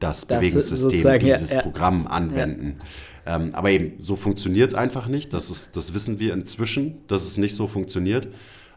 das, 0.00 0.24
Mhm. 0.24 0.28
Das 0.28 0.40
Bewegungssystem 0.40 0.90
sozusagen, 0.90 1.26
ja, 1.26 1.34
dieses 1.36 1.50
ja. 1.52 1.62
Programm 1.62 2.06
anwenden. 2.06 2.78
Ähm, 3.26 3.54
aber 3.54 3.70
eben, 3.70 3.92
so 3.98 4.16
funktioniert 4.16 4.70
es 4.70 4.74
einfach 4.74 5.06
nicht. 5.06 5.32
Das, 5.32 5.50
ist, 5.50 5.76
das 5.76 5.94
wissen 5.94 6.18
wir 6.18 6.32
inzwischen, 6.34 7.06
dass 7.06 7.22
es 7.22 7.36
nicht 7.36 7.54
so 7.54 7.68
funktioniert. 7.68 8.28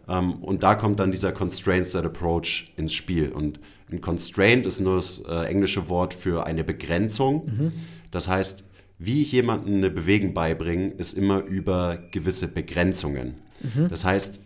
Ähm, 0.07 0.36
und 0.43 0.63
da 0.63 0.75
kommt 0.75 0.99
dann 0.99 1.12
dieser 1.12 1.31
Constraints 1.31 1.91
That 1.93 2.05
Approach 2.05 2.73
ins 2.75 2.93
Spiel. 2.93 3.31
Und 3.31 3.59
ein 3.91 4.01
Constraint 4.01 4.65
ist 4.65 4.79
nur 4.79 4.97
das 4.97 5.21
äh, 5.27 5.45
englische 5.47 5.89
Wort 5.89 6.13
für 6.13 6.45
eine 6.45 6.63
Begrenzung. 6.63 7.45
Mhm. 7.45 7.71
Das 8.12 8.27
heißt, 8.27 8.65
wie 8.99 9.21
ich 9.21 9.31
jemandem 9.31 9.75
eine 9.75 9.89
Bewegung 9.89 10.33
beibringe, 10.33 10.89
ist 10.89 11.13
immer 11.13 11.39
über 11.41 11.97
gewisse 12.12 12.47
Begrenzungen. 12.47 13.36
Mhm. 13.62 13.88
Das 13.89 14.05
heißt, 14.05 14.41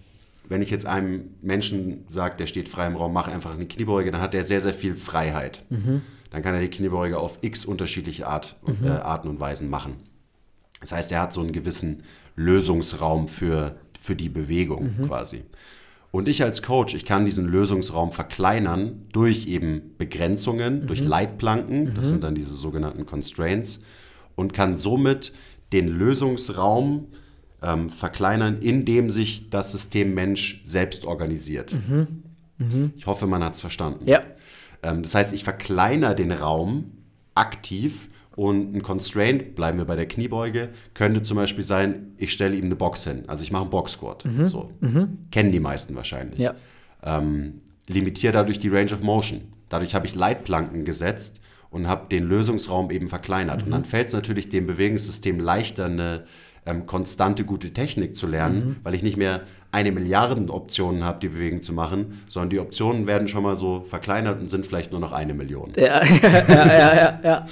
wenn 0.48 0.62
ich 0.62 0.70
jetzt 0.70 0.86
einem 0.86 1.32
Menschen 1.42 2.06
sage, 2.08 2.38
der 2.38 2.48
steht 2.48 2.70
frei 2.70 2.88
im 2.88 2.96
Raum, 2.96 3.12
mach 3.14 3.28
einfach 3.28 3.54
eine 3.54 3.66
Kniebeuge, 3.66 4.12
dann 4.12 4.22
hat 4.22 4.34
er 4.34 4.44
sehr, 4.44 4.62
sehr 4.62 4.74
viel 4.74 4.96
Freiheit. 4.96 5.64
Dann 6.30 6.42
kann 6.44 6.54
er 6.54 6.62
die 6.62 6.70
Kniebeuge 6.70 7.18
auf 7.18 7.40
x 7.42 7.66
unterschiedliche 7.66 8.28
Art, 8.28 8.58
äh, 8.84 8.90
Arten 8.90 9.28
und 9.28 9.40
Weisen 9.40 9.70
machen. 9.70 9.94
Das 10.82 10.92
heißt, 10.92 11.12
er 11.12 11.22
hat 11.22 11.34
so 11.34 11.42
einen 11.42 11.52
gewissen 11.52 12.04
Lösungsraum 12.36 13.28
für, 13.28 13.78
für 14.00 14.16
die 14.16 14.30
Bewegung 14.30 14.90
quasi. 15.08 15.44
Und 16.12 16.28
ich 16.28 16.44
als 16.44 16.64
Coach, 16.64 16.94
ich 16.94 17.06
kann 17.06 17.26
diesen 17.26 17.48
Lösungsraum 17.48 18.12
verkleinern 18.12 19.06
durch 19.12 19.48
eben 19.48 19.96
Begrenzungen, 19.98 20.88
durch 20.88 21.02
Leitplanken, 21.04 21.94
das 21.96 22.10
sind 22.10 22.24
dann 22.24 22.36
diese 22.36 22.54
sogenannten 22.54 23.06
Constraints, 23.06 23.80
und 24.36 24.54
kann 24.54 24.76
somit 24.76 25.34
den 25.74 25.88
Lösungsraum 25.88 27.08
ähm, 27.62 27.90
verkleinern, 27.90 28.60
indem 28.62 29.10
sich 29.10 29.50
das 29.50 29.72
System 29.72 30.14
Mensch 30.14 30.62
selbst 30.64 31.06
organisiert. 31.06 31.76
Ich 32.96 33.06
hoffe, 33.06 33.28
man 33.28 33.44
hat 33.44 33.56
es 33.56 33.62
verstanden. 33.62 34.08
ja, 34.08 34.22
das 34.82 35.16
heißt, 35.16 35.34
ich 35.34 35.44
verkleinere 35.44 36.16
den 36.16 36.32
Raum 36.32 36.92
aktiv 37.36 38.10
und 38.36 38.76
ein 38.76 38.84
Constraint, 38.84 39.56
bleiben 39.56 39.78
wir 39.78 39.86
bei 39.86 39.96
der 39.96 40.08
Kniebeuge, 40.08 40.70
könnte 40.94 41.22
zum 41.24 41.38
Beispiel 41.38 41.64
sein, 41.64 42.14
ich 42.18 42.32
stelle 42.32 42.56
ihm 42.56 42.66
eine 42.66 42.76
Box 42.76 43.04
hin. 43.04 43.24
Also 43.28 43.44
ich 43.44 43.52
mache 43.52 43.64
einen 43.64 43.72
Box-Squat. 43.72 44.26
So. 44.46 44.72
Kennen 45.32 45.52
die 45.52 45.60
meisten 45.60 45.96
wahrscheinlich. 45.96 46.40
ja. 46.40 46.54
Ähm, 47.04 47.62
limitiere 47.88 48.34
dadurch 48.34 48.60
die 48.60 48.70
Range 48.70 48.92
of 48.92 49.02
Motion. 49.02 49.42
Dadurch 49.70 49.96
habe 49.96 50.06
ich 50.08 50.16
Leitplanken 50.16 50.84
gesetzt 50.86 51.42
und 51.70 51.88
habe 51.88 52.08
den 52.10 52.26
Lösungsraum 52.26 52.92
eben 52.92 53.08
verkleinert. 53.08 53.64
Und 53.64 53.72
dann 53.72 53.86
fällt 53.86 54.08
es 54.08 54.14
natürlich 54.14 54.50
dem 54.50 54.68
Bewegungssystem 54.68 55.40
leichter, 55.40 55.86
eine 55.86 56.26
ähm, 56.66 56.86
konstante, 56.86 57.44
gute 57.46 57.72
Technik 57.74 58.16
zu 58.16 58.28
lernen, 58.28 58.78
weil 58.84 58.94
ich 58.94 59.04
nicht 59.04 59.18
mehr 59.18 59.42
eine 59.72 59.92
Milliarden 59.92 60.50
Optionen 60.50 61.04
habe, 61.04 61.20
die 61.20 61.30
Bewegung 61.30 61.62
zu 61.62 61.74
machen, 61.74 62.22
sondern 62.28 62.50
die 62.50 62.60
Optionen 62.60 63.06
werden 63.06 63.28
schon 63.28 63.44
mal 63.44 63.56
so 63.56 63.82
verkleinert 63.82 64.40
und 64.40 64.48
sind 64.48 64.66
vielleicht 64.66 64.92
nur 64.92 65.00
noch 65.00 65.12
eine 65.12 65.34
Million. 65.34 65.72
Ja, 65.78 66.04
ja, 66.04 66.48
ja, 66.48 66.96
ja, 66.96 67.20
ja. 67.24 67.46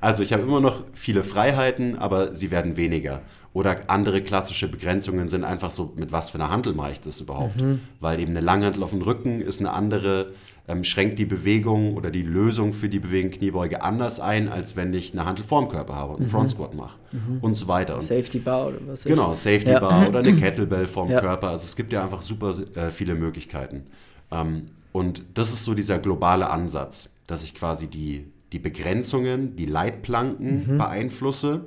Also 0.00 0.22
ich 0.22 0.32
habe 0.32 0.42
immer 0.42 0.60
noch 0.60 0.84
viele 0.92 1.22
Freiheiten, 1.24 1.98
aber 1.98 2.34
sie 2.34 2.50
werden 2.50 2.76
weniger. 2.76 3.22
Oder 3.52 3.76
andere 3.88 4.22
klassische 4.22 4.68
Begrenzungen 4.68 5.28
sind 5.28 5.42
einfach 5.44 5.70
so, 5.70 5.92
mit 5.96 6.12
was 6.12 6.30
für 6.30 6.38
einer 6.38 6.50
Handel 6.50 6.74
mache 6.74 6.92
ich 6.92 7.00
das 7.00 7.20
überhaupt? 7.20 7.54
Weil 8.00 8.20
eben 8.20 8.30
eine 8.30 8.40
Langhantel 8.40 8.82
auf 8.82 8.90
dem 8.90 9.02
Rücken 9.02 9.40
ist 9.40 9.58
eine 9.60 9.72
andere, 9.72 10.32
ähm, 10.68 10.84
schränkt 10.84 11.18
die 11.18 11.24
Bewegung 11.24 11.96
oder 11.96 12.10
die 12.10 12.22
Lösung 12.22 12.72
für 12.74 12.88
die 12.88 12.98
Bewegung 12.98 13.30
Kniebeuge 13.32 13.82
anders 13.82 14.20
ein, 14.20 14.48
als 14.48 14.76
wenn 14.76 14.92
ich 14.94 15.12
eine 15.12 15.24
Hantel 15.24 15.44
vorm 15.44 15.68
Körper 15.68 15.94
habe 15.94 16.12
und 16.12 16.20
einen 16.20 16.28
Front 16.28 16.50
Squat 16.50 16.74
mache 16.74 16.96
und 17.40 17.54
so 17.56 17.66
weiter. 17.68 17.94
Und 17.96 18.02
Safety 18.02 18.38
Bar 18.38 18.68
oder 18.68 18.78
was. 18.86 19.04
Genau, 19.04 19.34
Safety 19.34 19.70
Ja. 19.70 19.80
Bar 19.80 20.08
oder 20.08 20.18
eine 20.20 20.32
Kettlebell 20.36 20.86
vorm 20.86 21.10
Ja. 21.10 21.20
Körper. 21.20 21.48
Also 21.48 21.64
es 21.64 21.74
gibt 21.74 21.92
ja 21.92 22.02
einfach 22.04 22.22
super 22.22 22.54
äh, 22.76 22.90
viele 22.90 23.14
Möglichkeiten. 23.14 23.84
Ähm, 24.30 24.66
und 24.92 25.24
das 25.34 25.52
ist 25.52 25.64
so 25.64 25.74
dieser 25.74 25.98
globale 25.98 26.50
Ansatz, 26.50 27.14
dass 27.26 27.42
ich 27.44 27.54
quasi 27.54 27.86
die, 27.88 28.26
die 28.52 28.58
Begrenzungen, 28.58 29.56
die 29.56 29.66
Leitplanken 29.66 30.66
Mhm. 30.74 30.78
beeinflusse, 30.78 31.66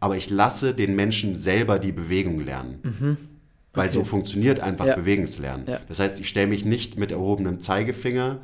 aber 0.00 0.16
ich 0.16 0.30
lasse 0.30 0.74
den 0.74 0.94
Menschen 0.94 1.36
selber 1.36 1.78
die 1.78 1.92
Bewegung 1.92 2.38
lernen. 2.40 3.18
Weil 3.76 3.90
so 3.90 4.04
funktioniert 4.04 4.60
einfach 4.60 4.84
Mhm. 4.84 4.90
Ja. 4.90 4.96
Bewegungslernen. 4.96 5.66
Ja. 5.68 5.80
Das 5.88 6.00
heißt, 6.00 6.18
ich 6.20 6.28
stelle 6.28 6.46
mich 6.48 6.64
nicht 6.64 6.98
mit 6.98 7.12
erhobenem 7.12 7.60
Zeigefinger 7.60 8.38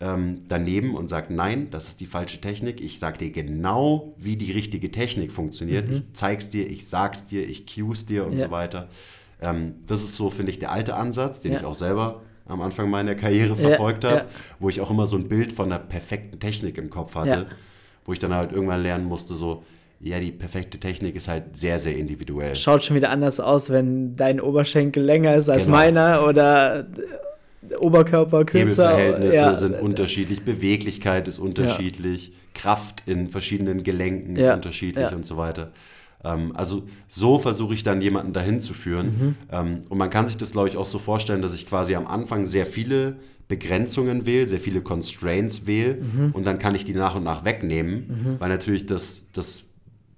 ähm, 0.00 0.40
daneben 0.48 0.94
und 0.96 1.08
sage, 1.08 1.32
nein, 1.32 1.68
das 1.70 1.88
ist 1.88 2.00
die 2.00 2.06
falsche 2.06 2.40
Technik. 2.40 2.80
Ich 2.80 2.98
sage 2.98 3.18
dir 3.18 3.30
genau, 3.30 4.14
wie 4.18 4.36
die 4.36 4.50
richtige 4.52 4.90
Technik 4.90 5.30
funktioniert. 5.32 5.88
Ich 5.90 6.02
zeig's 6.14 6.48
dir, 6.48 6.68
ich 6.68 6.86
sag's 6.86 7.26
dir, 7.26 7.48
ich 7.48 7.66
cue's 7.66 8.04
dir 8.06 8.24
und 8.26 8.32
Mhm. 8.34 8.38
Ja. 8.38 8.44
so 8.46 8.50
weiter. 8.50 8.88
Ähm, 9.40 9.74
das 9.86 10.02
ist 10.02 10.16
so, 10.16 10.30
finde 10.30 10.50
ich, 10.50 10.58
der 10.58 10.72
alte 10.72 10.94
Ansatz, 10.94 11.40
den 11.40 11.52
ich 11.54 11.64
auch 11.64 11.74
selber 11.74 12.22
am 12.46 12.60
Anfang 12.60 12.90
meiner 12.90 13.14
Karriere 13.14 13.56
verfolgt 13.56 14.04
habe, 14.04 14.26
wo 14.58 14.68
ich 14.68 14.80
auch 14.80 14.90
immer 14.90 15.06
so 15.06 15.16
ein 15.16 15.28
Bild 15.28 15.52
von 15.52 15.70
der 15.70 15.78
perfekten 15.78 16.38
Technik 16.40 16.76
im 16.76 16.90
Kopf 16.90 17.14
hatte, 17.14 17.46
wo 18.04 18.12
ich 18.12 18.18
dann 18.18 18.34
halt 18.34 18.52
irgendwann 18.52 18.82
lernen 18.82 19.06
musste, 19.06 19.34
so, 19.34 19.62
ja, 20.00 20.20
die 20.20 20.32
perfekte 20.32 20.78
Technik 20.78 21.16
ist 21.16 21.28
halt 21.28 21.56
sehr, 21.56 21.78
sehr 21.78 21.96
individuell. 21.96 22.54
Schaut 22.56 22.84
schon 22.84 22.96
wieder 22.96 23.10
anders 23.10 23.40
aus, 23.40 23.70
wenn 23.70 24.16
dein 24.16 24.40
Oberschenkel 24.40 25.02
länger 25.02 25.34
ist 25.34 25.48
als 25.48 25.64
Genau. 25.64 25.76
meiner 25.76 26.26
oder 26.26 26.86
Oberkörper 27.78 28.44
kürzer. 28.44 28.90
Hebelverhältnisse 28.90 29.36
ja. 29.36 29.54
sind 29.54 29.80
unterschiedlich, 29.80 30.44
Beweglichkeit 30.44 31.28
ist 31.28 31.38
unterschiedlich, 31.38 32.28
ja. 32.28 32.34
Kraft 32.54 33.02
in 33.06 33.28
verschiedenen 33.28 33.82
Gelenken 33.82 34.36
ist 34.36 34.48
unterschiedlich 34.48 35.12
und 35.12 35.24
so 35.24 35.36
weiter. 35.36 35.72
Ähm, 36.22 36.52
also 36.54 36.84
so 37.08 37.38
versuche 37.38 37.74
ich 37.74 37.82
dann 37.82 38.00
jemanden 38.00 38.32
dahin 38.32 38.60
zu 38.60 38.74
führen. 38.74 39.06
Mhm. 39.06 39.34
Ähm, 39.50 39.82
und 39.88 39.98
man 39.98 40.10
kann 40.10 40.26
sich 40.26 40.36
das, 40.36 40.52
glaube 40.52 40.68
ich, 40.68 40.76
auch 40.76 40.86
so 40.86 40.98
vorstellen, 40.98 41.42
dass 41.42 41.54
ich 41.54 41.66
quasi 41.66 41.94
am 41.94 42.06
Anfang 42.06 42.44
sehr 42.44 42.66
viele 42.66 43.16
Begrenzungen 43.48 44.24
wähle, 44.24 44.46
sehr 44.46 44.60
viele 44.60 44.80
Constraints 44.80 45.66
wähle 45.66 45.96
mhm. 45.96 46.30
und 46.32 46.44
dann 46.46 46.58
kann 46.58 46.74
ich 46.74 46.84
die 46.84 46.94
nach 46.94 47.14
und 47.14 47.24
nach 47.24 47.44
wegnehmen, 47.44 48.06
mhm. 48.08 48.36
weil 48.38 48.48
natürlich 48.48 48.86
das, 48.86 49.26
das, 49.32 49.73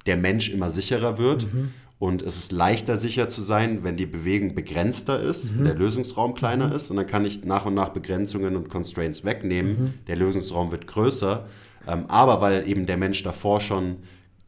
der 0.06 0.16
Mensch 0.16 0.50
immer 0.50 0.70
sicherer 0.70 1.18
wird. 1.18 1.52
Mhm. 1.52 1.72
Und 1.98 2.22
es 2.22 2.36
ist 2.36 2.52
leichter 2.52 2.98
sicher 2.98 3.28
zu 3.28 3.40
sein, 3.40 3.82
wenn 3.82 3.96
die 3.96 4.04
Bewegung 4.04 4.54
begrenzter 4.54 5.18
ist, 5.18 5.56
mhm. 5.56 5.64
der 5.64 5.74
Lösungsraum 5.74 6.34
kleiner 6.34 6.68
mhm. 6.68 6.72
ist. 6.74 6.90
Und 6.90 6.98
dann 6.98 7.06
kann 7.06 7.24
ich 7.24 7.44
nach 7.44 7.64
und 7.64 7.74
nach 7.74 7.88
Begrenzungen 7.90 8.54
und 8.54 8.68
Constraints 8.68 9.24
wegnehmen. 9.24 9.70
Mhm. 9.70 9.94
Der 10.06 10.16
Lösungsraum 10.16 10.72
wird 10.72 10.86
größer. 10.86 11.46
Ähm, 11.88 12.04
aber 12.08 12.40
weil 12.40 12.68
eben 12.68 12.84
der 12.86 12.98
Mensch 12.98 13.22
davor 13.22 13.60
schon 13.60 13.98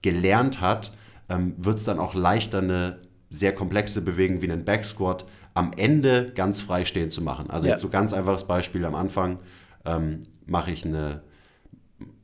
gelernt 0.03 0.61
hat, 0.61 0.93
ähm, 1.29 1.55
wird 1.57 1.79
es 1.79 1.85
dann 1.85 1.99
auch 1.99 2.15
leichter, 2.15 2.59
eine 2.59 2.99
sehr 3.31 3.55
komplexe 3.55 4.03
Bewegung 4.03 4.43
wie 4.43 4.51
einen 4.51 4.65
Backsquat 4.65 5.27
am 5.55 5.73
Ende 5.77 6.33
ganz 6.35 6.61
frei 6.61 6.85
stehen 6.85 7.11
zu 7.11 7.23
machen. 7.23 7.51
Also 7.51 7.67
ja. 7.67 7.73
jetzt 7.73 7.83
so 7.83 7.89
ganz 7.89 8.13
einfaches 8.13 8.45
Beispiel 8.45 8.85
am 8.85 8.95
Anfang 8.95 9.39
ähm, 9.85 10.21
mache 10.47 10.71
ich 10.71 10.85
eine, 10.85 11.23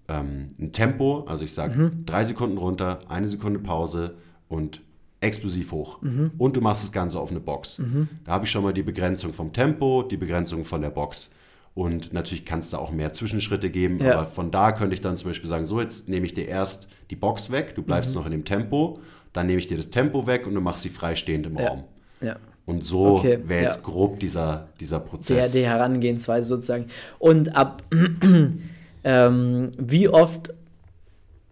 ähm, 0.08 0.54
ein 0.58 0.72
Tempo, 0.72 1.24
also 1.26 1.44
ich 1.44 1.54
sage 1.54 1.78
mhm. 1.78 2.06
drei 2.06 2.24
Sekunden 2.24 2.58
runter, 2.58 3.00
eine 3.08 3.26
Sekunde 3.26 3.58
Pause 3.58 4.14
und 4.48 4.82
explosiv 5.20 5.72
hoch. 5.72 6.02
Mhm. 6.02 6.32
Und 6.36 6.56
du 6.56 6.60
machst 6.60 6.84
das 6.84 6.92
Ganze 6.92 7.18
auf 7.18 7.30
eine 7.30 7.40
Box. 7.40 7.78
Mhm. 7.78 8.08
Da 8.24 8.32
habe 8.32 8.44
ich 8.44 8.50
schon 8.50 8.62
mal 8.62 8.74
die 8.74 8.82
Begrenzung 8.82 9.32
vom 9.32 9.52
Tempo, 9.52 10.02
die 10.02 10.16
Begrenzung 10.16 10.64
von 10.64 10.82
der 10.82 10.90
Box. 10.90 11.30
Und 11.74 12.12
natürlich 12.12 12.44
kann 12.44 12.60
es 12.60 12.70
da 12.70 12.78
auch 12.78 12.92
mehr 12.92 13.12
Zwischenschritte 13.12 13.68
geben, 13.68 13.98
ja. 14.00 14.14
aber 14.14 14.26
von 14.28 14.52
da 14.52 14.70
könnte 14.70 14.94
ich 14.94 15.00
dann 15.00 15.16
zum 15.16 15.30
Beispiel 15.30 15.48
sagen, 15.48 15.64
so 15.64 15.80
jetzt 15.80 16.08
nehme 16.08 16.24
ich 16.24 16.32
dir 16.32 16.46
erst 16.46 16.88
die 17.10 17.16
Box 17.16 17.50
weg, 17.50 17.74
du 17.74 17.82
bleibst 17.82 18.10
mhm. 18.10 18.20
noch 18.20 18.26
in 18.26 18.32
dem 18.32 18.44
Tempo, 18.44 19.00
dann 19.32 19.46
nehme 19.46 19.58
ich 19.58 19.66
dir 19.66 19.76
das 19.76 19.90
Tempo 19.90 20.26
weg 20.28 20.46
und 20.46 20.54
du 20.54 20.60
machst 20.60 20.82
sie 20.82 20.88
freistehend 20.88 21.46
im 21.46 21.58
ja. 21.58 21.68
Raum. 21.68 21.84
Ja. 22.20 22.36
Und 22.66 22.84
so 22.84 23.16
okay, 23.16 23.40
wäre 23.44 23.64
jetzt 23.64 23.78
ja. 23.78 23.82
grob 23.82 24.20
dieser, 24.20 24.68
dieser 24.78 25.00
Prozess. 25.00 25.52
Der, 25.52 25.62
die 25.62 25.68
Herangehensweise 25.68 26.46
sozusagen. 26.46 26.86
Und 27.18 27.56
ab 27.56 27.82
ähm, 29.04 29.72
wie 29.78 30.08
oft, 30.08 30.52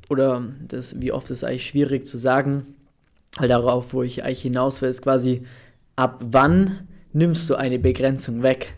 oder 0.08 0.42
das, 0.66 1.00
wie 1.00 1.12
oft 1.12 1.30
ist 1.30 1.44
eigentlich 1.44 1.66
schwierig 1.66 2.06
zu 2.06 2.16
sagen, 2.16 2.74
weil 3.36 3.48
darauf, 3.48 3.92
wo 3.94 4.02
ich 4.02 4.24
eigentlich 4.24 4.42
hinaus 4.42 4.82
will, 4.82 4.88
ist 4.88 5.02
quasi, 5.02 5.44
ab 5.96 6.20
wann 6.22 6.88
nimmst 7.12 7.48
du 7.48 7.54
eine 7.54 7.78
Begrenzung 7.78 8.42
weg? 8.42 8.74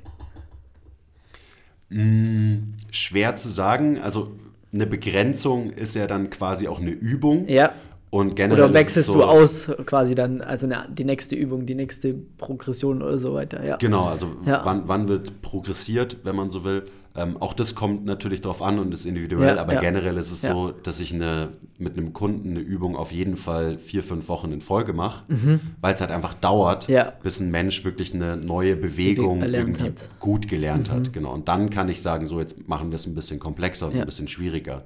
Hm, 1.90 2.74
schwer 2.90 3.36
zu 3.36 3.48
sagen. 3.48 3.98
Also 4.00 4.32
eine 4.72 4.86
Begrenzung 4.86 5.70
ist 5.70 5.94
ja 5.94 6.06
dann 6.06 6.30
quasi 6.30 6.66
auch 6.68 6.80
eine 6.80 6.90
Übung. 6.90 7.48
Ja. 7.48 7.72
Und 8.10 8.36
generell 8.36 8.64
oder 8.64 8.74
wechselst 8.74 9.08
so, 9.08 9.14
du 9.14 9.24
aus 9.24 9.68
quasi 9.86 10.14
dann, 10.14 10.40
also 10.40 10.66
eine, 10.66 10.86
die 10.88 11.04
nächste 11.04 11.34
Übung, 11.34 11.66
die 11.66 11.74
nächste 11.74 12.14
Progression 12.14 13.02
oder 13.02 13.18
so 13.18 13.34
weiter. 13.34 13.64
Ja. 13.64 13.76
Genau, 13.76 14.04
also 14.04 14.28
ja. 14.46 14.60
wann, 14.64 14.82
wann 14.86 15.08
wird 15.08 15.42
progressiert, 15.42 16.18
wenn 16.22 16.36
man 16.36 16.48
so 16.48 16.62
will. 16.62 16.84
Ähm, 17.16 17.36
auch 17.40 17.52
das 17.52 17.76
kommt 17.76 18.04
natürlich 18.04 18.40
darauf 18.40 18.60
an 18.60 18.80
und 18.80 18.92
ist 18.92 19.06
individuell, 19.06 19.54
ja, 19.54 19.62
aber 19.62 19.74
ja. 19.74 19.80
generell 19.80 20.16
ist 20.16 20.32
es 20.32 20.42
ja. 20.42 20.52
so, 20.52 20.72
dass 20.72 20.98
ich 20.98 21.14
eine, 21.14 21.52
mit 21.78 21.96
einem 21.96 22.12
Kunden 22.12 22.50
eine 22.50 22.60
Übung 22.60 22.96
auf 22.96 23.12
jeden 23.12 23.36
Fall 23.36 23.78
vier, 23.78 24.02
fünf 24.02 24.28
Wochen 24.28 24.50
in 24.50 24.60
Folge 24.60 24.92
mache, 24.92 25.22
mhm. 25.28 25.60
weil 25.80 25.94
es 25.94 26.00
halt 26.00 26.10
einfach 26.10 26.34
dauert, 26.34 26.88
bis 27.22 27.38
ein 27.38 27.52
Mensch 27.52 27.84
wirklich 27.84 28.14
eine 28.14 28.36
neue 28.36 28.74
Bewegung 28.74 29.40
Bewe 29.40 29.56
irgendwie 29.56 29.84
hat. 29.84 30.18
gut 30.18 30.48
gelernt 30.48 30.88
mhm. 30.88 30.92
hat. 30.92 31.12
Genau. 31.12 31.32
Und 31.32 31.46
dann 31.46 31.70
kann 31.70 31.88
ich 31.88 32.02
sagen, 32.02 32.26
so 32.26 32.40
jetzt 32.40 32.68
machen 32.68 32.90
wir 32.90 32.96
es 32.96 33.06
ein 33.06 33.14
bisschen 33.14 33.38
komplexer 33.38 33.86
und 33.86 33.96
ein 33.96 34.06
bisschen 34.06 34.26
schwieriger. 34.26 34.82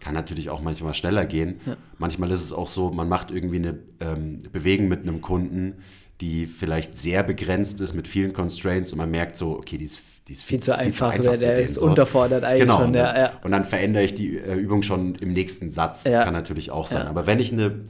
Kann 0.00 0.12
natürlich 0.12 0.50
auch 0.50 0.60
manchmal 0.60 0.92
schneller 0.92 1.24
gehen. 1.24 1.60
Manchmal 1.96 2.30
ist 2.30 2.44
es 2.44 2.52
auch 2.52 2.68
so, 2.68 2.90
man 2.90 3.08
macht 3.08 3.30
irgendwie 3.30 3.56
eine 3.56 3.78
ähm, 4.00 4.40
Bewegung 4.52 4.88
mit 4.88 5.02
einem 5.02 5.22
Kunden, 5.22 5.76
die 6.20 6.46
vielleicht 6.46 6.96
sehr 6.98 7.22
begrenzt 7.22 7.80
ist 7.80 7.94
mit 7.94 8.06
vielen 8.06 8.34
Constraints 8.34 8.92
und 8.92 8.98
man 8.98 9.10
merkt 9.10 9.36
so, 9.36 9.56
okay, 9.56 9.78
die 9.78 9.86
ist 9.86 10.02
die 10.30 10.34
ist 10.34 10.44
viel, 10.44 10.58
viel 10.58 10.62
zu 10.62 10.70
viel 10.74 10.80
einfach, 10.86 11.12
zu 11.12 11.18
einfach 11.18 11.40
der 11.40 11.58
ist 11.58 11.74
so. 11.74 11.86
unterfordert 11.86 12.44
eigentlich 12.44 12.60
genau, 12.60 12.78
schon. 12.78 12.94
Ja, 12.94 13.18
ja. 13.18 13.32
Und 13.42 13.50
dann 13.50 13.64
verändere 13.64 14.04
ich 14.04 14.14
die 14.14 14.38
äh, 14.38 14.54
Übung 14.54 14.82
schon 14.82 15.16
im 15.16 15.32
nächsten 15.32 15.72
Satz. 15.72 16.04
Das 16.04 16.14
ja. 16.14 16.22
kann 16.22 16.32
natürlich 16.32 16.70
auch 16.70 16.86
sein. 16.86 17.08
Aber 17.08 17.26
wenn 17.26 17.40
ich 17.40 17.52
eine, 17.52 17.80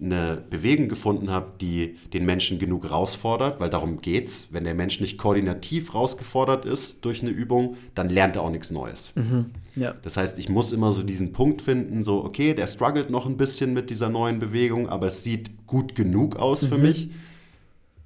eine 0.00 0.42
Bewegung 0.48 0.88
gefunden 0.88 1.30
habe, 1.30 1.52
die 1.60 1.98
den 2.14 2.24
Menschen 2.24 2.58
genug 2.58 2.84
herausfordert, 2.84 3.60
weil 3.60 3.68
darum 3.68 4.00
geht 4.00 4.24
es, 4.24 4.48
wenn 4.50 4.64
der 4.64 4.72
Mensch 4.72 4.98
nicht 5.02 5.18
koordinativ 5.18 5.94
rausgefordert 5.94 6.64
ist 6.64 7.04
durch 7.04 7.20
eine 7.20 7.32
Übung, 7.32 7.76
dann 7.94 8.08
lernt 8.08 8.36
er 8.36 8.44
auch 8.44 8.50
nichts 8.50 8.70
Neues. 8.70 9.12
Mhm. 9.14 9.50
Ja. 9.76 9.94
Das 10.00 10.16
heißt, 10.16 10.38
ich 10.38 10.48
muss 10.48 10.72
immer 10.72 10.92
so 10.92 11.02
diesen 11.02 11.34
Punkt 11.34 11.60
finden, 11.60 12.02
so, 12.02 12.24
okay, 12.24 12.54
der 12.54 12.66
struggelt 12.66 13.10
noch 13.10 13.26
ein 13.26 13.36
bisschen 13.36 13.74
mit 13.74 13.90
dieser 13.90 14.08
neuen 14.08 14.38
Bewegung, 14.38 14.88
aber 14.88 15.08
es 15.08 15.22
sieht 15.22 15.66
gut 15.66 15.94
genug 15.96 16.36
aus 16.36 16.62
mhm. 16.62 16.68
für 16.68 16.78
mich. 16.78 17.10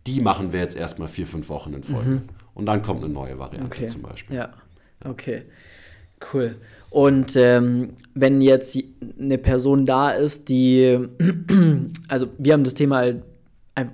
Die 0.08 0.20
machen 0.20 0.52
wir 0.52 0.58
jetzt 0.58 0.76
erstmal 0.76 1.06
vier, 1.06 1.28
fünf 1.28 1.48
Wochen 1.48 1.74
in 1.74 1.84
Folge. 1.84 2.10
Mhm 2.10 2.22
und 2.54 2.66
dann 2.66 2.82
kommt 2.82 3.04
eine 3.04 3.12
neue 3.12 3.38
Variante 3.38 3.66
okay. 3.66 3.86
zum 3.86 4.02
Beispiel. 4.02 4.36
Ja, 4.36 4.50
okay. 5.04 5.42
Cool. 6.32 6.56
Und 6.90 7.34
ähm, 7.36 7.90
wenn 8.14 8.40
jetzt 8.40 8.78
eine 9.18 9.36
Person 9.38 9.84
da 9.84 10.10
ist, 10.10 10.48
die, 10.48 10.96
also 12.08 12.28
wir 12.38 12.52
haben 12.52 12.64
das 12.64 12.74
Thema 12.74 12.98
halt, 12.98 13.22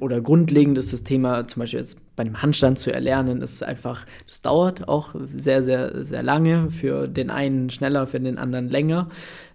oder 0.01 0.21
grundlegend 0.21 0.77
ist 0.77 0.93
das 0.93 1.05
Thema 1.05 1.49
zum 1.49 1.61
Beispiel 1.61 1.81
jetzt 1.81 2.15
bei 2.15 2.25
dem 2.25 2.43
Handstand 2.43 2.79
zu 2.79 2.93
erlernen, 2.93 3.41
ist 3.41 3.63
einfach, 3.63 4.05
das 4.29 4.43
dauert 4.43 4.87
auch 4.89 5.15
sehr, 5.33 5.65
sehr, 5.65 6.05
sehr 6.05 6.23
lange, 6.23 6.71
für 6.71 7.09
den 7.09 7.31
einen 7.31 7.71
schneller, 7.71 8.07
für 8.07 8.21
den 8.21 8.37
anderen 8.37 8.69
länger. 8.69 9.09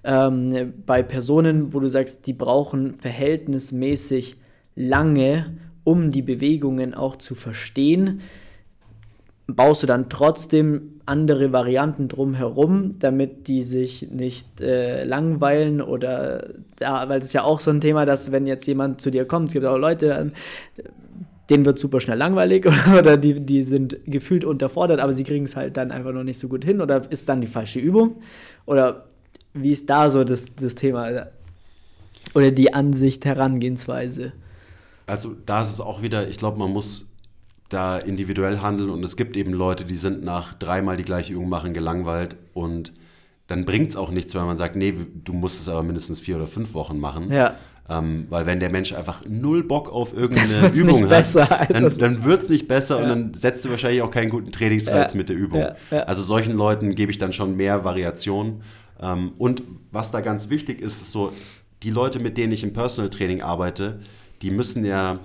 Ähm, 0.04 0.74
bei 0.86 1.04
Personen, 1.04 1.74
wo 1.74 1.80
du 1.80 1.88
sagst, 1.88 2.26
die 2.26 2.34
brauchen 2.34 2.96
verhältnismäßig 2.96 4.38
lange, 4.76 5.56
um 5.84 6.10
die 6.12 6.24
Bewegungen 6.24 6.96
auch 6.96 7.15
zu 7.18 7.36
verstehen, 7.36 8.22
baust 9.47 9.84
du 9.84 9.88
dann 9.88 10.10
trotzdem 10.10 11.01
andere 11.05 11.51
Varianten 11.51 12.08
drumherum, 12.08 12.97
damit 12.97 13.47
die 13.47 13.63
sich 13.63 14.10
nicht 14.10 14.60
äh, 14.60 15.03
langweilen 15.03 15.81
oder 15.81 16.49
ja, 16.79 17.08
weil 17.08 17.19
das 17.19 17.29
ist 17.29 17.34
ja 17.34 17.43
auch 17.43 17.60
so 17.60 17.69
ein 17.69 17.79
Thema, 17.79 18.05
dass 18.05 18.31
wenn 18.31 18.47
jetzt 18.47 18.65
jemand 18.65 19.01
zu 19.01 19.12
dir 19.12 19.25
kommt, 19.25 19.49
es 19.49 19.53
gibt 19.53 19.65
auch 19.65 19.77
Leute, 19.77 20.31
denen 21.49 21.65
wird 21.65 21.77
super 21.77 21.99
schnell 21.99 22.17
langweilig 22.17 22.65
oder 22.99 23.17
die, 23.17 23.39
die 23.39 23.63
sind 23.63 23.97
gefühlt 24.05 24.45
unterfordert, 24.45 24.99
aber 24.99 25.13
sie 25.13 25.23
kriegen 25.23 25.45
es 25.45 25.55
halt 25.55 25.77
dann 25.77 25.91
einfach 25.91 26.12
noch 26.12 26.23
nicht 26.23 26.39
so 26.39 26.47
gut 26.47 26.65
hin 26.65 26.81
oder 26.81 27.10
ist 27.12 27.29
dann 27.29 27.41
die 27.41 27.47
falsche 27.47 27.79
Übung 27.79 28.15
oder 28.65 29.05
wie 29.53 29.71
ist 29.71 29.89
da 29.89 30.10
so 30.10 30.23
das, 30.23 30.55
das 30.55 30.73
Thema 30.73 31.27
oder 32.34 32.51
die 32.51 32.73
Ansicht, 32.73 33.25
Herangehensweise? 33.25 34.34
Also 35.05 35.36
da 35.45 35.62
ist 35.62 35.73
es 35.73 35.81
auch 35.81 36.01
wieder, 36.01 36.27
ich 36.27 36.38
glaube, 36.38 36.58
man 36.58 36.71
muss 36.71 37.12
da 37.69 37.97
individuell 37.97 38.60
handeln 38.60 38.89
und 38.89 39.04
es 39.04 39.17
gibt 39.17 39.36
eben 39.38 39.51
Leute, 39.54 39.86
die 39.86 39.95
sind 39.95 40.23
nach 40.23 40.54
dreimal 40.54 40.97
die 40.97 41.04
gleiche 41.04 41.34
Übung 41.34 41.49
machen 41.49 41.73
gelangweilt 41.73 42.36
und 42.54 42.93
dann 43.47 43.65
bringt 43.65 43.89
es 43.89 43.95
auch 43.95 44.12
nichts, 44.12 44.34
wenn 44.36 44.45
man 44.45 44.58
sagt, 44.58 44.75
nee, 44.75 44.93
du 45.23 45.34
musst 45.34 45.62
es 45.62 45.69
aber 45.69 45.84
mindestens 45.84 46.19
vier 46.19 46.38
oder 46.38 46.47
fünf 46.47 46.73
Wochen 46.73 46.99
machen. 46.99 47.32
Ja. 47.32 47.56
Ähm, 47.88 48.25
weil 48.30 48.47
wenn 48.47 48.60
der 48.60 48.71
Mensch 48.71 48.93
einfach 48.93 49.21
null 49.30 49.63
Bock 49.63 49.93
auf 49.93 50.15
irgendeine 50.17 50.69
Übung 50.73 51.04
hat, 51.04 51.10
besser, 51.10 51.67
dann, 51.69 51.95
dann 51.97 52.23
wird 52.23 52.41
es 52.41 52.49
nicht 52.49 52.67
besser 52.67 52.97
ja. 52.97 53.04
und 53.04 53.10
dann 53.10 53.34
setzt 53.36 53.63
du 53.63 53.69
wahrscheinlich 53.69 54.01
auch 54.01 54.10
keinen 54.10 54.32
guten 54.32 54.51
Trainingsreiz 54.51 55.13
ja. 55.13 55.17
mit 55.17 55.30
der 55.30 55.36
Übung. 55.36 55.67
Ja. 55.91 55.99
Also 56.04 56.23
solchen 56.23 56.54
Leuten 56.54 56.95
gebe 56.95 57.12
ich 57.12 57.19
dann 57.19 57.32
schon 57.32 57.56
mehr 57.56 57.84
Variation. 57.84 58.63
Ähm, 58.99 59.34
und 59.38 59.62
was 59.91 60.12
da 60.12 60.21
ganz 60.21 60.49
wichtig 60.49 60.82
ist, 60.82 61.01
ist 61.01 61.12
so, 61.12 61.32
die 61.84 61.91
Leute, 61.91 62.17
mit 62.19 62.38
denen 62.38 62.54
ich 62.54 62.63
im 62.63 62.73
Personal 62.73 63.12
Training 63.12 63.43
arbeite, 63.43 63.99
die 64.41 64.49
müssen 64.49 64.84
ja 64.84 65.19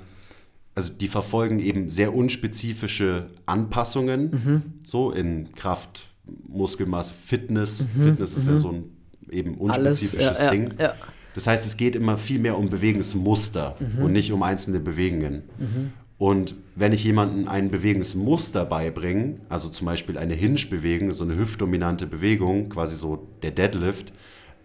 also 0.74 0.92
die 0.92 1.08
verfolgen 1.08 1.60
eben 1.60 1.88
sehr 1.88 2.14
unspezifische 2.14 3.30
Anpassungen, 3.46 4.30
mhm. 4.30 4.62
so 4.82 5.10
in 5.10 5.52
Kraft, 5.52 6.06
Muskelmasse, 6.48 7.12
Fitness. 7.12 7.86
Mhm. 7.94 8.02
Fitness 8.02 8.36
ist 8.36 8.46
mhm. 8.46 8.52
ja 8.52 8.58
so 8.58 8.68
ein 8.70 8.84
eben 9.30 9.54
unspezifisches 9.56 10.26
Alles, 10.26 10.40
ja, 10.40 10.50
Ding. 10.50 10.74
Ja, 10.78 10.84
ja. 10.84 10.94
Das 11.34 11.46
heißt, 11.46 11.64
es 11.64 11.76
geht 11.76 11.94
immer 11.94 12.18
viel 12.18 12.40
mehr 12.40 12.58
um 12.58 12.68
Bewegungsmuster 12.68 13.76
mhm. 13.78 14.04
und 14.04 14.12
nicht 14.12 14.32
um 14.32 14.42
einzelne 14.42 14.80
Bewegungen. 14.80 15.44
Mhm. 15.58 15.92
Und 16.18 16.54
wenn 16.74 16.92
ich 16.92 17.02
jemandem 17.02 17.48
ein 17.48 17.70
Bewegungsmuster 17.70 18.66
beibringe, 18.66 19.36
also 19.48 19.70
zum 19.70 19.86
Beispiel 19.86 20.18
eine 20.18 20.34
Hinge-Bewegung, 20.34 21.12
so 21.12 21.24
eine 21.24 21.36
hüftdominante 21.36 22.06
Bewegung, 22.06 22.68
quasi 22.68 22.94
so 22.94 23.28
der 23.42 23.52
Deadlift, 23.52 24.12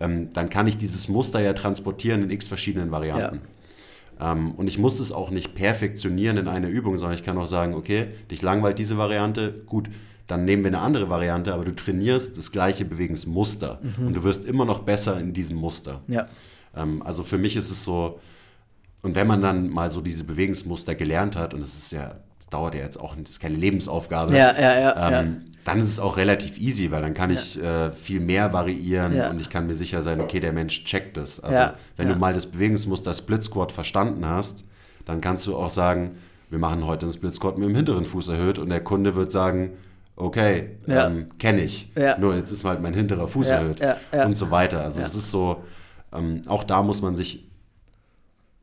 ähm, 0.01 0.33
dann 0.33 0.49
kann 0.49 0.67
ich 0.67 0.77
dieses 0.77 1.07
Muster 1.07 1.39
ja 1.39 1.53
transportieren 1.53 2.23
in 2.23 2.29
x 2.29 2.49
verschiedenen 2.49 2.91
Varianten. 2.91 3.39
Ähm, 4.19 4.51
und 4.51 4.67
ich 4.67 4.77
muss 4.77 4.99
es 4.99 5.11
auch 5.11 5.29
nicht 5.29 5.55
perfektionieren 5.55 6.37
in 6.37 6.47
einer 6.47 6.67
Übung, 6.67 6.97
sondern 6.97 7.17
ich 7.17 7.23
kann 7.23 7.37
auch 7.37 7.47
sagen, 7.47 7.73
okay, 7.73 8.07
dich 8.31 8.41
langweilt 8.41 8.79
diese 8.79 8.97
Variante, 8.97 9.63
gut, 9.65 9.89
dann 10.27 10.45
nehmen 10.45 10.63
wir 10.63 10.69
eine 10.69 10.79
andere 10.79 11.09
Variante, 11.09 11.53
aber 11.53 11.65
du 11.65 11.75
trainierst 11.75 12.37
das 12.37 12.51
gleiche 12.51 12.85
Bewegungsmuster 12.85 13.79
mhm. 13.81 14.07
und 14.07 14.13
du 14.15 14.23
wirst 14.23 14.45
immer 14.45 14.65
noch 14.65 14.79
besser 14.79 15.19
in 15.19 15.33
diesem 15.33 15.57
Muster. 15.57 16.01
Ja. 16.07 16.27
Ähm, 16.75 17.01
also 17.03 17.23
für 17.23 17.37
mich 17.37 17.55
ist 17.55 17.71
es 17.71 17.83
so, 17.83 18.19
und 19.03 19.13
wenn 19.15 19.27
man 19.27 19.41
dann 19.41 19.69
mal 19.69 19.91
so 19.91 20.01
diese 20.01 20.23
Bewegungsmuster 20.23 20.95
gelernt 20.95 21.35
hat, 21.35 21.53
und 21.53 21.61
es 21.61 21.77
ist 21.77 21.91
ja 21.91 22.15
das 22.45 22.51
dauert 22.51 22.75
ja 22.75 22.81
jetzt 22.81 22.99
auch, 22.99 23.15
das 23.15 23.31
ist 23.31 23.39
keine 23.39 23.55
Lebensaufgabe. 23.55 24.35
Ja, 24.37 24.53
ja, 24.53 24.79
ja, 24.79 25.07
ähm, 25.07 25.13
ja. 25.25 25.51
Dann 25.63 25.79
ist 25.79 25.87
es 25.89 25.99
auch 25.99 26.17
relativ 26.17 26.59
easy, 26.59 26.91
weil 26.91 27.01
dann 27.01 27.15
kann 27.15 27.31
ich 27.31 27.59
äh, 27.59 27.91
viel 27.93 28.19
mehr 28.19 28.53
variieren 28.53 29.15
Ja. 29.15 29.31
und 29.31 29.41
ich 29.41 29.49
kann 29.49 29.65
mir 29.65 29.73
sicher 29.73 30.03
sein, 30.03 30.21
okay, 30.21 30.39
der 30.39 30.53
Mensch 30.53 30.83
checkt 30.83 31.17
das. 31.17 31.39
Also 31.39 31.69
wenn 31.97 32.07
du 32.07 32.15
mal 32.15 32.33
das 32.33 32.45
Bewegungsmuster 32.45 33.15
Split 33.15 33.43
Squat 33.43 33.71
verstanden 33.71 34.27
hast, 34.27 34.65
dann 35.05 35.21
kannst 35.21 35.47
du 35.47 35.55
auch 35.55 35.71
sagen, 35.71 36.11
wir 36.51 36.59
machen 36.59 36.85
heute 36.85 37.07
einen 37.07 37.13
Split 37.13 37.33
Squat 37.33 37.57
mit 37.57 37.67
dem 37.67 37.75
hinteren 37.75 38.05
Fuß 38.05 38.27
erhöht 38.27 38.59
und 38.59 38.69
der 38.69 38.81
Kunde 38.83 39.15
wird 39.15 39.31
sagen, 39.31 39.71
okay, 40.15 40.77
ähm, 40.87 41.27
kenne 41.39 41.61
ich. 41.63 41.91
Nur 42.19 42.35
jetzt 42.35 42.51
ist 42.51 42.63
halt 42.63 42.79
mein 42.83 42.93
hinterer 42.93 43.27
Fuß 43.27 43.49
erhöht 43.49 43.81
und 44.11 44.37
so 44.37 44.51
weiter. 44.51 44.83
Also 44.83 45.01
es 45.01 45.15
ist 45.15 45.31
so, 45.31 45.63
ähm, 46.13 46.43
auch 46.45 46.63
da 46.63 46.83
muss 46.83 47.01
man 47.01 47.15
sich 47.15 47.47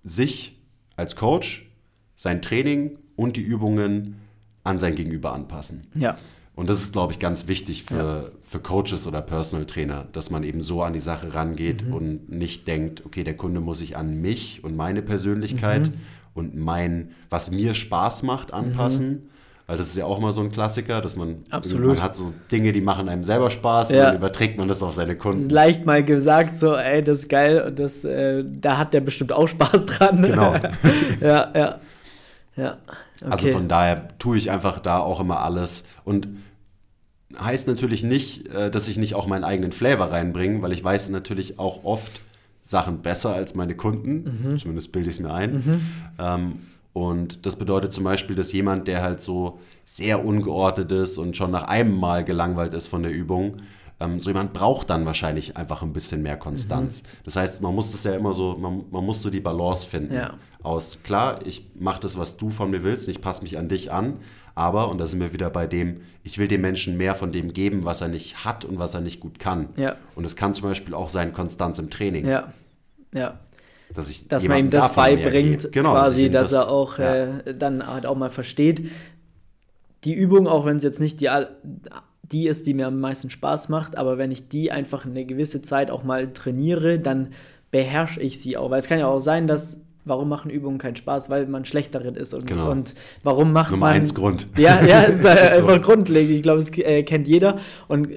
sich 0.04 0.60
als 0.96 1.16
Coach, 1.16 1.68
sein 2.14 2.42
Training 2.42 2.98
und 3.22 3.36
die 3.36 3.42
Übungen 3.42 4.16
an 4.64 4.78
sein 4.78 4.94
Gegenüber 4.94 5.32
anpassen. 5.32 5.86
Ja. 5.94 6.16
Und 6.54 6.68
das 6.68 6.82
ist, 6.82 6.92
glaube 6.92 7.12
ich, 7.12 7.18
ganz 7.18 7.48
wichtig 7.48 7.82
für, 7.84 7.96
Ja. 7.96 8.24
für 8.42 8.58
Coaches 8.60 9.06
oder 9.06 9.22
Personal 9.22 9.64
Trainer, 9.64 10.04
dass 10.12 10.30
man 10.30 10.42
eben 10.44 10.60
so 10.60 10.82
an 10.82 10.92
die 10.92 10.98
Sache 11.00 11.34
rangeht 11.34 11.86
Mhm. 11.86 11.94
und 11.94 12.28
nicht 12.30 12.66
denkt, 12.68 13.04
okay, 13.06 13.24
der 13.24 13.36
Kunde 13.36 13.60
muss 13.60 13.78
sich 13.78 13.96
an 13.96 14.20
mich 14.20 14.62
und 14.62 14.76
meine 14.76 15.00
Persönlichkeit 15.02 15.88
Mhm. 15.88 15.94
und 16.34 16.54
mein, 16.56 17.12
was 17.30 17.50
mir 17.50 17.72
Spaß 17.74 18.22
macht, 18.24 18.52
anpassen. 18.52 19.28
Weil 19.66 19.78
das 19.78 19.86
ist 19.86 19.96
ja 19.96 20.04
auch 20.04 20.18
mal 20.18 20.32
so 20.32 20.42
ein 20.42 20.50
Klassiker, 20.50 21.00
dass 21.00 21.16
man, 21.16 21.36
Absolut. 21.48 21.94
man 21.94 22.02
hat 22.02 22.14
so 22.16 22.34
Dinge, 22.50 22.72
die 22.72 22.80
machen 22.82 23.08
einem 23.08 23.22
selber 23.22 23.48
Spaß 23.50 23.90
und 23.90 23.96
Ja. 23.96 24.06
dann 24.06 24.16
überträgt 24.16 24.58
man 24.58 24.68
das 24.68 24.82
auf 24.82 24.92
seine 24.92 25.12
Es 25.12 25.16
ist 25.18 25.22
Kunden. 25.22 25.48
leicht 25.50 25.86
mal 25.86 26.04
gesagt, 26.04 26.54
so, 26.54 26.74
ey, 26.76 27.02
das 27.02 27.20
ist 27.20 27.28
geil 27.30 27.62
und 27.66 27.78
das, 27.78 28.04
äh, 28.04 28.44
da 28.60 28.76
hat 28.76 28.92
der 28.92 29.00
bestimmt 29.00 29.32
auch 29.32 29.46
Spaß 29.48 29.86
dran. 29.86 30.20
Genau. 30.22 30.52
ja, 31.22 31.50
ja. 31.54 31.80
Ja. 32.56 32.76
Okay. 33.22 33.32
Also 33.32 33.48
von 33.48 33.68
daher 33.68 34.16
tue 34.18 34.36
ich 34.36 34.50
einfach 34.50 34.78
da 34.80 34.98
auch 34.98 35.20
immer 35.20 35.40
alles. 35.40 35.84
Und 36.04 36.28
heißt 37.38 37.68
natürlich 37.68 38.02
nicht, 38.02 38.48
äh, 38.48 38.70
dass 38.70 38.88
ich 38.88 38.98
nicht 38.98 39.14
auch 39.14 39.26
meinen 39.26 39.44
eigenen 39.44 39.72
Flavor 39.72 40.10
reinbringe, 40.10 40.62
weil 40.62 40.72
ich 40.72 40.82
weiß 40.82 41.08
natürlich 41.10 41.58
auch 41.58 41.84
oft 41.84 42.20
Sachen 42.62 43.02
besser 43.02 43.34
als 43.34 43.54
meine 43.54 43.74
Kunden. 43.74 44.56
Zumindest 44.58 44.92
bilde 44.92 45.08
ich 45.10 45.16
es 45.16 45.20
mir 45.20 45.32
ein. 45.32 45.80
Ähm, 46.18 46.52
und 46.92 47.46
das 47.46 47.56
bedeutet 47.56 47.92
zum 47.92 48.04
Beispiel, 48.04 48.36
dass 48.36 48.52
jemand, 48.52 48.86
der 48.86 49.02
halt 49.02 49.22
so 49.22 49.58
sehr 49.84 50.24
ungeordnet 50.24 50.92
ist 50.92 51.18
und 51.18 51.36
schon 51.36 51.50
nach 51.50 51.64
einem 51.64 51.98
Mal 51.98 52.24
gelangweilt 52.24 52.74
ist 52.74 52.86
von 52.88 53.02
der 53.02 53.12
Übung, 53.12 53.62
ähm, 53.98 54.20
so 54.20 54.30
jemand 54.30 54.52
braucht 54.52 54.90
dann 54.90 55.06
wahrscheinlich 55.06 55.56
einfach 55.56 55.82
ein 55.82 55.92
bisschen 55.92 56.22
mehr 56.22 56.36
Konstanz. 56.36 57.02
Das 57.24 57.36
heißt, 57.36 57.62
man 57.62 57.74
muss 57.74 57.92
das 57.92 58.04
ja 58.04 58.14
immer 58.14 58.34
so, 58.34 58.56
man, 58.58 58.84
man 58.90 59.04
muss 59.04 59.22
so 59.22 59.30
die 59.30 59.40
Balance 59.40 59.86
finden. 59.86 60.14
Ja. 60.14 60.34
Aus, 60.62 61.02
klar, 61.02 61.40
ich 61.44 61.66
mache 61.74 62.00
das, 62.00 62.18
was 62.18 62.36
du 62.36 62.50
von 62.50 62.70
mir 62.70 62.84
willst, 62.84 63.08
ich 63.08 63.20
passe 63.20 63.42
mich 63.42 63.58
an 63.58 63.68
dich 63.68 63.90
an, 63.92 64.18
aber, 64.54 64.90
und 64.90 64.98
da 64.98 65.06
sind 65.06 65.20
wir 65.20 65.32
wieder 65.32 65.50
bei 65.50 65.66
dem, 65.66 66.02
ich 66.22 66.38
will 66.38 66.46
dem 66.46 66.60
Menschen 66.60 66.96
mehr 66.96 67.14
von 67.14 67.32
dem 67.32 67.52
geben, 67.52 67.84
was 67.84 68.00
er 68.00 68.08
nicht 68.08 68.44
hat 68.44 68.64
und 68.64 68.78
was 68.78 68.94
er 68.94 69.00
nicht 69.00 69.18
gut 69.20 69.38
kann. 69.38 69.70
Ja. 69.76 69.96
Und 70.14 70.24
es 70.24 70.36
kann 70.36 70.54
zum 70.54 70.68
Beispiel 70.68 70.94
auch 70.94 71.08
sein 71.08 71.32
Konstanz 71.32 71.78
im 71.78 71.90
Training. 71.90 72.26
ja. 72.26 72.52
Ja. 73.14 73.40
Dass, 73.94 74.08
ich 74.08 74.26
Dass 74.26 74.48
man 74.48 74.56
ihm 74.56 74.70
das 74.70 74.94
beibringt. 74.94 75.70
Genau, 75.70 75.92
quasi, 75.92 76.24
ihm 76.26 76.32
dass 76.32 76.48
das- 76.50 76.64
er 76.66 76.70
auch 76.70 76.98
ja. 76.98 77.40
äh, 77.40 77.54
dann 77.54 77.86
halt 77.86 78.06
auch 78.06 78.16
mal 78.16 78.30
versteht. 78.30 78.90
Die 80.04 80.14
Übung, 80.14 80.48
auch 80.48 80.64
wenn 80.64 80.78
es 80.78 80.82
jetzt 80.82 80.98
nicht 80.98 81.20
die, 81.20 81.28
die 82.22 82.46
ist, 82.48 82.66
die 82.66 82.72
mir 82.72 82.86
am 82.86 83.00
meisten 83.00 83.28
Spaß 83.28 83.68
macht, 83.68 83.98
aber 83.98 84.16
wenn 84.16 84.30
ich 84.30 84.48
die 84.48 84.72
einfach 84.72 85.04
eine 85.04 85.26
gewisse 85.26 85.60
Zeit 85.60 85.90
auch 85.90 86.04
mal 86.04 86.32
trainiere, 86.32 86.98
dann 87.00 87.34
beherrsche 87.70 88.20
ich 88.22 88.40
sie 88.40 88.56
auch. 88.56 88.70
Weil 88.70 88.78
es 88.78 88.88
kann 88.88 88.98
ja 88.98 89.08
auch 89.08 89.18
sein, 89.18 89.46
dass, 89.46 89.81
warum 90.04 90.28
machen 90.28 90.50
Übungen 90.50 90.78
keinen 90.78 90.96
Spaß? 90.96 91.30
Weil 91.30 91.46
man 91.46 91.64
schlecht 91.64 91.94
darin 91.94 92.14
ist. 92.14 92.34
Und, 92.34 92.46
Genau. 92.46 92.70
und 92.70 92.94
warum 93.22 93.52
macht 93.52 93.70
Nummer 93.70 93.86
man... 93.86 93.96
eins 93.96 94.14
Grund. 94.14 94.46
Ja, 94.56 94.84
ja, 94.84 95.02
ist 95.02 95.24
halt 95.24 95.38
Ist 95.40 95.58
so. 95.58 95.66
einfach 95.66 95.82
grundlegend. 95.82 96.34
Ich 96.36 96.42
glaube, 96.42 96.60
es 96.60 96.70
äh, 96.78 97.02
kennt 97.02 97.28
jeder. 97.28 97.58
Und 97.88 98.08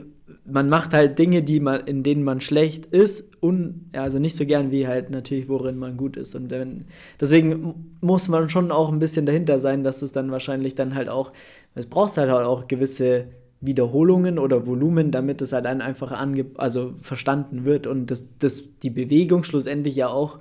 man 0.48 0.70
macht 0.70 0.94
halt 0.94 1.18
Dinge, 1.18 1.42
die 1.42 1.60
man, 1.60 1.82
in 1.88 2.04
denen 2.04 2.24
man 2.24 2.40
schlecht 2.40 2.86
ist, 2.88 3.32
un, 3.42 3.90
also 3.94 4.20
nicht 4.20 4.36
so 4.36 4.46
gern 4.46 4.72
wie 4.72 4.88
halt 4.88 5.10
natürlich, 5.10 5.50
worin 5.50 5.78
man 5.78 5.98
gut 5.98 6.18
ist. 6.18 6.36
Und 6.36 6.52
wenn, 6.52 6.86
deswegen 7.20 7.96
muss 8.02 8.28
man 8.28 8.48
schon 8.50 8.72
auch 8.72 8.92
ein 8.92 9.00
bisschen 9.00 9.26
dahinter 9.26 9.60
sein, 9.60 9.84
dass 9.84 10.02
es 10.02 10.12
dann 10.12 10.32
wahrscheinlich 10.32 10.76
dann 10.76 10.94
halt 10.94 11.10
auch, 11.10 11.32
es 11.74 11.88
brauchst 11.88 12.18
halt 12.18 12.30
auch 12.30 12.68
gewisse 12.68 13.26
Wiederholungen 13.62 14.38
oder 14.38 14.68
Volumen, 14.68 15.12
damit 15.12 15.42
es 15.42 15.52
halt 15.52 15.66
dann 15.66 15.82
einfach 15.82 16.12
ange, 16.12 16.46
also 16.56 16.94
verstanden 17.02 17.66
wird 17.66 17.88
und 17.88 18.12
das, 18.12 18.26
das, 18.38 18.64
die 18.84 18.92
Bewegung 18.92 19.44
schlussendlich 19.44 19.96
ja 19.96 20.10
auch 20.10 20.40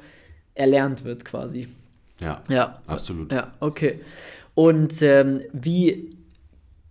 erlernt 0.55 1.05
wird 1.05 1.24
quasi. 1.24 1.68
Ja, 2.20 2.42
Ja, 2.48 2.80
absolut. 2.86 3.32
ja, 3.32 3.52
okay. 3.61 4.00
Und 4.55 5.02
ähm, 5.02 5.40
wie 5.52 6.16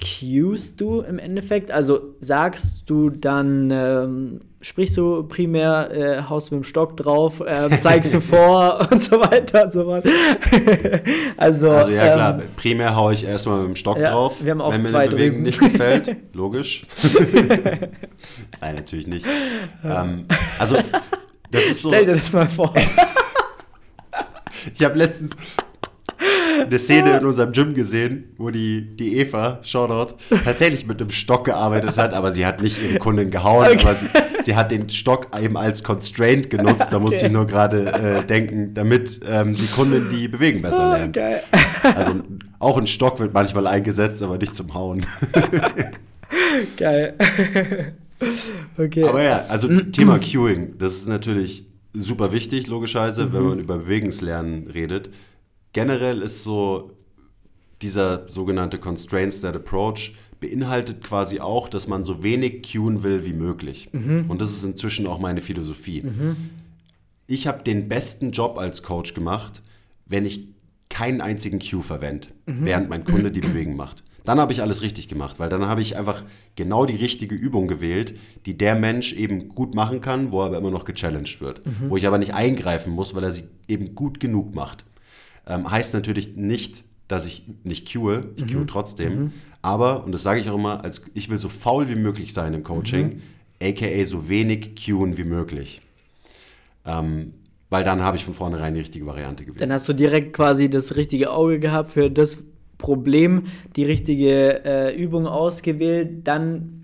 cuest 0.01 0.81
du 0.81 0.99
im 0.99 1.17
Endeffekt? 1.17 1.71
Also 1.71 2.15
sagst 2.19 2.83
du 2.89 3.09
dann, 3.09 3.71
ähm, 3.71 4.39
sprichst 4.59 4.97
du 4.97 5.23
primär, 5.23 5.89
äh, 5.93 6.23
haust 6.23 6.51
mit 6.51 6.59
dem 6.61 6.63
Stock 6.65 6.97
drauf, 6.97 7.41
ähm, 7.47 7.71
zeigst 7.79 8.13
du 8.13 8.19
vor 8.19 8.85
und 8.91 9.01
so 9.01 9.17
weiter 9.21 9.63
und 9.63 9.71
so 9.71 9.85
fort. 9.85 10.05
also, 11.37 11.71
Also 11.71 11.91
ja 11.91 12.13
klar, 12.15 12.39
ähm, 12.41 12.47
primär 12.57 12.93
haue 12.97 13.13
ich 13.13 13.23
erstmal 13.23 13.59
mit 13.59 13.67
dem 13.69 13.75
Stock 13.77 13.97
Ja, 13.97 14.11
drauf, 14.11 14.43
wir 14.43 14.51
haben 14.51 14.59
auch 14.61 14.73
wenn 14.73 14.81
mir 14.81 14.87
zwei 14.89 15.03
eine 15.03 15.11
Bewegung 15.11 15.31
drüben. 15.35 15.43
nicht 15.43 15.59
gefällt. 15.59 16.15
Logisch. 16.33 16.85
Nein, 18.59 18.75
natürlich 18.75 19.07
nicht. 19.07 19.25
Ähm, 19.85 20.25
also 20.59 20.75
das 21.51 21.63
ist 21.65 21.81
so. 21.81 21.89
stell 21.89 22.05
dir 22.05 22.13
das 22.15 22.33
mal 22.33 22.49
vor. 22.49 22.73
Ich 24.75 24.83
habe 24.83 24.97
letztens 24.97 25.31
eine 26.65 26.79
Szene 26.79 27.17
in 27.17 27.25
unserem 27.25 27.51
Gym 27.51 27.73
gesehen, 27.73 28.33
wo 28.37 28.49
die, 28.49 28.95
die 28.95 29.17
Eva, 29.17 29.59
Shoutout, 29.63 30.15
tatsächlich 30.45 30.85
mit 30.87 31.01
einem 31.01 31.09
Stock 31.11 31.45
gearbeitet 31.45 31.97
hat, 31.97 32.13
aber 32.13 32.31
sie 32.31 32.45
hat 32.45 32.61
nicht 32.61 32.81
ihre 32.81 32.99
Kundin 32.99 33.31
gehauen, 33.31 33.65
Okay. 33.67 33.79
aber 33.81 33.95
sie, 33.95 34.07
sie 34.41 34.55
hat 34.55 34.71
den 34.71 34.87
Stock 34.89 35.27
eben 35.39 35.57
als 35.57 35.83
Constraint 35.83 36.49
genutzt. 36.49 36.89
Da 36.91 36.99
musste 36.99 37.17
Okay. 37.17 37.25
ich 37.27 37.31
nur 37.31 37.47
gerade 37.47 37.91
äh, 37.91 38.23
denken, 38.25 38.73
damit 38.73 39.19
ähm, 39.27 39.55
die 39.55 39.67
Kundin 39.67 40.09
die 40.11 40.27
Bewegen 40.27 40.61
besser 40.61 40.83
Ah, 40.83 40.97
lernt. 40.97 41.13
Geil. 41.15 41.41
Also 41.95 42.21
auch 42.59 42.77
ein 42.77 42.87
Stock 42.87 43.19
wird 43.19 43.33
manchmal 43.33 43.67
eingesetzt, 43.67 44.21
aber 44.21 44.37
nicht 44.37 44.53
zum 44.55 44.73
Hauen. 44.73 45.05
Geil. 46.77 47.15
okay. 48.77 49.03
Aber 49.03 49.21
ja, 49.23 49.43
also 49.49 49.67
Thema 49.67 50.19
Cueing, 50.31 50.77
das 50.77 50.93
ist 50.93 51.07
natürlich 51.07 51.65
super 51.93 52.31
wichtig, 52.31 52.67
logischerweise, 52.67 53.25
Mhm. 53.25 53.33
wenn 53.33 53.43
man 53.43 53.59
über 53.59 53.77
Bewegungslernen 53.77 54.67
redet. 54.69 55.09
Generell 55.73 56.21
ist 56.21 56.43
so 56.43 56.91
dieser 57.81 58.27
sogenannte 58.29 58.79
Constraint-State 58.79 59.57
Approach 59.57 60.15
beinhaltet 60.39 61.03
quasi 61.03 61.39
auch, 61.39 61.69
dass 61.69 61.87
man 61.87 62.03
so 62.03 62.21
wenig 62.23 62.69
cuen 62.71 63.03
will 63.03 63.25
wie 63.25 63.33
möglich. 63.33 63.89
Mhm. 63.93 64.25
Und 64.27 64.41
das 64.41 64.51
ist 64.51 64.63
inzwischen 64.63 65.07
auch 65.07 65.19
meine 65.19 65.41
Philosophie. 65.41 66.03
Ich 67.27 67.47
habe 67.47 67.63
den 67.63 67.87
besten 67.87 68.31
Job 68.31 68.57
als 68.57 68.83
Coach 68.83 69.13
gemacht, 69.13 69.61
wenn 70.05 70.25
ich 70.25 70.47
keinen 70.89 71.21
einzigen 71.21 71.59
Cue 71.59 71.81
verwende, 71.81 72.27
Mhm. 72.45 72.65
während 72.65 72.89
mein 72.89 73.03
Kunde 73.05 73.31
die 73.31 73.39
Bewegung 73.41 73.75
macht. 73.75 74.03
Dann 74.25 74.39
habe 74.39 74.53
ich 74.53 74.61
alles 74.61 74.81
richtig 74.81 75.07
gemacht, 75.09 75.39
weil 75.39 75.49
dann 75.49 75.65
habe 75.65 75.81
ich 75.81 75.97
einfach 75.97 76.23
genau 76.55 76.85
die 76.85 76.95
richtige 76.95 77.35
Übung 77.35 77.67
gewählt, 77.67 78.17
die 78.45 78.57
der 78.57 78.75
Mensch 78.75 79.13
eben 79.13 79.49
gut 79.49 79.75
machen 79.75 79.99
kann, 79.99 80.31
wo 80.31 80.41
er 80.41 80.45
aber 80.47 80.57
immer 80.57 80.71
noch 80.71 80.85
gechallenged 80.85 81.41
wird. 81.41 81.65
Mhm. 81.65 81.89
Wo 81.89 81.97
ich 81.97 82.07
aber 82.07 82.17
nicht 82.17 82.33
eingreifen 82.33 82.93
muss, 82.93 83.13
weil 83.15 83.23
er 83.23 83.31
sie 83.33 83.43
eben 83.67 83.95
gut 83.95 84.19
genug 84.19 84.55
macht. 84.55 84.85
Ähm, 85.45 85.69
heißt 85.69 85.93
natürlich 85.93 86.35
nicht, 86.37 86.85
dass 87.09 87.25
ich 87.25 87.43
nicht 87.63 87.91
cue, 87.91 88.29
ich 88.37 88.45
Mhm. 88.45 88.49
cue 88.49 88.65
trotzdem. 88.65 89.33
Aber, 89.61 90.03
und 90.05 90.11
das 90.13 90.23
sage 90.23 90.39
ich 90.39 90.49
auch 90.49 90.55
immer, 90.55 90.83
als, 90.83 91.05
ich 91.13 91.29
will 91.29 91.37
so 91.37 91.49
faul 91.49 91.89
wie 91.89 91.95
möglich 91.95 92.33
sein 92.33 92.53
im 92.53 92.63
Coaching, 92.63 93.21
aka 93.61 94.05
so 94.05 94.29
wenig 94.29 94.75
cuen 94.85 95.17
wie 95.17 95.23
möglich. 95.25 95.81
Ähm, 96.85 97.33
weil 97.69 97.83
dann 97.83 98.01
habe 98.01 98.17
ich 98.17 98.25
von 98.25 98.33
vornherein 98.33 98.73
die 98.73 98.81
richtige 98.81 99.05
Variante 99.05 99.45
gewählt. 99.45 99.61
Dann 99.61 99.71
hast 99.73 99.89
du 99.89 99.93
direkt 99.93 100.33
quasi 100.33 100.69
das 100.69 100.95
richtige 100.95 101.31
Auge 101.31 101.59
gehabt 101.59 101.89
für 101.89 102.09
das 102.11 102.37
Problem, 102.83 103.45
die 103.75 103.85
richtige 103.85 104.63
äh, 104.63 104.95
Übung 104.95 105.25
ausgewählt, 105.25 106.27
dann 106.27 106.79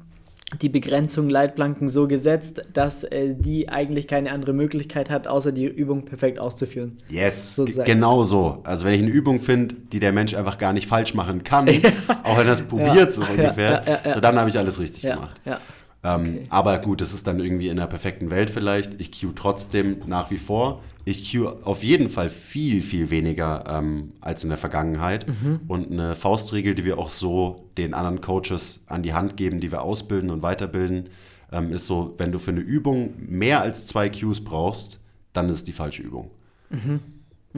die 0.63 0.69
Begrenzung 0.69 1.29
Leitplanken 1.29 1.87
so 1.89 2.07
gesetzt, 2.07 2.63
dass 2.73 3.03
äh, 3.03 3.35
die 3.37 3.69
eigentlich 3.69 4.07
keine 4.07 4.31
andere 4.31 4.53
Möglichkeit 4.53 5.11
hat, 5.11 5.27
außer 5.27 5.51
die 5.51 5.65
Übung 5.67 6.05
perfekt 6.05 6.39
auszuführen. 6.39 6.93
Yes, 7.07 7.55
sozusagen. 7.55 7.85
ge- 7.85 7.93
genau 7.93 8.23
so. 8.23 8.61
Also 8.63 8.85
wenn 8.85 8.93
ich 8.95 9.03
eine 9.03 9.11
Übung 9.11 9.39
finde, 9.39 9.75
die 9.93 9.99
der 9.99 10.11
Mensch 10.11 10.33
einfach 10.33 10.57
gar 10.57 10.73
nicht 10.73 10.87
falsch 10.87 11.13
machen 11.13 11.43
kann, 11.43 11.67
auch 12.23 12.39
wenn 12.39 12.47
er 12.47 12.53
es 12.53 12.63
probiert 12.63 13.13
so 13.13 13.21
Ja, 13.21 13.27
ungefähr, 13.29 13.83
ja, 13.85 13.99
ja, 14.05 14.11
so 14.15 14.19
dann 14.21 14.39
habe 14.39 14.49
ich 14.49 14.57
alles 14.57 14.79
richtig 14.79 15.03
gemacht. 15.03 15.35
ja. 15.45 15.59
Ähm, 16.03 16.21
Okay. 16.21 16.43
Aber 16.49 16.79
gut, 16.79 17.01
das 17.01 17.13
ist 17.13 17.27
dann 17.27 17.39
irgendwie 17.39 17.67
in 17.67 17.77
der 17.77 17.87
perfekten 17.87 18.31
Welt 18.31 18.49
vielleicht. 18.49 18.99
Ich 19.01 19.19
cue 19.19 19.33
trotzdem 19.35 19.97
nach 20.07 20.31
wie 20.31 20.37
vor. 20.37 20.81
Ich 21.05 21.31
cue 21.31 21.57
auf 21.65 21.83
jeden 21.83 22.09
Fall 22.09 22.29
viel, 22.29 22.81
viel 22.81 23.09
weniger 23.09 23.65
ähm, 23.67 24.13
als 24.21 24.43
in 24.43 24.49
der 24.49 24.57
Vergangenheit. 24.57 25.27
Mhm. 25.27 25.61
Und 25.67 25.91
eine 25.91 26.15
Faustregel, 26.15 26.75
die 26.75 26.85
wir 26.85 26.97
auch 26.97 27.09
so 27.09 27.65
den 27.77 27.93
anderen 27.93 28.21
Coaches 28.21 28.83
an 28.87 29.03
die 29.03 29.13
Hand 29.13 29.35
geben, 29.37 29.59
die 29.59 29.71
wir 29.71 29.81
ausbilden 29.81 30.29
und 30.29 30.41
weiterbilden, 30.41 31.09
ähm, 31.51 31.73
ist 31.73 31.87
so, 31.87 32.13
wenn 32.17 32.31
du 32.31 32.39
für 32.39 32.51
eine 32.51 32.61
Übung 32.61 33.13
mehr 33.17 33.61
als 33.61 33.85
zwei 33.85 34.09
Cues 34.09 34.43
brauchst, 34.43 34.99
dann 35.33 35.49
ist 35.49 35.57
es 35.57 35.63
die 35.63 35.71
falsche 35.71 36.03
Übung. 36.03 36.31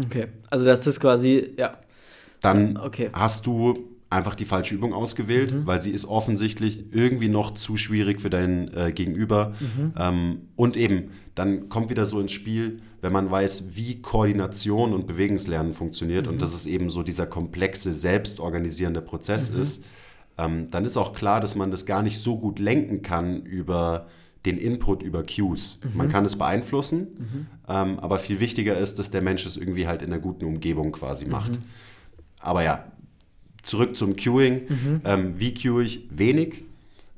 Okay. 0.05 0.27
Also 0.49 0.65
dass 0.65 0.79
das 0.79 0.99
quasi, 0.99 1.53
ja, 1.57 1.77
dann 2.41 2.77
okay. 2.77 3.09
hast 3.13 3.45
du 3.45 3.90
einfach 4.11 4.35
die 4.35 4.45
falsche 4.45 4.75
Übung 4.75 4.93
ausgewählt, 4.93 5.53
mhm. 5.53 5.65
weil 5.65 5.81
sie 5.81 5.91
ist 5.91 6.05
offensichtlich 6.05 6.85
irgendwie 6.91 7.29
noch 7.29 7.53
zu 7.53 7.77
schwierig 7.77 8.21
für 8.21 8.29
dein 8.29 8.71
äh, 8.73 8.91
Gegenüber. 8.91 9.53
Mhm. 9.59 9.93
Ähm, 9.97 10.41
und 10.57 10.75
eben, 10.75 11.11
dann 11.33 11.69
kommt 11.69 11.89
wieder 11.89 12.05
so 12.05 12.19
ins 12.19 12.33
Spiel, 12.33 12.81
wenn 12.99 13.13
man 13.13 13.31
weiß, 13.31 13.75
wie 13.75 14.01
Koordination 14.01 14.93
und 14.93 15.07
Bewegungslernen 15.07 15.73
funktioniert 15.73 16.25
mhm. 16.25 16.33
und 16.33 16.41
dass 16.41 16.53
es 16.53 16.65
eben 16.65 16.89
so 16.89 17.03
dieser 17.03 17.25
komplexe, 17.25 17.93
selbstorganisierende 17.93 19.01
Prozess 19.01 19.51
mhm. 19.51 19.61
ist, 19.61 19.85
ähm, 20.37 20.67
dann 20.69 20.83
ist 20.83 20.97
auch 20.97 21.13
klar, 21.13 21.39
dass 21.39 21.55
man 21.55 21.71
das 21.71 21.85
gar 21.85 22.03
nicht 22.03 22.19
so 22.19 22.37
gut 22.37 22.59
lenken 22.59 23.01
kann 23.01 23.43
über 23.43 24.07
den 24.45 24.57
Input 24.57 25.03
über 25.03 25.23
Cues. 25.23 25.79
Mhm. 25.83 25.97
Man 25.97 26.09
kann 26.09 26.25
es 26.25 26.35
beeinflussen, 26.35 26.99
mhm. 26.99 27.47
ähm, 27.69 27.99
aber 27.99 28.19
viel 28.19 28.41
wichtiger 28.41 28.77
ist, 28.77 28.99
dass 28.99 29.09
der 29.09 29.21
Mensch 29.21 29.45
es 29.45 29.55
irgendwie 29.55 29.87
halt 29.87 30.01
in 30.01 30.11
einer 30.11 30.21
guten 30.21 30.43
Umgebung 30.43 30.91
quasi 30.91 31.25
macht. 31.27 31.59
Aber 32.39 32.63
ja, 32.63 32.91
zurück 33.63 33.95
zum 33.95 34.15
Queuing. 34.15 34.61
Mhm. 34.67 35.01
Ähm, 35.05 35.33
wie 35.37 35.53
queue 35.53 35.83
ich? 35.83 36.07
Wenig. 36.09 36.63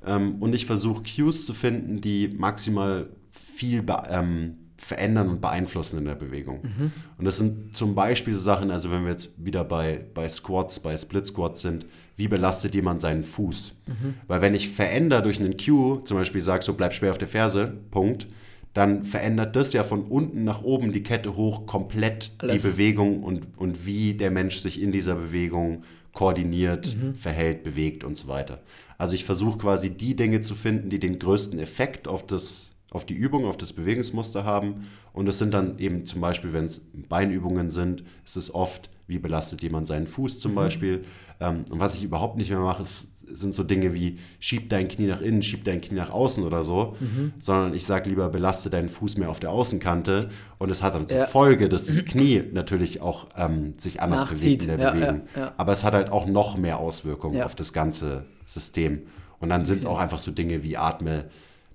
Ähm, 0.06 0.36
und 0.39 0.56
ich 0.56 0.66
versuche 0.66 1.04
Cues 1.04 1.46
zu 1.46 1.54
finden, 1.54 2.02
die 2.02 2.28
maximal 2.28 3.08
viel 3.32 3.84
ähm, 4.10 4.58
verändern 4.78 5.30
und 5.30 5.41
beeinflussen 5.41 6.00
in 6.00 6.06
der 6.06 6.16
Bewegung. 6.16 6.60
Mhm. 6.64 6.91
Und 7.18 7.26
das 7.26 7.38
sind 7.38 7.76
zum 7.76 7.96
Beispiel 7.96 8.34
so 8.34 8.41
Sachen, 8.41 8.70
also 8.70 8.91
wenn 8.91 9.04
wir 9.04 9.12
jetzt 9.12 9.34
wieder 9.44 9.64
bei, 9.64 10.02
bei 10.14 10.28
Squats, 10.28 10.80
bei 10.80 10.98
Split 10.98 11.26
Squats 11.26 11.62
sind, 11.62 11.86
wie 12.18 12.28
belastet 12.28 12.76
jemand 12.76 13.02
seinen 13.02 13.24
Fuß? 13.24 13.76
Mhm. 13.88 14.14
Weil 14.28 14.41
wenn 14.41 14.54
ich 14.54 14.70
verändere 14.70 15.24
durch 15.24 15.39
einen 15.39 15.58
Cue, 15.58 16.04
zum 16.04 16.18
Beispiel 16.18 16.41
sage, 16.41 16.64
so 16.64 16.74
bleib 16.74 16.94
schwer 16.94 17.12
auf 17.12 17.18
der 17.18 17.28
Ferse, 17.28 17.74
Punkt, 17.91 18.28
dann 18.74 19.04
verändert 19.04 19.56
das 19.56 19.74
ja 19.74 19.84
von 19.84 20.04
unten 20.04 20.44
nach 20.44 20.64
oben 20.64 20.91
die 20.91 21.04
Kette 21.04 21.36
hoch 21.36 21.66
komplett 21.66 22.32
Alles. 22.39 22.62
die 22.62 22.70
Bewegung 22.70 23.24
und, 23.24 23.48
und 23.58 23.86
wie 23.86 24.16
der 24.16 24.32
Mensch 24.32 24.58
sich 24.58 24.82
in 24.82 24.91
dieser 24.91 25.16
Bewegung 25.16 25.84
koordiniert, 26.14 26.95
mhm. 26.95 27.16
verhält, 27.16 27.64
bewegt 27.64 28.03
und 28.03 28.16
so 28.16 28.28
weiter. 28.28 28.61
Also 28.97 29.16
ich 29.16 29.26
versuche 29.26 29.57
quasi 29.57 29.89
die 29.89 30.16
Dinge 30.16 30.41
zu 30.41 30.55
finden, 30.55 30.89
die 30.89 30.99
den 30.99 31.20
größten 31.20 31.59
Effekt 31.59 32.07
auf, 32.07 32.26
das, 32.26 32.74
auf 32.91 33.05
die 33.05 33.16
Übung, 33.16 33.45
auf 33.45 33.57
das 33.57 33.74
Bewegungsmuster 33.74 34.45
haben. 34.45 34.88
Und 35.11 35.28
es 35.28 35.39
sind 35.39 35.53
dann 35.53 35.80
eben 35.80 36.05
zum 36.05 36.22
Beispiel, 36.22 36.53
wenn 36.53 36.66
es 36.66 36.88
Beinübungen 37.09 37.70
sind, 37.70 38.03
ist 38.24 38.38
es 38.38 38.53
oft, 38.53 38.89
wie 39.07 39.18
belastet 39.18 39.61
jemand 39.64 39.88
seinen 39.88 40.07
Fuß 40.07 40.39
zum 40.39 40.51
mhm. 40.51 40.55
Beispiel. 40.55 41.05
Ähm, 41.39 41.66
und 41.70 41.80
was 41.80 41.95
ich 41.95 42.03
überhaupt 42.03 42.38
nicht 42.38 42.51
mehr 42.51 42.59
mache, 42.59 42.84
ist, 42.84 43.09
sind 43.36 43.54
so 43.54 43.64
Dinge 43.64 43.94
wie 43.94 44.20
schieb 44.40 44.70
dein 44.70 44.88
Knie 44.88 45.08
nach 45.08 45.22
innen, 45.22 45.44
schieb 45.44 45.64
dein 45.64 45.82
Knie 45.82 45.96
nach 45.96 46.10
außen 46.10 46.44
oder 46.44 46.64
so, 46.64 46.96
mhm. 47.00 47.34
sondern 47.40 47.74
ich 47.74 47.86
sage 47.86 48.10
lieber, 48.10 48.30
belaste 48.30 48.70
deinen 48.70 48.90
Fuß 48.90 49.18
mehr 49.18 49.30
auf 49.30 49.40
der 49.40 49.52
Außenkante. 49.52 50.30
Und 50.58 50.70
es 50.70 50.82
hat 50.82 50.96
dann 50.96 51.08
zur 51.08 51.20
ja. 51.20 51.26
Folge, 51.26 51.70
dass 51.70 51.86
das 51.86 52.06
Knie 52.06 52.44
natürlich 52.52 53.02
auch 53.02 53.28
ähm, 53.38 53.74
sich 53.78 54.02
anders 54.02 54.22
Nachzieht. 54.22 54.60
bewegt 54.60 54.64
in 54.64 54.68
der 54.68 54.80
ja, 54.80 54.92
Bewegung. 54.92 55.22
Ja, 55.36 55.54
Aber 55.58 55.72
es 55.72 55.84
hat 55.84 55.94
halt 55.94 56.12
auch 56.12 56.26
noch 56.26 56.58
mehr 56.58 56.78
Auswirkungen 56.80 57.42
auf 57.42 57.56
das 57.56 57.74
ganze 57.74 58.26
System. 58.46 59.04
Und 59.40 59.50
dann 59.50 59.64
sind 59.64 59.80
es 59.80 59.86
okay. 59.86 59.94
auch 59.94 60.00
einfach 60.00 60.20
so 60.20 60.32
Dinge 60.32 60.64
wie 60.64 60.78
atme 60.78 61.26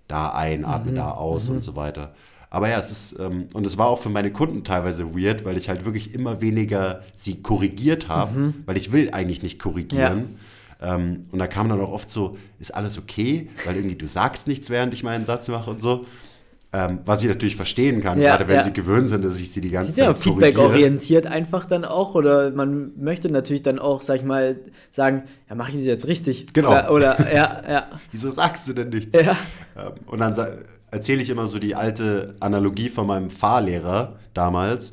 da 0.07 0.31
ein, 0.31 0.65
atme 0.65 0.93
mhm. 0.93 0.97
da 0.97 1.11
aus 1.11 1.49
mhm. 1.49 1.57
und 1.57 1.63
so 1.63 1.77
weiter. 1.77 2.15
Aber 2.51 2.69
ja, 2.69 2.79
es 2.79 2.91
ist, 2.91 3.19
ähm, 3.19 3.49
und 3.53 3.67
es 3.67 3.77
war 3.77 3.89
auch 3.89 3.99
für 3.99 4.09
meine 4.09 4.33
Kunden 4.33 4.65
teilweise 4.65 5.15
weird, 5.15 5.45
weil 5.45 5.57
ich 5.57 5.69
halt 5.69 5.85
wirklich 5.85 6.15
immer 6.15 6.41
weniger 6.41 7.03
sie 7.15 7.43
korrigiert 7.43 8.09
habe, 8.09 8.39
mhm. 8.39 8.55
weil 8.65 8.77
ich 8.77 8.91
will 8.93 9.11
eigentlich 9.11 9.43
nicht 9.43 9.59
korrigieren. 9.59 10.19
Ja. 10.19 10.41
Ähm, 10.81 11.25
und 11.33 11.39
da 11.39 11.47
kam 11.47 11.69
dann 11.69 11.81
auch 11.81 11.93
oft 11.93 12.11
so, 12.11 12.33
ist 12.59 12.75
alles 12.75 12.99
okay? 12.99 13.51
Weil 13.65 13.77
irgendwie 13.77 13.97
du 13.97 14.07
sagst 14.07 14.47
nichts, 14.47 14.71
während 14.71 14.95
ich 14.95 15.03
meinen 15.03 15.25
Satz 15.25 15.49
mache 15.49 15.71
und 15.71 15.81
so. 15.81 16.07
Ähm, 16.71 16.99
was 17.07 17.23
ich 17.23 17.29
natürlich 17.29 17.57
verstehen 17.57 18.03
kann, 18.03 18.21
ja, 18.21 18.33
gerade 18.33 18.47
wenn 18.47 18.57
ja. 18.57 18.63
sie 18.63 18.75
gewöhnt 18.75 19.09
sind, 19.09 19.25
dass 19.25 19.39
ich 19.39 19.51
sie 19.51 19.63
die 19.63 19.71
ganze 19.71 19.91
sie 19.91 20.01
Zeit 20.01 20.09
ja 20.09 20.15
Feedback-orientiert 20.15 21.27
einfach 21.27 21.65
dann 21.65 21.87
auch 21.87 22.15
oder 22.15 22.51
man 22.51 22.93
möchte 22.99 23.31
natürlich 23.31 23.63
dann 23.63 23.79
auch, 23.79 24.03
sag 24.03 24.17
ich 24.17 24.23
mal, 24.23 24.59
sagen, 24.91 25.23
ja, 25.49 25.55
mache 25.55 25.71
ich 25.71 25.79
das 25.79 25.87
jetzt 25.87 26.07
richtig? 26.07 26.53
Genau. 26.53 26.73
Oder, 26.73 26.91
oder 26.93 27.35
ja, 27.35 27.63
ja. 27.67 27.87
Wieso 28.13 28.31
sagst 28.31 28.69
du 28.69 28.75
denn 28.75 28.91
nichts? 28.91 29.17
Ja. 29.17 29.35
Ähm, 29.79 29.93
und 30.05 30.19
dann 30.19 30.37
erzähle 30.91 31.23
ich 31.23 31.31
immer 31.31 31.47
so 31.47 31.59
die 31.59 31.75
alte 31.75 32.35
Analogie 32.41 32.91
von 32.91 33.07
meinem 33.07 33.31
Fahrlehrer 33.31 34.19
damals, 34.35 34.93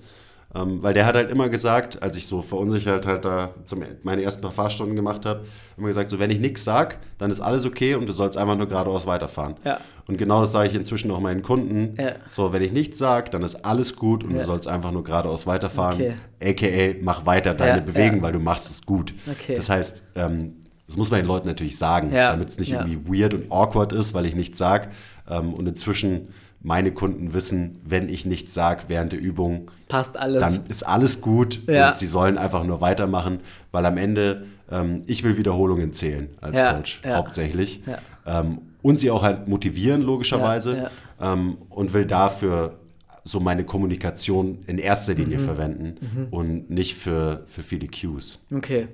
ähm, 0.55 0.81
weil 0.81 0.93
der 0.93 1.05
hat 1.05 1.15
halt 1.15 1.29
immer 1.29 1.49
gesagt, 1.49 2.01
als 2.01 2.15
ich 2.15 2.27
so 2.27 2.41
verunsichert 2.41 3.05
halt 3.05 3.25
da 3.25 3.49
zum, 3.65 3.83
meine 4.03 4.23
ersten 4.23 4.41
paar 4.41 4.51
Fahrstunden 4.51 4.95
gemacht 4.95 5.25
habe, 5.25 5.45
immer 5.77 5.87
gesagt, 5.87 6.09
so 6.09 6.17
wenn 6.17 6.31
ich 6.31 6.39
nichts 6.39 6.63
sage, 6.63 6.95
dann 7.17 7.29
ist 7.29 7.41
alles 7.41 7.65
okay 7.65 7.95
und 7.95 8.07
du 8.07 8.13
sollst 8.13 8.37
einfach 8.37 8.55
nur 8.55 8.67
geradeaus 8.67 9.05
weiterfahren. 9.05 9.55
Ja. 9.65 9.79
Und 10.07 10.17
genau 10.17 10.41
das 10.41 10.53
sage 10.53 10.69
ich 10.69 10.75
inzwischen 10.75 11.11
auch 11.11 11.19
meinen 11.19 11.41
Kunden. 11.41 11.95
Ja. 11.99 12.13
So, 12.29 12.53
wenn 12.53 12.61
ich 12.61 12.71
nichts 12.71 12.97
sage, 12.97 13.29
dann 13.29 13.43
ist 13.43 13.65
alles 13.65 13.95
gut 13.95 14.23
und 14.23 14.31
ja. 14.31 14.39
du 14.39 14.45
sollst 14.45 14.67
einfach 14.67 14.91
nur 14.91 15.03
geradeaus 15.03 15.45
weiterfahren. 15.45 16.13
Okay. 16.39 16.93
AKA, 16.93 16.99
mach 17.01 17.25
weiter 17.25 17.53
deine 17.53 17.81
Bewegung, 17.81 18.21
weil 18.21 18.31
du 18.31 18.39
machst 18.39 18.69
es 18.69 18.85
gut. 18.85 19.13
Okay. 19.29 19.55
Das 19.55 19.69
heißt, 19.69 20.03
ähm, 20.15 20.53
das 20.87 20.97
muss 20.97 21.11
man 21.11 21.19
den 21.19 21.27
Leuten 21.27 21.47
natürlich 21.47 21.77
sagen, 21.77 22.11
damit 22.11 22.49
es 22.49 22.59
nicht 22.59 22.71
irgendwie 22.71 22.99
weird 23.21 23.33
und 23.33 23.51
awkward 23.51 23.91
ist, 23.91 24.13
weil 24.13 24.25
ich 24.25 24.35
nichts 24.35 24.57
sage. 24.57 24.89
Ähm, 25.27 25.53
und 25.53 25.67
inzwischen 25.67 26.29
meine 26.66 26.91
Kunden 26.91 27.34
wissen, 27.34 27.80
wenn 27.86 28.09
ich 28.09 28.26
nichts 28.26 28.55
sage 28.55 28.86
während 28.88 29.13
der 29.13 29.22
Übung, 29.22 29.70
passt 29.88 30.18
alles. 30.18 30.41
Dann 30.41 30.66
ist 30.68 30.82
alles 30.84 31.22
gut 31.22 31.61
ja. 31.68 31.89
und 31.89 31.95
sie 31.95 32.07
sollen 32.07 32.39
einfach 32.39 32.63
nur 32.63 32.82
weitermachen, 32.82 33.41
weil 33.72 33.86
am 33.86 33.97
Ende 33.97 34.47
ähm, 34.72 35.03
ich 35.05 35.24
will 35.24 35.38
Wiederholungen 35.38 35.93
zählen 35.93 36.30
als 36.41 36.57
ja, 36.57 36.74
Coach 36.74 37.01
ja. 37.05 37.18
hauptsächlich 37.18 37.84
ähm, 38.26 38.61
und 38.82 38.97
sie 38.97 39.11
auch 39.11 39.22
halt 39.22 39.47
motivieren 39.47 40.01
logischerweise 40.01 40.89
ähm, 41.22 41.57
und 41.70 41.93
will 41.93 42.05
dafür 42.05 42.80
so 43.24 43.39
meine 43.39 43.63
Kommunikation 43.63 44.59
in 44.66 44.80
erster 44.80 45.13
Linie 45.13 45.38
mhm. 45.38 45.43
verwenden 45.43 45.95
mhm. 46.01 46.28
und 46.32 46.70
nicht 46.72 46.95
für, 46.95 47.43
für 47.45 47.61
viele 47.61 47.88
Cues. 47.88 48.39
Okay, 48.51 48.88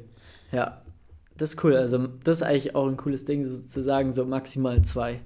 ja, 0.51 0.81
das 1.37 1.53
ist 1.53 1.63
cool. 1.63 1.77
Also 1.77 2.07
das 2.23 2.37
ist 2.37 2.43
eigentlich 2.43 2.75
auch 2.75 2.87
ein 2.87 2.97
cooles 2.97 3.23
Ding, 3.23 3.45
sozusagen 3.45 4.11
so 4.11 4.25
maximal 4.25 4.81
zwei. 4.81 5.21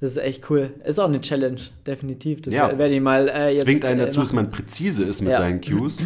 Das 0.00 0.12
ist 0.12 0.18
echt 0.18 0.50
cool. 0.50 0.74
Ist 0.84 0.98
auch 0.98 1.08
eine 1.08 1.20
Challenge, 1.20 1.60
definitiv. 1.86 2.42
Das 2.42 2.52
ja. 2.52 2.76
werde 2.76 2.94
ich 2.94 3.00
mal 3.00 3.28
äh, 3.28 3.52
jetzt. 3.52 3.64
Zwingt 3.64 3.84
einen 3.84 4.00
dazu, 4.00 4.20
dass 4.20 4.32
man 4.32 4.50
präzise 4.50 5.04
ist 5.04 5.22
mit 5.22 5.30
ja. 5.30 5.38
seinen 5.38 5.60
Cues. 5.60 5.98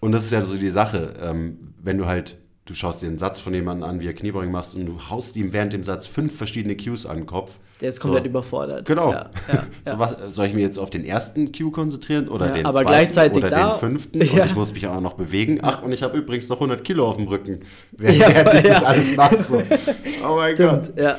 Und 0.00 0.12
das 0.12 0.24
ist 0.24 0.32
ja 0.32 0.42
so 0.42 0.56
die 0.56 0.70
Sache. 0.70 1.14
Ähm, 1.22 1.74
wenn 1.82 1.96
du 1.96 2.06
halt, 2.06 2.36
du 2.66 2.74
schaust 2.74 3.02
dir 3.02 3.06
einen 3.06 3.18
Satz 3.18 3.40
von 3.40 3.54
jemandem 3.54 3.88
an, 3.88 4.00
wie 4.00 4.06
er 4.06 4.12
Kniebeugen 4.12 4.52
machst, 4.52 4.76
und 4.76 4.84
du 4.84 5.00
haust 5.08 5.36
ihm 5.36 5.52
während 5.54 5.72
dem 5.72 5.82
Satz 5.82 6.06
fünf 6.06 6.36
verschiedene 6.36 6.76
Cues 6.76 7.06
an 7.06 7.18
den 7.18 7.26
Kopf. 7.26 7.58
Der 7.80 7.88
ist 7.90 8.00
komplett 8.00 8.24
so. 8.24 8.30
überfordert. 8.30 8.86
Genau. 8.86 9.12
Ja, 9.12 9.30
so, 9.84 9.98
was, 9.98 10.34
soll 10.34 10.46
ich 10.46 10.54
mich 10.54 10.62
jetzt 10.62 10.78
auf 10.78 10.90
den 10.90 11.04
ersten 11.04 11.52
Cue 11.52 11.70
konzentrieren 11.70 12.28
oder 12.28 12.48
den 12.48 12.64
aber 12.64 12.78
zweiten 12.78 12.88
gleichzeitig 12.88 13.38
oder 13.38 13.50
da, 13.50 13.70
den 13.72 13.80
fünften? 13.80 14.20
Und 14.20 14.44
ich 14.44 14.54
muss 14.54 14.72
mich 14.72 14.86
auch 14.86 15.00
noch 15.00 15.14
bewegen. 15.14 15.58
Ach, 15.62 15.82
und 15.82 15.92
ich 15.92 16.02
habe 16.02 16.16
übrigens 16.16 16.48
noch 16.48 16.56
100 16.56 16.84
Kilo 16.84 17.06
auf 17.06 17.16
dem 17.16 17.28
Rücken, 17.28 17.60
während, 17.92 18.34
während 18.34 18.54
ich 18.54 18.62
das 18.62 18.84
alles 18.84 19.16
mache. 19.16 19.40
So. 19.40 19.62
Oh 20.26 20.36
mein 20.36 20.54
Stimmt, 20.54 20.88
Gott. 20.88 20.98
Ja. 20.98 21.18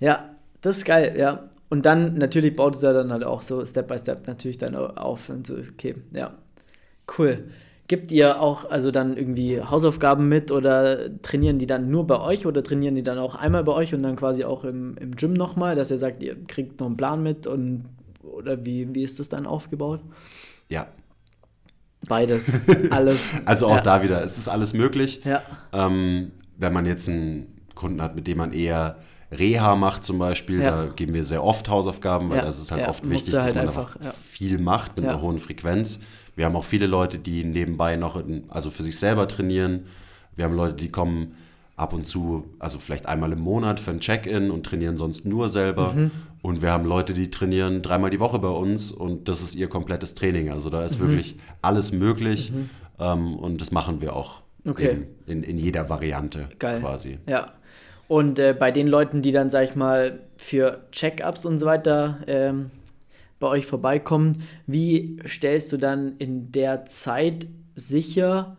Ja, 0.00 0.27
das 0.60 0.78
ist 0.78 0.84
geil, 0.84 1.14
ja. 1.16 1.48
Und 1.70 1.84
dann 1.84 2.14
natürlich 2.14 2.56
baut 2.56 2.76
es 2.76 2.82
ja 2.82 2.92
dann 2.92 3.12
halt 3.12 3.24
auch 3.24 3.42
so 3.42 3.64
Step 3.66 3.88
by 3.88 3.98
Step 3.98 4.26
natürlich 4.26 4.58
dann 4.58 4.74
auf 4.74 5.28
und 5.28 5.46
so, 5.46 5.54
okay, 5.56 5.96
ja. 6.12 6.32
Cool. 7.18 7.44
Gibt 7.88 8.12
ihr 8.12 8.40
auch 8.40 8.70
also 8.70 8.90
dann 8.90 9.16
irgendwie 9.16 9.62
Hausaufgaben 9.62 10.28
mit 10.28 10.50
oder 10.52 11.20
trainieren 11.22 11.58
die 11.58 11.66
dann 11.66 11.90
nur 11.90 12.06
bei 12.06 12.20
euch 12.20 12.46
oder 12.46 12.62
trainieren 12.62 12.94
die 12.94 13.02
dann 13.02 13.18
auch 13.18 13.34
einmal 13.34 13.64
bei 13.64 13.72
euch 13.72 13.94
und 13.94 14.02
dann 14.02 14.16
quasi 14.16 14.44
auch 14.44 14.64
im, 14.64 14.96
im 14.98 15.16
Gym 15.16 15.32
nochmal, 15.32 15.74
dass 15.74 15.90
ihr 15.90 15.96
sagt, 15.96 16.22
ihr 16.22 16.36
kriegt 16.46 16.80
noch 16.80 16.86
einen 16.86 16.98
Plan 16.98 17.22
mit 17.22 17.46
und 17.46 17.86
oder 18.22 18.64
wie, 18.66 18.94
wie 18.94 19.02
ist 19.02 19.18
das 19.18 19.30
dann 19.30 19.46
aufgebaut? 19.46 20.00
Ja. 20.68 20.88
Beides, 22.06 22.52
alles. 22.90 23.34
also 23.44 23.66
auch 23.66 23.76
ja. 23.76 23.80
da 23.80 24.02
wieder, 24.02 24.22
es 24.22 24.38
ist 24.38 24.48
alles 24.48 24.74
möglich. 24.74 25.22
Ja. 25.24 25.42
Ähm, 25.72 26.32
wenn 26.58 26.72
man 26.72 26.86
jetzt 26.86 27.08
einen 27.08 27.62
Kunden 27.74 28.02
hat, 28.02 28.14
mit 28.14 28.26
dem 28.26 28.38
man 28.38 28.52
eher 28.52 28.98
Reha 29.30 29.74
macht 29.74 30.04
zum 30.04 30.18
Beispiel, 30.18 30.62
ja. 30.62 30.84
da 30.84 30.92
geben 30.92 31.12
wir 31.14 31.24
sehr 31.24 31.44
oft 31.44 31.68
Hausaufgaben, 31.68 32.30
weil 32.30 32.38
ja. 32.38 32.44
das 32.44 32.60
ist 32.60 32.70
halt 32.70 32.82
ja. 32.82 32.88
oft 32.88 33.08
wichtig, 33.08 33.34
halt 33.34 33.46
dass 33.46 33.54
man 33.54 33.66
einfach, 33.66 33.96
einfach 33.96 34.14
viel 34.14 34.58
macht 34.58 34.96
mit 34.96 35.06
einer 35.06 35.20
hohen 35.20 35.38
Frequenz. 35.38 36.00
Wir 36.34 36.46
haben 36.46 36.56
auch 36.56 36.64
viele 36.64 36.86
Leute, 36.86 37.18
die 37.18 37.44
nebenbei 37.44 37.96
noch, 37.96 38.16
in, 38.16 38.44
also 38.48 38.70
für 38.70 38.82
sich 38.82 38.98
selber 38.98 39.28
trainieren. 39.28 39.86
Wir 40.34 40.44
haben 40.44 40.54
Leute, 40.54 40.74
die 40.74 40.88
kommen 40.88 41.34
ab 41.76 41.92
und 41.92 42.06
zu, 42.06 42.44
also 42.58 42.78
vielleicht 42.78 43.06
einmal 43.06 43.32
im 43.32 43.40
Monat 43.40 43.80
für 43.80 43.90
ein 43.90 44.00
Check-in 44.00 44.50
und 44.50 44.64
trainieren 44.64 44.96
sonst 44.96 45.24
nur 45.24 45.48
selber. 45.48 45.92
Mhm. 45.92 46.10
Und 46.40 46.62
wir 46.62 46.70
haben 46.70 46.84
Leute, 46.84 47.12
die 47.12 47.30
trainieren 47.30 47.82
dreimal 47.82 48.10
die 48.10 48.20
Woche 48.20 48.38
bei 48.38 48.48
uns 48.48 48.90
und 48.90 49.28
das 49.28 49.42
ist 49.42 49.54
ihr 49.54 49.68
komplettes 49.68 50.14
Training. 50.14 50.50
Also 50.50 50.70
da 50.70 50.84
ist 50.84 51.00
mhm. 51.00 51.08
wirklich 51.08 51.36
alles 51.60 51.92
möglich 51.92 52.52
mhm. 52.52 52.70
ähm, 52.98 53.36
und 53.36 53.60
das 53.60 53.72
machen 53.72 54.00
wir 54.00 54.14
auch 54.14 54.42
okay. 54.64 55.06
in, 55.26 55.42
in, 55.42 55.42
in, 55.42 55.58
jeder 55.58 55.88
Variante 55.88 56.48
Geil. 56.58 56.80
quasi. 56.80 57.18
Ja, 57.26 57.52
und 58.08 58.38
äh, 58.38 58.56
bei 58.58 58.70
den 58.72 58.88
Leuten, 58.88 59.22
die 59.22 59.32
dann, 59.32 59.50
sag 59.50 59.64
ich 59.64 59.76
mal, 59.76 60.20
für 60.38 60.80
Check-ups 60.90 61.44
und 61.44 61.58
so 61.58 61.66
weiter 61.66 62.18
ähm, 62.26 62.70
bei 63.38 63.46
euch 63.46 63.66
vorbeikommen, 63.66 64.42
wie 64.66 65.20
stellst 65.26 65.70
du 65.72 65.76
dann 65.76 66.16
in 66.18 66.50
der 66.50 66.86
Zeit 66.86 67.46
sicher, 67.76 68.56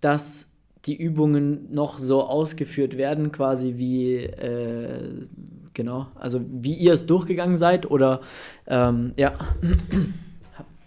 dass 0.00 0.50
die 0.84 0.96
Übungen 0.96 1.72
noch 1.72 1.98
so 1.98 2.24
ausgeführt 2.24 2.96
werden, 2.96 3.32
quasi 3.32 3.74
wie, 3.76 4.16
äh, 4.16 5.26
genau, 5.74 6.08
also 6.14 6.40
wie 6.48 6.74
ihr 6.74 6.92
es 6.92 7.06
durchgegangen 7.06 7.56
seid 7.56 7.90
oder, 7.90 8.20
ähm, 8.66 9.12
ja. 9.16 9.34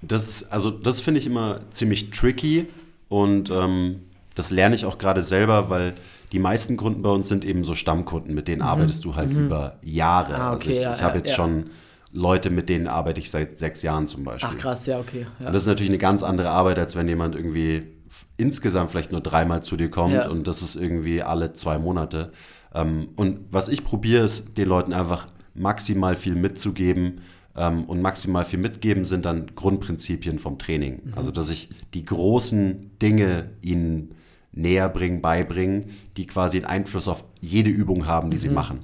Das, 0.01 0.51
also 0.51 0.71
das 0.71 0.99
finde 1.01 1.19
ich 1.19 1.27
immer 1.27 1.59
ziemlich 1.69 2.09
tricky 2.09 2.67
und 3.07 3.51
ähm, 3.51 4.01
das 4.35 4.49
lerne 4.49 4.75
ich 4.75 4.85
auch 4.85 4.97
gerade 4.97 5.21
selber, 5.21 5.69
weil 5.69 5.93
die 6.31 6.39
meisten 6.39 6.77
Kunden 6.77 7.01
bei 7.01 7.09
uns 7.09 7.27
sind 7.27 7.43
eben 7.43 7.63
so 7.63 7.75
Stammkunden, 7.75 8.33
mit 8.33 8.47
denen 8.47 8.61
mhm. 8.61 8.67
arbeitest 8.67 9.03
du 9.05 9.15
halt 9.15 9.31
mhm. 9.31 9.45
über 9.45 9.79
Jahre. 9.83 10.35
Ah, 10.35 10.53
okay, 10.53 10.53
also 10.53 10.71
ich, 10.71 10.81
ja, 10.81 10.93
ich 10.95 11.01
habe 11.01 11.17
jetzt 11.17 11.29
ja. 11.29 11.35
schon 11.35 11.69
Leute, 12.13 12.49
mit 12.49 12.69
denen 12.69 12.87
arbeite 12.87 13.19
ich 13.19 13.29
seit 13.29 13.59
sechs 13.59 13.81
Jahren 13.81 14.07
zum 14.07 14.23
Beispiel. 14.23 14.49
Ach 14.51 14.57
krass, 14.57 14.85
ja, 14.85 14.99
okay. 14.99 15.25
Ja. 15.39 15.47
Und 15.47 15.53
das 15.53 15.63
ist 15.63 15.67
natürlich 15.67 15.91
eine 15.91 15.97
ganz 15.97 16.23
andere 16.23 16.49
Arbeit, 16.49 16.79
als 16.79 16.95
wenn 16.95 17.07
jemand 17.07 17.35
irgendwie 17.35 17.83
insgesamt 18.37 18.91
vielleicht 18.91 19.11
nur 19.11 19.21
dreimal 19.21 19.63
zu 19.63 19.77
dir 19.77 19.89
kommt 19.89 20.27
und 20.27 20.47
das 20.47 20.61
ist 20.61 20.75
irgendwie 20.75 21.21
alle 21.21 21.53
zwei 21.53 21.77
Monate. 21.77 22.31
Ähm, 22.73 23.09
und 23.15 23.39
was 23.51 23.69
ich 23.69 23.83
probiere, 23.83 24.23
ist 24.25 24.57
den 24.57 24.67
Leuten 24.67 24.93
einfach 24.93 25.27
maximal 25.53 26.15
viel 26.15 26.35
mitzugeben. 26.35 27.21
Ähm, 27.55 27.83
und 27.83 28.01
maximal 28.01 28.45
viel 28.45 28.59
mitgeben 28.59 29.03
sind 29.03 29.25
dann 29.25 29.51
Grundprinzipien 29.55 30.39
vom 30.39 30.57
Training. 30.57 31.01
Mhm. 31.03 31.13
Also, 31.15 31.31
dass 31.31 31.49
ich 31.49 31.69
die 31.93 32.05
großen 32.05 32.97
Dinge 33.01 33.49
ihnen 33.61 34.15
näher 34.53 34.89
bringen, 34.89 35.21
beibringen, 35.21 35.91
die 36.17 36.27
quasi 36.27 36.57
einen 36.57 36.65
Einfluss 36.65 37.07
auf 37.07 37.23
jede 37.39 37.69
Übung 37.69 38.05
haben, 38.05 38.29
die 38.29 38.37
mhm. 38.37 38.41
sie 38.41 38.49
machen. 38.49 38.79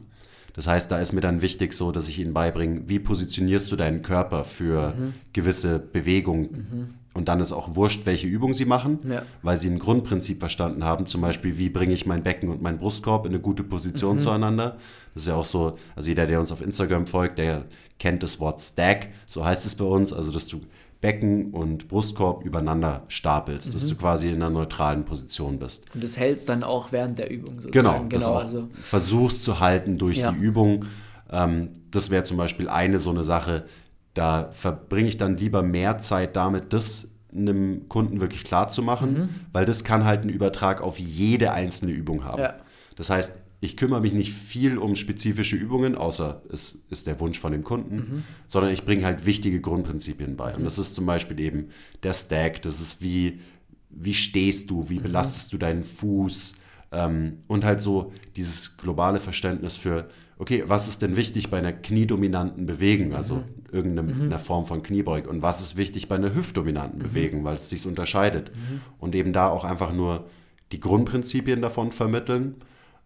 Das 0.54 0.66
heißt, 0.66 0.92
da 0.92 1.00
ist 1.00 1.14
mir 1.14 1.22
dann 1.22 1.44
wichtig 1.44 1.74
so, 1.74 1.92
dass 1.92 2.10
ich 2.10 2.18
ihnen 2.18 2.34
beibringe, 2.34 2.82
wie 2.88 2.98
positionierst 2.98 3.72
du 3.72 3.76
deinen 3.76 4.02
Körper 4.02 4.44
für 4.44 4.96
mhm. 4.96 5.14
gewisse 5.32 5.78
Bewegungen. 5.78 6.50
Mhm. 6.52 6.94
Und 7.14 7.28
dann 7.28 7.40
ist 7.40 7.52
auch 7.52 7.76
wurscht, 7.76 8.06
welche 8.06 8.28
Übung 8.28 8.54
sie 8.54 8.66
machen, 8.66 9.00
ja. 9.10 9.24
weil 9.42 9.58
sie 9.58 9.70
ein 9.70 9.80
Grundprinzip 9.80 10.40
verstanden 10.40 10.84
haben. 10.84 11.06
Zum 11.08 11.22
Beispiel, 11.22 11.58
wie 11.58 11.70
bringe 11.70 11.94
ich 11.94 12.06
mein 12.06 12.24
Becken 12.24 12.50
und 12.50 12.62
meinen 12.62 12.80
Brustkorb 12.80 13.26
in 13.26 13.34
eine 13.34 13.40
gute 13.40 13.64
Position 13.64 14.16
mhm. 14.16 14.20
zueinander. 14.20 14.78
Das 15.14 15.24
ist 15.24 15.28
ja 15.28 15.36
auch 15.36 15.46
so, 15.46 15.78
also 15.96 16.10
jeder, 16.10 16.26
der 16.26 16.40
uns 16.40 16.52
auf 16.52 16.62
Instagram 16.62 17.08
folgt, 17.08 17.38
der 17.38 17.66
kennt 18.00 18.24
das 18.24 18.40
Wort 18.40 18.62
Stack, 18.62 19.10
so 19.26 19.44
heißt 19.44 19.66
es 19.66 19.76
bei 19.76 19.86
uns. 19.86 20.14
Also, 20.14 20.32
dass 20.32 20.48
du 20.48 20.62
Becken 21.02 21.52
und 21.52 21.88
Brustkorb 21.88 22.44
übereinander 22.44 23.04
stapelst, 23.08 23.70
mhm. 23.70 23.74
dass 23.74 23.88
du 23.88 23.96
quasi 23.96 24.30
in 24.30 24.36
einer 24.36 24.50
neutralen 24.50 25.06
Position 25.06 25.60
bist. 25.60 25.86
Und 25.94 26.04
das 26.04 26.18
hältst 26.18 26.50
dann 26.50 26.64
auch 26.64 26.92
während 26.92 27.18
der 27.18 27.30
Übung 27.30 27.62
sozusagen. 27.62 28.10
Genau, 28.10 28.26
genau 28.26 28.38
also. 28.38 28.68
versuchst 28.82 29.44
zu 29.44 29.60
halten 29.60 29.98
durch 29.98 30.18
ja. 30.18 30.32
die 30.32 30.38
Übung. 30.38 30.86
Ähm, 31.30 31.70
das 31.92 32.10
wäre 32.10 32.24
zum 32.24 32.38
Beispiel 32.38 32.68
eine 32.68 33.00
so 33.00 33.12
eine 33.12 33.24
Sache, 33.24 33.66
da 34.14 34.50
verbringe 34.52 35.10
ich 35.10 35.18
dann 35.18 35.38
lieber 35.38 35.62
mehr 35.62 36.00
Zeit 36.00 36.36
damit, 36.36 36.74
das 36.74 37.10
einem 37.36 37.88
Kunden 37.88 38.20
wirklich 38.20 38.44
klar 38.44 38.68
zu 38.70 38.82
machen, 38.82 39.14
mhm. 39.14 39.30
weil 39.54 39.66
das 39.66 39.84
kann 39.84 40.06
halt 40.06 40.22
einen 40.22 40.32
Übertrag 40.32 40.82
auf 40.82 40.98
jede 40.98 41.52
einzelne 41.52 41.92
Übung 41.92 42.24
haben. 42.24 42.42
Ja. 42.42 42.56
Das 42.96 43.10
heißt, 43.10 43.44
ich 43.68 43.76
kümmere 43.76 44.00
mich 44.00 44.14
nicht 44.14 44.32
viel 44.32 44.78
um 44.78 44.96
spezifische 44.96 45.58
Übungen, 45.58 45.96
außer 45.96 46.42
es 46.50 46.80
ist 46.90 47.06
der 47.06 47.20
Wunsch 47.20 47.38
von 47.38 47.52
dem 47.52 47.66
Kunden, 47.66 47.96
mhm. 47.96 48.24
sondern 48.48 48.72
ich 48.72 48.86
bringe 48.86 49.04
halt 49.04 49.26
wichtige 49.26 49.60
Grundprinzipien 49.60 50.38
bei. 50.38 50.52
Mhm. 50.52 50.60
Und 50.60 50.64
das 50.64 50.78
ist 50.78 50.96
zum 50.96 51.06
Beispiel 51.06 51.38
eben 51.42 51.68
der 52.02 52.14
Stack, 52.14 52.62
das 52.62 52.80
ist 52.80 53.02
wie, 53.02 53.42
wie 53.90 54.14
stehst 54.14 54.70
du, 54.70 54.90
wie 54.90 55.00
mhm. 55.00 55.04
belastest 55.04 55.52
du 55.52 55.58
deinen 55.58 55.84
Fuß 55.84 56.56
ähm, 56.94 57.40
und 57.50 57.66
halt 57.66 57.82
so 57.82 58.14
dieses 58.38 58.78
globale 58.78 59.20
Verständnis 59.20 59.76
für, 59.76 60.10
okay, 60.40 60.64
was 60.66 60.88
ist 60.88 61.02
denn 61.02 61.18
wichtig 61.18 61.50
bei 61.50 61.58
einer 61.58 61.74
kniedominanten 61.74 62.66
Bewegung, 62.68 63.16
also 63.16 63.36
mhm. 63.36 63.44
irgendeiner 63.74 64.38
mhm. 64.38 64.40
Form 64.40 64.66
von 64.66 64.82
Kniebeug 64.82 65.28
und 65.28 65.42
was 65.42 65.60
ist 65.60 65.76
wichtig 65.76 66.08
bei 66.08 66.16
einer 66.16 66.34
hüftdominanten 66.34 67.00
mhm. 67.00 67.04
Bewegung, 67.04 67.44
weil 67.44 67.56
es 67.56 67.68
sich 67.68 67.86
unterscheidet. 67.86 68.50
Und 68.98 69.14
eben 69.14 69.34
da 69.34 69.50
auch 69.50 69.66
einfach 69.66 69.94
nur 69.94 70.30
die 70.72 70.80
Grundprinzipien 70.80 71.62
davon 71.62 71.92
vermitteln 71.92 72.56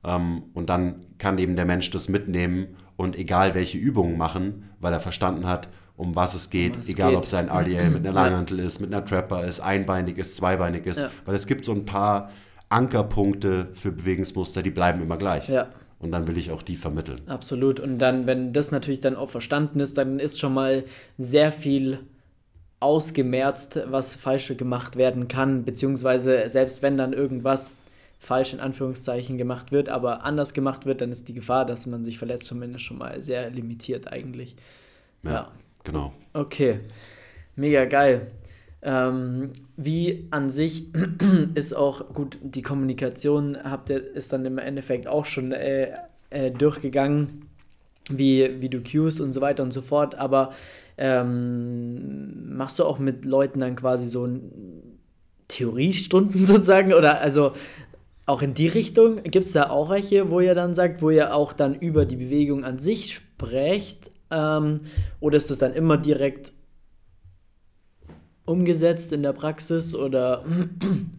ähm, 0.04 0.43
und 0.54 0.70
dann 0.70 1.06
kann 1.18 1.38
eben 1.38 1.56
der 1.56 1.66
Mensch 1.66 1.89
das 1.91 2.10
mitnehmen 2.10 2.76
und 2.95 3.18
egal 3.18 3.54
welche 3.54 3.78
Übungen 3.78 4.18
machen, 4.18 4.70
weil 4.80 4.93
er 4.93 4.99
verstanden 4.99 5.47
hat, 5.47 5.70
um 5.95 6.16
was 6.16 6.34
es 6.34 6.49
geht, 6.49 6.80
was 6.80 6.89
egal 6.89 7.10
geht. 7.10 7.18
ob 7.18 7.26
sein 7.26 7.49
RDL 7.49 7.89
mit 7.91 8.06
einer 8.06 8.14
Langhantel 8.14 8.60
ist, 8.60 8.80
mit 8.80 8.93
einer 8.93 9.06
Trapper 9.06 9.45
ist, 9.45 9.60
einbeinig 9.60 10.18
ist, 10.18 10.36
zweibeinig 10.36 10.86
ist, 10.86 11.02
ja. 11.02 11.12
weil 11.26 11.36
es 11.36 11.45
gibt 11.45 11.66
so 11.66 11.74
ein 11.74 11.86
paar 11.86 12.32
Ankerpunkte 12.70 13.70
für 13.74 13.91
Bewegungsmuster, 13.91 14.64
die 14.64 14.72
bleiben 14.72 15.02
immer 15.02 15.18
gleich. 15.18 15.49
Ja. 15.49 15.68
Und 15.99 16.12
dann 16.12 16.28
will 16.28 16.38
ich 16.38 16.49
auch 16.49 16.64
die 16.64 16.78
vermitteln. 16.78 17.22
Absolut. 17.28 17.80
Und 17.80 17.99
dann, 17.99 18.26
wenn 18.26 18.54
das 18.54 18.72
natürlich 18.72 19.02
dann 19.02 19.16
auch 19.16 19.30
verstanden 19.30 19.80
ist, 19.80 19.99
dann 19.99 20.20
ist 20.20 20.39
schon 20.39 20.54
mal 20.54 20.84
sehr 21.20 21.52
viel 21.52 21.99
ausgemerzt, 22.80 23.80
was 23.86 24.16
falsch 24.16 24.52
gemacht 24.58 24.95
werden 24.95 25.28
kann, 25.28 25.64
beziehungsweise 25.64 26.49
selbst 26.49 26.82
wenn 26.82 26.97
dann 26.97 27.14
irgendwas 27.14 27.72
falsch 28.22 28.54
in 28.54 28.60
Anführungszeichen 28.60 29.40
gemacht 29.40 29.72
wird, 29.72 29.90
aber 29.90 30.24
anders 30.24 30.54
gemacht 30.54 30.86
wird, 30.86 31.02
dann 31.02 31.12
ist 31.12 31.28
die 31.28 31.34
Gefahr, 31.34 31.66
dass 31.66 31.88
man 31.88 32.04
sich 32.04 32.20
verletzt, 32.20 32.44
zumindest 32.46 32.86
schon 32.86 33.00
mal 33.00 33.22
sehr 33.24 33.50
limitiert 33.50 34.14
eigentlich. 34.14 34.56
Ja, 35.24 35.32
ja. 35.32 35.52
genau. 35.84 36.14
Okay, 36.32 36.82
mega 37.56 37.86
geil. 37.86 38.28
Ähm, 38.84 39.50
wie 39.76 40.28
an 40.30 40.52
sich 40.52 40.86
ist 41.56 41.74
auch 41.74 42.14
gut, 42.14 42.38
die 42.44 42.62
Kommunikation 42.62 43.58
habt 43.64 43.90
ihr, 43.90 44.16
ist 44.16 44.32
dann 44.32 44.46
im 44.46 44.60
Endeffekt 44.60 45.08
auch 45.08 45.26
schon 45.26 45.52
äh, 45.52 45.92
äh, 46.30 46.52
durchgegangen, 46.52 47.48
wie, 48.08 48.62
wie 48.62 48.70
du 48.70 48.82
cues 48.84 49.20
und 49.20 49.32
so 49.32 49.42
weiter 49.42 49.64
und 49.64 49.74
so 49.74 49.82
fort, 49.82 50.14
aber 50.14 50.54
ähm, 50.98 52.56
machst 52.56 52.78
du 52.78 52.86
auch 52.86 53.00
mit 53.00 53.26
Leuten 53.26 53.60
dann 53.60 53.76
quasi 53.76 54.08
so 54.08 54.30
Theoriestunden 55.48 56.44
sozusagen 56.46 56.94
oder 56.94 57.20
also 57.20 57.54
auch 58.32 58.42
in 58.42 58.54
die 58.54 58.68
Richtung? 58.68 59.22
Gibt 59.24 59.46
es 59.46 59.52
da 59.52 59.70
auch 59.70 59.90
welche, 59.90 60.30
wo 60.30 60.40
ihr 60.40 60.56
dann 60.56 60.74
sagt, 60.74 61.02
wo 61.02 61.10
ihr 61.10 61.36
auch 61.36 61.54
dann 61.54 61.76
über 61.76 62.06
die 62.06 62.16
Bewegung 62.16 62.64
an 62.64 62.80
sich 62.80 63.14
sprecht? 63.14 64.10
Ähm, 64.32 64.82
oder 65.20 65.38
ist 65.38 65.52
das 65.52 65.60
dann 65.60 65.74
immer 65.74 65.98
direkt 65.98 66.54
umgesetzt 68.46 69.12
in 69.12 69.22
der 69.22 69.34
Praxis? 69.34 69.94
Oder? 69.94 70.46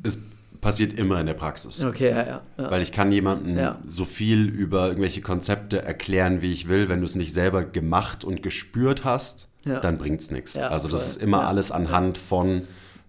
Es 0.02 0.18
passiert 0.62 0.94
immer 0.94 1.20
in 1.20 1.26
der 1.26 1.34
Praxis. 1.34 1.84
Okay, 1.84 2.10
ja, 2.10 2.26
ja. 2.26 2.42
ja. 2.56 2.70
Weil 2.70 2.80
ich 2.80 2.92
kann 2.92 3.12
jemandem 3.12 3.58
ja. 3.58 3.78
so 3.86 4.06
viel 4.06 4.48
über 4.48 4.88
irgendwelche 4.88 5.20
Konzepte 5.20 5.82
erklären, 5.82 6.40
wie 6.40 6.52
ich 6.52 6.68
will. 6.68 6.88
Wenn 6.88 7.00
du 7.00 7.06
es 7.06 7.14
nicht 7.14 7.32
selber 7.32 7.64
gemacht 7.64 8.24
und 8.24 8.42
gespürt 8.42 9.04
hast, 9.04 9.48
ja. 9.64 9.80
dann 9.80 9.98
bringt 9.98 10.20
es 10.20 10.30
nichts. 10.30 10.56
also 10.56 10.88
das 10.88 11.08
ist 11.08 11.16
immer 11.22 11.46
alles 11.46 11.70
anhand 11.72 12.16
von, 12.16 12.62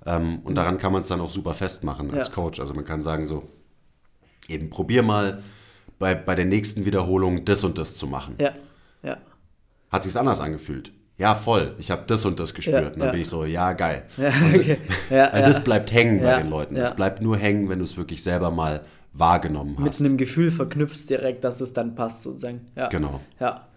ähm, 0.05 0.39
und 0.43 0.55
daran 0.55 0.77
kann 0.77 0.91
man 0.91 1.01
es 1.01 1.07
dann 1.07 1.21
auch 1.21 1.31
super 1.31 1.53
festmachen 1.53 2.13
als 2.13 2.31
Coach. 2.31 2.59
Also 2.59 2.73
man 2.73 2.85
kann 2.85 3.01
sagen 3.01 3.25
so, 3.25 3.47
eben 4.47 4.69
probier 4.69 5.03
mal 5.03 5.43
bei, 5.99 6.15
bei 6.15 6.35
der 6.35 6.45
nächsten 6.45 6.85
Wiederholung 6.85 7.45
das 7.45 7.63
und 7.63 7.77
das 7.77 7.95
zu 7.95 8.07
machen. 8.07 8.35
Ja, 8.39 8.53
ja. 9.03 9.17
Hat 9.91 10.03
sich 10.03 10.17
anders 10.17 10.39
angefühlt? 10.39 10.91
Ja, 11.17 11.35
voll. 11.35 11.75
Ich 11.77 11.91
habe 11.91 12.03
das 12.07 12.25
und 12.25 12.39
das 12.39 12.53
gespürt. 12.53 12.81
Ja, 12.81 12.87
und 12.89 12.97
dann 12.97 13.05
ja. 13.05 13.11
bin 13.11 13.21
ich 13.21 13.29
so, 13.29 13.45
ja, 13.45 13.73
geil. 13.73 14.03
Ja, 14.17 14.29
okay. 14.29 14.79
weil 15.09 15.43
das 15.43 15.63
bleibt 15.63 15.91
hängen 15.91 16.21
bei 16.21 16.39
den 16.41 16.49
Leuten. 16.49 16.75
Es 16.75 16.95
bleibt 16.95 17.21
nur 17.21 17.37
hängen, 17.37 17.69
wenn 17.69 17.77
du 17.77 17.83
es 17.83 17.97
wirklich 17.97 18.23
selber 18.23 18.49
mal 18.49 18.81
wahrgenommen 19.13 19.77
hast. 19.79 20.01
Mit 20.01 20.09
einem 20.09 20.17
Gefühl 20.17 20.51
verknüpfst 20.51 21.05
direkt, 21.09 21.43
dass 21.43 21.61
es 21.61 21.73
dann 21.73 21.93
passt, 21.93 22.23
sozusagen. 22.23 22.61
Ja. 22.75 22.89
Genau. 22.89 23.19
Ja. 23.39 23.67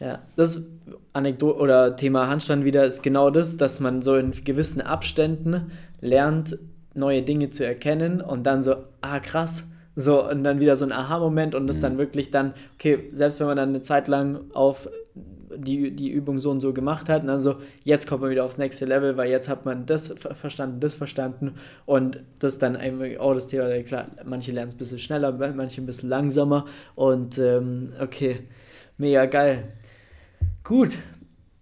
Ja, 0.00 0.20
das 0.36 0.62
Anekdote 1.12 1.58
oder 1.58 1.96
Thema 1.96 2.28
Handstand 2.28 2.64
wieder 2.64 2.84
ist 2.84 3.02
genau 3.02 3.30
das, 3.30 3.56
dass 3.56 3.80
man 3.80 4.00
so 4.00 4.14
in 4.14 4.30
gewissen 4.30 4.80
Abständen 4.80 5.72
lernt, 6.00 6.56
neue 6.94 7.22
Dinge 7.22 7.50
zu 7.50 7.66
erkennen 7.66 8.20
und 8.20 8.44
dann 8.44 8.62
so, 8.62 8.76
ah 9.00 9.18
krass, 9.18 9.66
so, 10.00 10.28
und 10.28 10.44
dann 10.44 10.60
wieder 10.60 10.76
so 10.76 10.84
ein 10.84 10.92
Aha-Moment 10.92 11.56
und 11.56 11.66
das 11.66 11.78
mhm. 11.78 11.82
dann 11.82 11.98
wirklich 11.98 12.30
dann, 12.30 12.54
okay, 12.74 13.10
selbst 13.12 13.40
wenn 13.40 13.48
man 13.48 13.56
dann 13.56 13.70
eine 13.70 13.82
Zeit 13.82 14.06
lang 14.06 14.42
auf 14.54 14.88
die, 15.56 15.90
die 15.90 16.10
Übung 16.10 16.38
so 16.38 16.52
und 16.52 16.60
so 16.60 16.72
gemacht 16.72 17.08
hat, 17.08 17.22
und 17.22 17.26
dann 17.26 17.40
so, 17.40 17.56
jetzt 17.82 18.06
kommt 18.06 18.20
man 18.22 18.30
wieder 18.30 18.44
aufs 18.44 18.58
nächste 18.58 18.84
Level, 18.84 19.16
weil 19.16 19.28
jetzt 19.28 19.48
hat 19.48 19.64
man 19.64 19.86
das 19.86 20.14
verstanden, 20.16 20.78
das 20.78 20.94
verstanden 20.94 21.54
und 21.84 22.20
das 22.38 22.58
dann 22.58 22.76
einfach, 22.76 23.06
oh, 23.18 23.34
das 23.34 23.48
Thema, 23.48 23.82
klar, 23.82 24.06
manche 24.24 24.52
lernen 24.52 24.68
es 24.68 24.76
ein 24.76 24.78
bisschen 24.78 25.00
schneller, 25.00 25.32
manche 25.32 25.80
ein 25.80 25.86
bisschen 25.86 26.08
langsamer 26.08 26.66
und 26.94 27.36
ähm, 27.38 27.92
okay, 28.00 28.42
mega 28.98 29.26
geil. 29.26 29.72
Gut, 30.62 30.90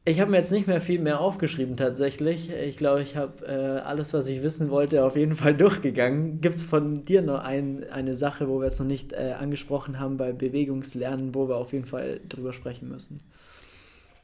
ich 0.09 0.21
habe 0.21 0.31
mir 0.31 0.37
jetzt 0.39 0.53
nicht 0.53 0.69
mehr 0.69 0.81
viel 0.81 1.01
mehr 1.01 1.21
aufgeschrieben 1.21 1.77
tatsächlich. 1.77 2.49
Ich 2.51 2.77
glaube, 2.77 3.03
ich 3.03 3.17
habe 3.17 3.45
äh, 3.45 3.81
alles, 3.81 4.15
was 4.15 4.29
ich 4.29 4.41
wissen 4.41 4.71
wollte, 4.71 5.05
auf 5.05 5.17
jeden 5.17 5.35
Fall 5.35 5.55
durchgegangen. 5.57 6.41
Gibt 6.41 6.57
es 6.57 6.63
von 6.63 7.05
dir 7.05 7.23
noch 7.23 7.41
ein, 7.41 7.85
eine 7.91 8.15
Sache, 8.15 8.49
wo 8.49 8.61
wir 8.61 8.67
jetzt 8.67 8.79
noch 8.79 8.87
nicht 8.87 9.13
äh, 9.13 9.35
angesprochen 9.39 9.99
haben 9.99 10.17
bei 10.17 10.33
Bewegungslernen, 10.33 11.35
wo 11.35 11.49
wir 11.49 11.57
auf 11.57 11.73
jeden 11.73 11.87
Fall 11.87 12.21
drüber 12.29 12.53
sprechen 12.53 12.89
müssen? 12.89 13.19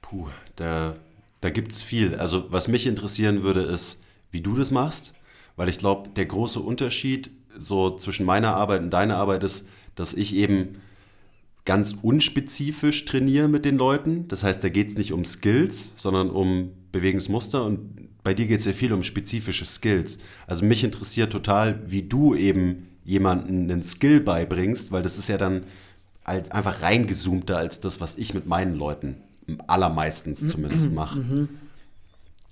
Puh, 0.03 0.29
da, 0.55 0.95
da 1.41 1.51
gibt 1.51 1.73
es 1.73 1.83
viel. 1.83 2.15
Also 2.15 2.45
was 2.51 2.69
mich 2.69 2.87
interessieren 2.87 3.43
würde, 3.43 3.63
ist, 3.63 4.01
wie 4.31 4.41
du 4.41 4.55
das 4.57 4.71
machst. 4.71 5.15
Weil 5.57 5.69
ich 5.69 5.79
glaube, 5.79 6.11
der 6.11 6.27
große 6.27 6.61
Unterschied 6.61 7.31
so 7.59 7.97
zwischen 7.97 8.25
meiner 8.25 8.55
Arbeit 8.55 8.83
und 8.83 8.91
deiner 8.91 9.17
Arbeit 9.17 9.43
ist, 9.43 9.69
dass 9.97 10.15
ich 10.15 10.35
eben 10.37 10.77
ganz 11.65 11.97
unspezifisch 12.03 13.05
trainiere 13.05 13.49
mit 13.49 13.65
den 13.65 13.77
Leuten. 13.77 14.27
Das 14.29 14.43
heißt, 14.43 14.63
da 14.65 14.69
geht 14.69 14.89
es 14.89 14.99
nicht 14.99 15.13
um 15.13 15.25
Skills, 15.25 15.93
sondern 15.97 16.31
um 16.31 16.73
Bewegungsmuster 16.91 17.65
und 17.65 18.09
bei 18.23 18.35
dir 18.35 18.47
geht 18.47 18.61
es 18.61 18.65
ja 18.65 18.73
viel 18.73 18.93
um 18.93 19.03
spezifische 19.03 19.65
Skills. 19.65 20.19
Also 20.47 20.65
mich 20.65 20.85
interessiert 20.85 21.33
total, 21.33 21.81
wie 21.87 22.03
du 22.03 22.35
eben 22.35 22.89
jemanden 23.05 23.71
einen 23.71 23.83
Skill 23.83 24.21
beibringst, 24.21 24.93
weil 24.93 25.03
das 25.03 25.19
ist 25.19 25.29
ja 25.29 25.39
dann 25.39 25.65
halt 26.25 26.53
einfach 26.53 26.83
reingezoomter 26.83 27.57
als 27.57 27.81
das, 27.81 28.01
was 28.01 28.17
ich 28.17 28.33
mit 28.33 28.47
meinen 28.47 28.77
Leuten 28.77 29.17
allermeistens 29.67 30.47
zumindest 30.47 30.93
mache. 30.93 31.19
Mhm. 31.19 31.49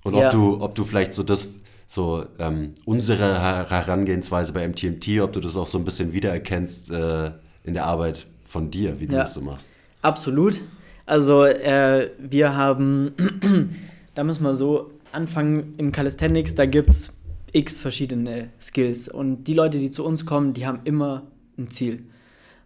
Und 0.02 0.14
ob, 0.14 0.22
ja. 0.22 0.30
du, 0.30 0.60
ob 0.60 0.74
du 0.74 0.84
vielleicht 0.84 1.12
so 1.12 1.22
das 1.22 1.48
so 1.86 2.24
ähm, 2.38 2.74
unsere 2.84 3.40
Herangehensweise 3.68 4.52
bei 4.52 4.66
MTMT, 4.66 5.20
ob 5.22 5.32
du 5.32 5.40
das 5.40 5.56
auch 5.56 5.66
so 5.66 5.76
ein 5.76 5.84
bisschen 5.84 6.12
wiedererkennst 6.12 6.90
äh, 6.92 7.32
in 7.64 7.74
der 7.74 7.86
Arbeit 7.86 8.26
von 8.50 8.70
dir, 8.70 8.98
wie 8.98 9.06
du 9.06 9.12
ja, 9.12 9.20
das 9.20 9.34
so 9.34 9.40
machst. 9.40 9.78
Absolut. 10.02 10.62
Also 11.06 11.44
äh, 11.44 12.10
wir 12.18 12.56
haben, 12.56 13.12
da 14.14 14.24
müssen 14.24 14.42
wir 14.42 14.54
so 14.54 14.90
anfangen 15.12 15.74
im 15.76 15.92
Calisthenics, 15.92 16.54
da 16.56 16.66
gibt 16.66 16.90
es 16.90 17.12
x 17.52 17.78
verschiedene 17.78 18.50
Skills 18.60 19.08
und 19.08 19.44
die 19.44 19.54
Leute, 19.54 19.78
die 19.78 19.90
zu 19.90 20.04
uns 20.04 20.26
kommen, 20.26 20.52
die 20.52 20.66
haben 20.66 20.80
immer 20.84 21.22
ein 21.58 21.68
Ziel. 21.68 22.04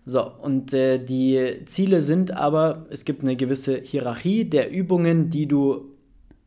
So, 0.06 0.30
und 0.42 0.72
äh, 0.74 0.98
die 0.98 1.62
Ziele 1.66 2.00
sind 2.00 2.30
aber, 2.30 2.86
es 2.90 3.04
gibt 3.04 3.22
eine 3.22 3.36
gewisse 3.36 3.80
Hierarchie 3.82 4.44
der 4.44 4.70
Übungen, 4.70 5.30
die 5.30 5.46
du 5.46 5.90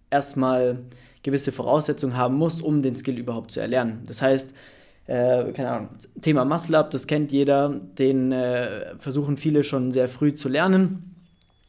erstmal 0.10 0.80
gewisse 1.24 1.52
Voraussetzungen 1.52 2.16
haben 2.16 2.36
musst, 2.36 2.62
um 2.62 2.82
den 2.82 2.96
Skill 2.96 3.18
überhaupt 3.18 3.52
zu 3.52 3.60
erlernen. 3.60 4.04
Das 4.06 4.22
heißt, 4.22 4.54
äh, 5.08 5.52
keine 5.54 5.72
Ahnung, 5.72 5.90
Thema 6.22 6.46
Muscle 6.46 6.78
Up, 6.78 6.92
das 6.92 7.08
kennt 7.08 7.32
jeder, 7.32 7.70
den 7.70 8.32
äh, 8.32 8.96
versuchen 9.00 9.38
viele 9.38 9.64
schon 9.64 9.92
sehr 9.92 10.08
früh 10.08 10.36
zu 10.36 10.50
lernen. 10.50 11.16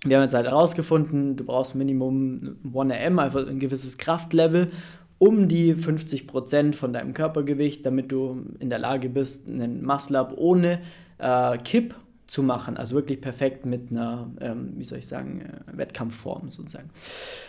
Wir 0.04 0.16
haben 0.16 0.24
jetzt 0.24 0.34
halt 0.34 0.46
herausgefunden, 0.46 1.36
du 1.36 1.44
brauchst 1.44 1.74
Minimum 1.74 2.56
1RM, 2.72 3.20
einfach 3.20 3.46
ein 3.46 3.58
gewisses 3.58 3.98
Kraftlevel, 3.98 4.70
um 5.18 5.48
die 5.48 5.74
50% 5.74 6.74
von 6.74 6.92
deinem 6.92 7.14
Körpergewicht, 7.14 7.84
damit 7.84 8.12
du 8.12 8.44
in 8.60 8.70
der 8.70 8.78
Lage 8.78 9.08
bist, 9.08 9.48
einen 9.48 9.84
Muscle 9.84 10.18
Up 10.18 10.34
ohne 10.36 10.80
äh, 11.18 11.58
Kipp 11.58 11.94
zu 12.28 12.42
machen. 12.42 12.76
Also 12.76 12.94
wirklich 12.94 13.20
perfekt 13.20 13.66
mit 13.66 13.90
einer, 13.90 14.30
ähm, 14.40 14.74
wie 14.76 14.84
soll 14.84 14.98
ich 14.98 15.08
sagen, 15.08 15.40
äh, 15.40 15.76
Wettkampfform 15.76 16.50
sozusagen. 16.50 16.90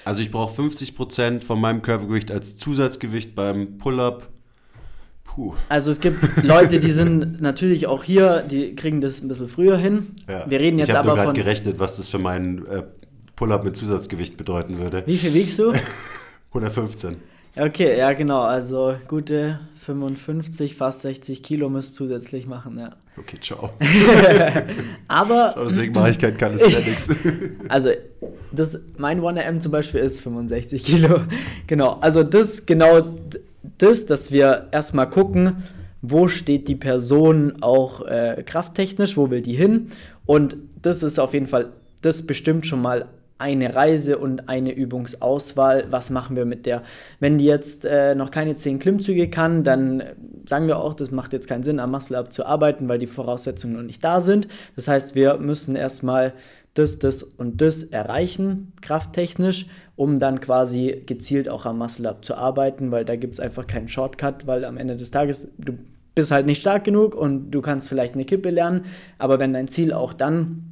Also 0.06 0.24
ich 0.24 0.32
brauche 0.32 0.60
50% 0.60 1.44
von 1.44 1.60
meinem 1.60 1.82
Körpergewicht 1.82 2.32
als 2.32 2.58
Zusatzgewicht 2.58 3.36
beim 3.36 3.78
Pull-up. 3.78 4.28
Puh. 5.36 5.54
Also 5.70 5.92
es 5.92 6.00
gibt 6.00 6.44
Leute, 6.44 6.80
die 6.80 6.92
sind 6.92 7.40
natürlich 7.40 7.86
auch 7.86 8.04
hier, 8.04 8.42
die 8.42 8.76
kriegen 8.76 9.00
das 9.00 9.22
ein 9.22 9.28
bisschen 9.28 9.48
früher 9.48 9.78
hin. 9.78 10.16
Ja. 10.28 10.50
Wir 10.50 10.60
reden 10.60 10.80
jetzt 10.80 10.90
ich 10.90 10.96
aber 10.96 11.12
von... 11.12 11.20
Ich 11.20 11.26
habe 11.26 11.34
gerechnet, 11.34 11.80
was 11.80 11.98
das 11.98 12.08
für 12.08 12.18
meinen 12.18 12.66
äh, 12.66 12.84
Pull-up 13.36 13.64
mit 13.64 13.76
Zusatzgewicht 13.76 14.38
bedeuten 14.38 14.80
würde. 14.80 15.04
Wie 15.06 15.18
viel 15.18 15.34
wiegst 15.34 15.60
du? 15.60 15.74
115. 16.50 17.18
Okay, 17.56 17.98
ja 17.98 18.14
genau, 18.14 18.42
also 18.42 18.96
gute 19.08 19.60
55, 19.76 20.76
fast 20.76 21.02
60 21.02 21.44
Kilo 21.44 21.70
müsst 21.70 21.96
zusätzlich 21.96 22.48
machen, 22.48 22.80
ja. 22.80 22.96
Okay, 23.18 23.38
ciao. 23.42 23.72
Aber. 25.08 25.54
Schau, 25.56 25.66
deswegen 25.66 25.94
mache 25.94 26.12
ich 26.12 26.20
kein 26.20 26.38
Calisthenics. 26.38 27.10
also, 27.68 27.92
das, 28.52 28.80
mein 28.98 29.20
1RM 29.20 29.60
zum 29.60 29.72
Beispiel 29.72 30.02
ist 30.02 30.22
65 30.22 30.84
Kilo. 30.84 31.22
Genau, 31.68 31.98
also 32.02 32.24
das 32.24 32.66
genau 32.66 33.16
das, 33.78 34.06
dass 34.06 34.32
wir 34.32 34.68
erstmal 34.72 35.10
gucken, 35.10 35.64
wo 36.02 36.28
steht 36.28 36.68
die 36.68 36.76
Person 36.76 37.62
auch 37.62 38.06
äh, 38.06 38.44
krafttechnisch, 38.46 39.18
wo 39.18 39.30
will 39.30 39.42
die 39.42 39.54
hin. 39.54 39.88
Und 40.26 40.58
das 40.82 41.04
ist 41.04 41.20
auf 41.20 41.34
jeden 41.34 41.48
Fall, 41.48 41.70
das 42.02 42.26
bestimmt 42.26 42.66
schon 42.66 42.82
mal 42.82 43.08
eine 43.40 43.74
Reise 43.74 44.18
und 44.18 44.50
eine 44.50 44.74
Übungsauswahl. 44.74 45.86
Was 45.90 46.10
machen 46.10 46.36
wir 46.36 46.46
mit 46.46 46.66
der? 46.66 46.84
Wenn 47.22 47.38
die 47.38 47.46
jetzt 47.46 47.86
äh, 47.86 48.14
noch 48.14 48.32
keine 48.32 48.58
zehn 48.58 48.80
Klimmzüge 48.80 49.30
kann, 49.30 49.64
dann 49.64 50.04
sagen 50.46 50.68
wir 50.68 50.78
auch, 50.78 50.94
das 50.94 51.12
macht 51.12 51.32
jetzt 51.32 51.48
keinen 51.48 51.64
Sinn, 51.64 51.80
am 51.80 51.92
Muscle 51.92 52.18
Up 52.18 52.34
zu 52.34 52.46
arbeiten, 52.46 52.90
weil 52.90 53.00
die 53.00 53.08
Voraussetzungen 53.08 53.76
noch 53.76 53.84
nicht 53.84 54.04
da 54.04 54.20
sind. 54.20 54.50
Das 54.76 54.90
heißt, 54.90 55.16
wir 55.16 55.38
müssen 55.38 55.78
erstmal 55.78 56.34
das, 56.74 57.00
das 57.00 57.24
und 57.24 57.62
das 57.62 57.84
erreichen, 57.84 58.74
krafttechnisch, 58.82 59.66
um 59.96 60.20
dann 60.20 60.40
quasi 60.40 61.04
gezielt 61.06 61.50
auch 61.50 61.66
am 61.66 61.78
Muscle 61.78 62.08
Up 62.08 62.24
zu 62.24 62.36
arbeiten, 62.36 62.92
weil 62.92 63.06
da 63.06 63.16
gibt 63.16 63.34
es 63.34 63.40
einfach 63.40 63.68
keinen 63.68 63.88
Shortcut, 63.88 64.48
weil 64.48 64.66
am 64.66 64.78
Ende 64.78 64.96
des 64.96 65.12
Tages 65.12 65.52
du 65.58 65.74
bist 66.16 66.32
halt 66.32 66.46
nicht 66.46 66.62
stark 66.62 66.84
genug 66.84 67.16
und 67.16 67.52
du 67.52 67.62
kannst 67.62 67.90
vielleicht 67.90 68.14
eine 68.14 68.26
Kippe 68.26 68.50
lernen, 68.50 68.86
aber 69.18 69.40
wenn 69.40 69.54
dein 69.54 69.68
Ziel 69.68 69.94
auch 69.94 70.14
dann 70.14 70.70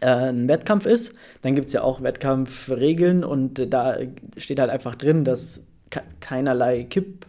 äh, 0.00 0.06
ein 0.06 0.48
Wettkampf 0.48 0.86
ist. 0.86 1.14
Dann 1.42 1.54
gibt 1.54 1.68
es 1.68 1.72
ja 1.72 1.82
auch 1.82 2.02
Wettkampfregeln 2.02 3.24
und 3.24 3.72
da 3.72 3.98
steht 4.36 4.58
halt 4.58 4.70
einfach 4.70 4.94
drin, 4.94 5.24
dass 5.24 5.66
keinerlei 6.20 6.84
Kipp 6.84 7.26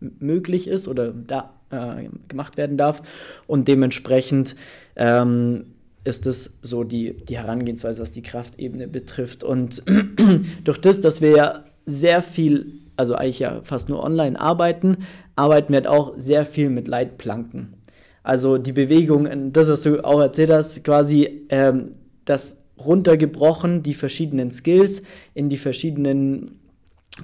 möglich 0.00 0.68
ist 0.68 0.86
oder 0.86 1.12
da 1.12 1.54
äh, 1.70 2.08
gemacht 2.28 2.56
werden 2.56 2.76
darf. 2.76 3.02
Und 3.46 3.68
dementsprechend 3.68 4.54
ähm, 4.96 5.74
ist 6.08 6.26
es 6.26 6.58
so 6.62 6.84
die, 6.84 7.14
die 7.28 7.38
Herangehensweise, 7.38 8.02
was 8.02 8.12
die 8.12 8.22
Kraftebene 8.22 8.88
betrifft. 8.88 9.44
Und 9.44 9.82
durch 10.64 10.80
das, 10.80 11.00
dass 11.00 11.20
wir 11.20 11.30
ja 11.30 11.64
sehr 11.86 12.22
viel, 12.22 12.80
also 12.96 13.14
eigentlich 13.14 13.38
ja 13.38 13.60
fast 13.62 13.88
nur 13.88 14.02
online 14.02 14.40
arbeiten, 14.40 14.98
arbeiten 15.36 15.72
wir 15.72 15.76
halt 15.76 15.86
auch 15.86 16.14
sehr 16.16 16.44
viel 16.44 16.70
mit 16.70 16.88
Leitplanken. 16.88 17.74
Also 18.22 18.58
die 18.58 18.72
Bewegung, 18.72 19.52
das, 19.52 19.68
was 19.68 19.82
du 19.82 20.04
auch 20.04 20.20
erzählt 20.20 20.50
hast, 20.50 20.82
quasi 20.84 21.46
ähm, 21.48 21.92
das 22.24 22.64
runtergebrochen, 22.78 23.82
die 23.82 23.94
verschiedenen 23.94 24.50
Skills 24.50 25.02
in 25.34 25.48
die 25.48 25.56
verschiedenen 25.56 26.58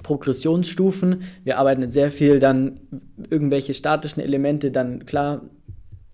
Progressionsstufen. 0.03 1.23
Wir 1.43 1.57
arbeiten 1.59 1.89
sehr 1.91 2.11
viel 2.11 2.39
dann 2.39 2.79
irgendwelche 3.29 3.73
statischen 3.73 4.21
Elemente, 4.21 4.71
dann 4.71 5.05
klar 5.05 5.41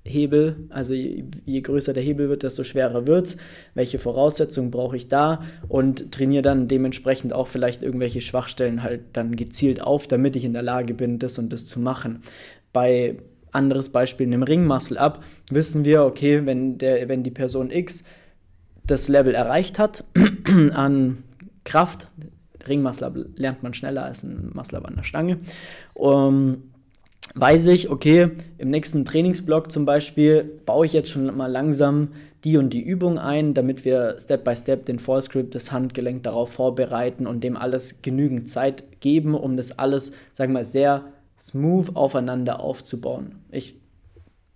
Hebel, 0.03 0.55
also 0.69 0.93
je, 0.93 1.61
größer 1.61 1.93
der 1.93 2.01
Hebel 2.01 2.27
wird, 2.29 2.43
desto 2.43 2.63
schwerer 2.63 3.05
wird 3.05 3.27
es. 3.27 3.37
Welche 3.75 3.99
Voraussetzungen 3.99 4.71
brauche 4.71 4.95
ich 4.95 5.09
da? 5.09 5.43
Und 5.67 6.11
trainiere 6.11 6.41
dann 6.41 6.67
dementsprechend 6.67 7.33
auch 7.33 7.47
vielleicht 7.47 7.83
irgendwelche 7.83 8.21
Schwachstellen 8.21 8.81
halt 8.81 9.01
dann 9.13 9.35
gezielt 9.35 9.81
auf, 9.81 10.07
damit 10.07 10.35
ich 10.35 10.43
in 10.43 10.53
der 10.53 10.63
Lage 10.63 10.95
bin, 10.95 11.19
das 11.19 11.37
und 11.37 11.53
das 11.53 11.67
zu 11.67 11.79
machen. 11.79 12.21
Bei 12.73 13.17
anderes 13.51 13.89
Beispiel, 13.89 14.25
in 14.25 14.33
einem 14.33 14.43
Ringmuscle 14.43 14.99
Up, 14.99 15.23
wissen 15.51 15.85
wir, 15.85 16.03
okay, 16.03 16.45
wenn, 16.45 16.77
der, 16.77 17.07
wenn 17.07 17.21
die 17.21 17.31
Person 17.31 17.69
X 17.69 18.03
das 18.85 19.07
Level 19.07 19.35
erreicht 19.35 19.77
hat 19.77 20.03
an 20.73 21.23
Kraft, 21.63 22.07
Up 22.67 23.15
lernt 23.35 23.63
man 23.63 23.73
schneller 23.73 24.05
als 24.05 24.23
ein 24.23 24.51
Muscle 24.53 24.83
an 24.83 24.95
der 24.95 25.03
Stange, 25.03 25.39
um, 25.93 26.70
weiß 27.35 27.67
ich, 27.67 27.89
okay, 27.89 28.31
im 28.57 28.69
nächsten 28.69 29.05
Trainingsblock 29.05 29.71
zum 29.71 29.85
Beispiel 29.85 30.59
baue 30.65 30.85
ich 30.85 30.93
jetzt 30.93 31.09
schon 31.09 31.35
mal 31.35 31.51
langsam 31.51 32.09
die 32.43 32.57
und 32.57 32.71
die 32.73 32.81
Übung 32.81 33.19
ein, 33.19 33.53
damit 33.53 33.85
wir 33.85 34.17
Step 34.19 34.43
by 34.43 34.55
Step 34.55 34.85
den 34.85 34.99
Fallscript, 34.99 35.53
das 35.53 35.71
Handgelenk 35.71 36.23
darauf 36.23 36.51
vorbereiten 36.51 37.27
und 37.27 37.43
dem 37.43 37.55
alles 37.55 38.01
genügend 38.01 38.49
Zeit 38.49 38.99
geben, 38.99 39.35
um 39.35 39.57
das 39.57 39.77
alles, 39.77 40.13
sagen 40.33 40.51
wir 40.53 40.59
mal, 40.59 40.65
sehr 40.65 41.05
smooth 41.39 41.95
aufeinander 41.95 42.59
aufzubauen. 42.59 43.35
Ich, 43.51 43.75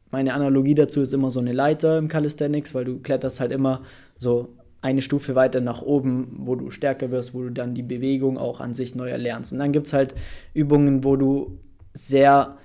meine 0.09 0.34
Analogie 0.34 0.76
dazu 0.76 1.01
ist 1.01 1.13
immer 1.13 1.30
so 1.30 1.39
eine 1.39 1.53
Leiter 1.53 1.97
im 1.97 2.07
Calisthenics, 2.07 2.73
weil 2.73 2.86
du 2.86 2.99
kletterst 2.99 3.39
halt 3.39 3.51
immer 3.51 3.82
so 4.17 4.49
eine 4.82 5.01
Stufe 5.01 5.36
weiter 5.36 5.61
nach 5.61 5.82
oben, 5.82 6.41
wo 6.45 6.55
du 6.55 6.69
stärker 6.69 7.09
wirst, 7.09 7.34
wo 7.34 7.41
du 7.41 7.49
dann 7.49 7.73
die 7.73 7.84
Bewegung 7.84 8.38
auch 8.38 8.59
an 8.59 8.73
sich 8.73 8.95
neu 8.95 9.09
erlernst. 9.09 9.51
Und 9.51 9.59
dann 9.59 9.71
gibt 9.71 9.88
es 9.88 9.93
halt 9.93 10.13
Übungen, 10.53 11.03
wo 11.03 11.15
du 11.15 11.57
sehr 11.93 12.57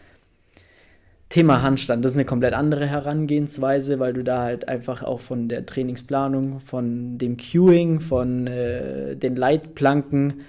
Thema 1.31 1.63
Handstand, 1.63 2.05
das 2.05 2.13
ist 2.13 2.17
eine 2.17 2.25
komplett 2.25 2.55
andere 2.55 2.87
Herangehensweise, 2.87 4.01
weil 4.01 4.13
du 4.13 4.25
da 4.25 4.43
halt 4.43 4.69
einfach 4.69 5.05
auch 5.05 5.21
von 5.21 5.49
der 5.49 5.65
Trainingsplanung, 5.65 6.59
von 6.59 7.19
dem 7.19 7.37
Cueing, 7.37 8.01
von 8.01 8.49
äh, 8.49 9.15
den 9.15 9.37
Leitplanken 9.37 10.41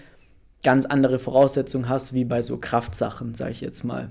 ganz 0.63 0.87
andere 0.87 1.19
Voraussetzungen 1.19 1.87
hast 1.87 2.13
wie 2.13 2.25
bei 2.25 2.41
so 2.41 2.57
Kraftsachen, 2.57 3.35
sage 3.35 3.51
ich 3.51 3.61
jetzt 3.61 3.83
mal. 3.83 4.09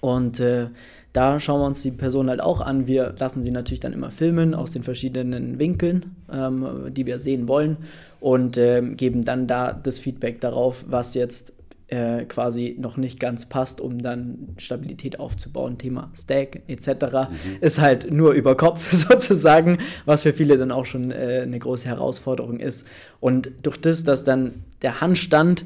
Und 0.00 0.40
äh, 0.40 0.68
da 1.14 1.40
schauen 1.40 1.60
wir 1.62 1.66
uns 1.66 1.82
die 1.82 1.90
Person 1.90 2.28
halt 2.28 2.42
auch 2.42 2.60
an. 2.60 2.86
Wir 2.86 3.14
lassen 3.18 3.42
sie 3.42 3.50
natürlich 3.50 3.80
dann 3.80 3.94
immer 3.94 4.10
filmen 4.10 4.54
aus 4.54 4.72
den 4.72 4.82
verschiedenen 4.82 5.58
Winkeln, 5.58 6.16
ähm, 6.30 6.90
die 6.90 7.06
wir 7.06 7.18
sehen 7.18 7.48
wollen 7.48 7.78
und 8.20 8.58
äh, 8.58 8.82
geben 8.82 9.24
dann 9.24 9.46
da 9.46 9.72
das 9.72 9.98
Feedback 9.98 10.42
darauf, 10.42 10.84
was 10.86 11.14
jetzt 11.14 11.54
äh, 11.88 12.24
quasi 12.26 12.76
noch 12.78 12.96
nicht 12.96 13.18
ganz 13.18 13.46
passt, 13.46 13.80
um 13.80 14.02
dann 14.02 14.54
Stabilität 14.58 15.18
aufzubauen. 15.18 15.78
Thema 15.78 16.10
Stack 16.14 16.62
etc. 16.66 16.88
Mhm. 16.88 17.36
ist 17.60 17.80
halt 17.80 18.12
nur 18.12 18.32
über 18.32 18.56
Kopf 18.56 18.92
sozusagen, 18.92 19.78
was 20.04 20.22
für 20.22 20.32
viele 20.32 20.58
dann 20.58 20.70
auch 20.70 20.84
schon 20.84 21.10
äh, 21.10 21.40
eine 21.42 21.58
große 21.58 21.88
Herausforderung 21.88 22.60
ist. 22.60 22.86
Und 23.20 23.50
durch 23.62 23.80
das, 23.80 24.04
dass 24.04 24.24
dann 24.24 24.64
der 24.82 25.00
Handstand, 25.00 25.64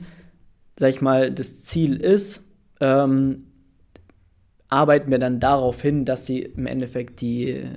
sag 0.78 0.90
ich 0.90 1.00
mal, 1.00 1.32
das 1.32 1.62
Ziel 1.62 1.96
ist, 1.96 2.44
ähm, 2.80 3.46
arbeiten 4.68 5.10
wir 5.10 5.18
dann 5.18 5.40
darauf 5.40 5.82
hin, 5.82 6.04
dass 6.04 6.24
sie 6.24 6.40
im 6.42 6.66
Endeffekt 6.66 7.20
die, 7.20 7.50
äh, 7.50 7.68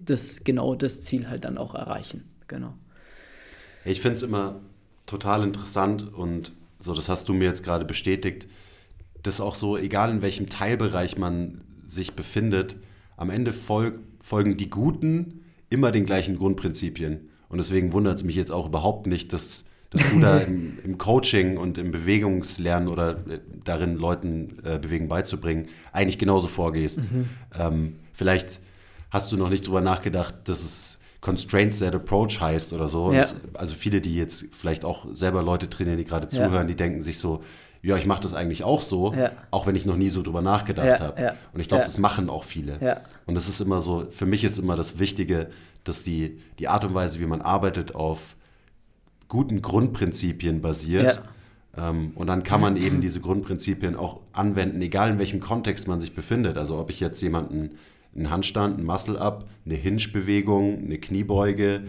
das, 0.00 0.44
genau 0.44 0.74
das 0.74 1.02
Ziel 1.02 1.28
halt 1.28 1.44
dann 1.44 1.58
auch 1.58 1.74
erreichen. 1.74 2.24
Genau. 2.48 2.74
Ich 3.84 4.00
finde 4.00 4.14
es 4.14 4.22
immer 4.22 4.60
total 5.06 5.42
interessant 5.42 6.12
und 6.12 6.52
so, 6.82 6.94
das 6.94 7.08
hast 7.08 7.28
du 7.28 7.32
mir 7.32 7.44
jetzt 7.44 7.62
gerade 7.62 7.84
bestätigt, 7.84 8.48
dass 9.22 9.40
auch 9.40 9.54
so, 9.54 9.76
egal 9.76 10.10
in 10.10 10.22
welchem 10.22 10.48
Teilbereich 10.48 11.16
man 11.16 11.60
sich 11.84 12.14
befindet, 12.14 12.76
am 13.16 13.30
Ende 13.30 13.52
fol 13.52 14.00
folgen 14.20 14.56
die 14.56 14.70
Guten 14.70 15.44
immer 15.68 15.90
den 15.90 16.06
gleichen 16.06 16.36
Grundprinzipien. 16.36 17.28
Und 17.48 17.58
deswegen 17.58 17.92
wundert 17.92 18.16
es 18.16 18.24
mich 18.24 18.36
jetzt 18.36 18.52
auch 18.52 18.66
überhaupt 18.66 19.06
nicht, 19.06 19.32
dass 19.32 19.64
dass 19.90 20.08
du 20.10 20.20
da 20.20 20.38
im, 20.46 20.78
im, 20.84 20.98
Coaching 20.98 21.58
und 21.58 21.78
im 21.78 21.90
Bewegungslernen 21.90 22.88
oder 22.88 23.16
äh, 23.28 23.40
darin 23.64 23.96
Leuten 23.96 24.58
äh, 24.64 24.78
Bewegen 24.78 25.08
beizubringen, 25.08 25.68
eigentlich 25.92 26.18
genauso 26.18 26.48
vorgehst. 26.48 27.12
Mhm. 27.12 27.28
Ähm, 27.54 27.96
vielleicht 28.12 28.60
hast 29.10 29.30
du 29.32 29.36
noch 29.36 29.50
nicht 29.50 29.66
drüber 29.66 29.82
nachgedacht, 29.82 30.34
dass 30.44 30.62
es 30.62 30.98
Constraints 31.22 31.78
Set 31.78 31.94
Approach 31.94 32.40
heißt 32.40 32.74
oder 32.74 32.88
so. 32.88 33.12
Ja. 33.12 33.20
Das, 33.20 33.36
also 33.54 33.74
viele, 33.74 34.02
die 34.02 34.16
jetzt 34.16 34.54
vielleicht 34.54 34.84
auch 34.84 35.06
selber 35.12 35.42
Leute 35.42 35.70
trainieren, 35.70 35.96
die 35.96 36.04
gerade 36.04 36.28
zuhören, 36.28 36.52
ja. 36.52 36.64
die 36.64 36.74
denken 36.74 37.00
sich 37.00 37.18
so, 37.18 37.42
ja, 37.80 37.96
ich 37.96 38.06
mache 38.06 38.22
das 38.22 38.34
eigentlich 38.34 38.64
auch 38.64 38.82
so, 38.82 39.14
ja. 39.14 39.30
auch 39.50 39.66
wenn 39.66 39.74
ich 39.74 39.86
noch 39.86 39.96
nie 39.96 40.10
so 40.10 40.22
drüber 40.22 40.42
nachgedacht 40.42 41.00
habe. 41.00 41.34
Und 41.52 41.60
ich 41.60 41.68
glaube, 41.68 41.84
das 41.84 41.96
machen 41.96 42.28
auch 42.28 42.44
viele. 42.44 43.00
Und 43.26 43.34
das 43.34 43.48
ist 43.48 43.60
immer 43.60 43.80
so, 43.80 44.06
für 44.10 44.26
mich 44.26 44.44
ist 44.44 44.58
immer 44.58 44.76
das 44.76 44.98
Wichtige, 44.98 45.48
dass 45.84 46.02
die, 46.02 46.38
die 46.58 46.68
Art 46.68 46.84
und 46.84 46.94
Weise, 46.94 47.18
wie 47.20 47.26
man 47.26 47.40
arbeitet, 47.40 47.94
auf 47.94 48.36
guten 49.28 49.62
Grundprinzipien 49.62 50.60
basiert. 50.60 51.22
Ja. 51.76 51.90
Ähm, 51.90 52.12
und 52.14 52.26
dann 52.26 52.42
kann 52.42 52.60
man 52.60 52.76
eben 52.82 53.00
diese 53.00 53.20
Grundprinzipien 53.20 53.96
auch 53.96 54.20
anwenden, 54.32 54.82
egal 54.82 55.10
in 55.10 55.18
welchem 55.18 55.40
Kontext 55.40 55.88
man 55.88 56.00
sich 56.00 56.14
befindet. 56.14 56.58
Also 56.58 56.78
ob 56.78 56.90
ich 56.90 57.00
jetzt 57.00 57.20
jemanden 57.20 57.70
einen 58.14 58.30
Handstand, 58.30 58.78
einen 58.78 58.86
Muscle-Up, 58.86 59.48
eine 59.64 59.74
Hinge-Bewegung, 59.74 60.84
eine 60.84 60.98
Kniebeuge 60.98 61.82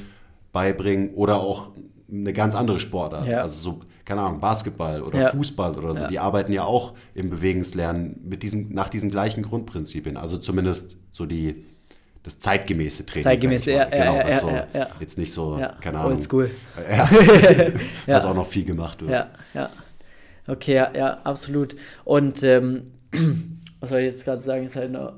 beibringen 0.52 1.14
oder 1.16 1.38
auch 1.38 1.72
eine 2.12 2.34
ganz 2.34 2.56
andere 2.56 2.80
Sportart. 2.80 3.28
Ja. 3.28 3.42
Also 3.42 3.72
so, 3.72 3.80
keine 4.06 4.22
Ahnung, 4.22 4.40
Basketball 4.40 5.02
oder 5.02 5.20
ja. 5.20 5.30
Fußball 5.30 5.78
oder 5.78 5.96
so. 5.96 6.08
Die 6.08 6.20
arbeiten 6.20 6.54
ja 6.54 6.64
auch 6.64 6.94
im 7.16 7.30
Bewegungslernen 7.30 8.20
mit 8.24 8.44
diesen, 8.44 8.74
nach 8.74 8.90
diesen 8.90 9.10
gleichen 9.10 9.44
Grundprinzipien. 9.44 10.18
Also 10.18 10.38
zumindest 10.38 10.98
so 11.12 11.26
die 11.26 11.66
das 12.22 12.40
zeitgemäße 12.40 13.06
Training. 13.06 13.24
Zeitgemäß, 13.24 13.66
ja, 13.66 13.84
genau, 13.84 14.16
ja, 14.16 14.40
so 14.40 14.50
ja, 14.50 14.68
ja, 14.74 14.88
Jetzt 15.02 15.18
nicht 15.18 15.34
so, 15.34 15.60
keine 15.82 16.00
Ahnung. 16.00 16.14
Oldschool. 16.14 16.52
Ja, 18.08 18.16
was 18.16 18.26
auch 18.26 18.34
noch 18.34 18.48
viel 18.48 18.64
gemacht 18.64 19.02
wird. 19.02 19.12
Ja, 19.12 19.30
ja. 19.54 19.70
Okay, 20.48 20.76
ja, 20.76 20.92
ja 20.96 21.18
absolut. 21.24 21.76
Und 22.06 22.42
ähm, 22.44 22.94
was 23.82 23.90
soll 23.90 24.00
ich 24.00 24.06
jetzt 24.06 24.24
gerade 24.24 24.42
sagen, 24.42 24.68
ist 24.68 24.76
halt 24.78 24.92
noch 24.92 25.14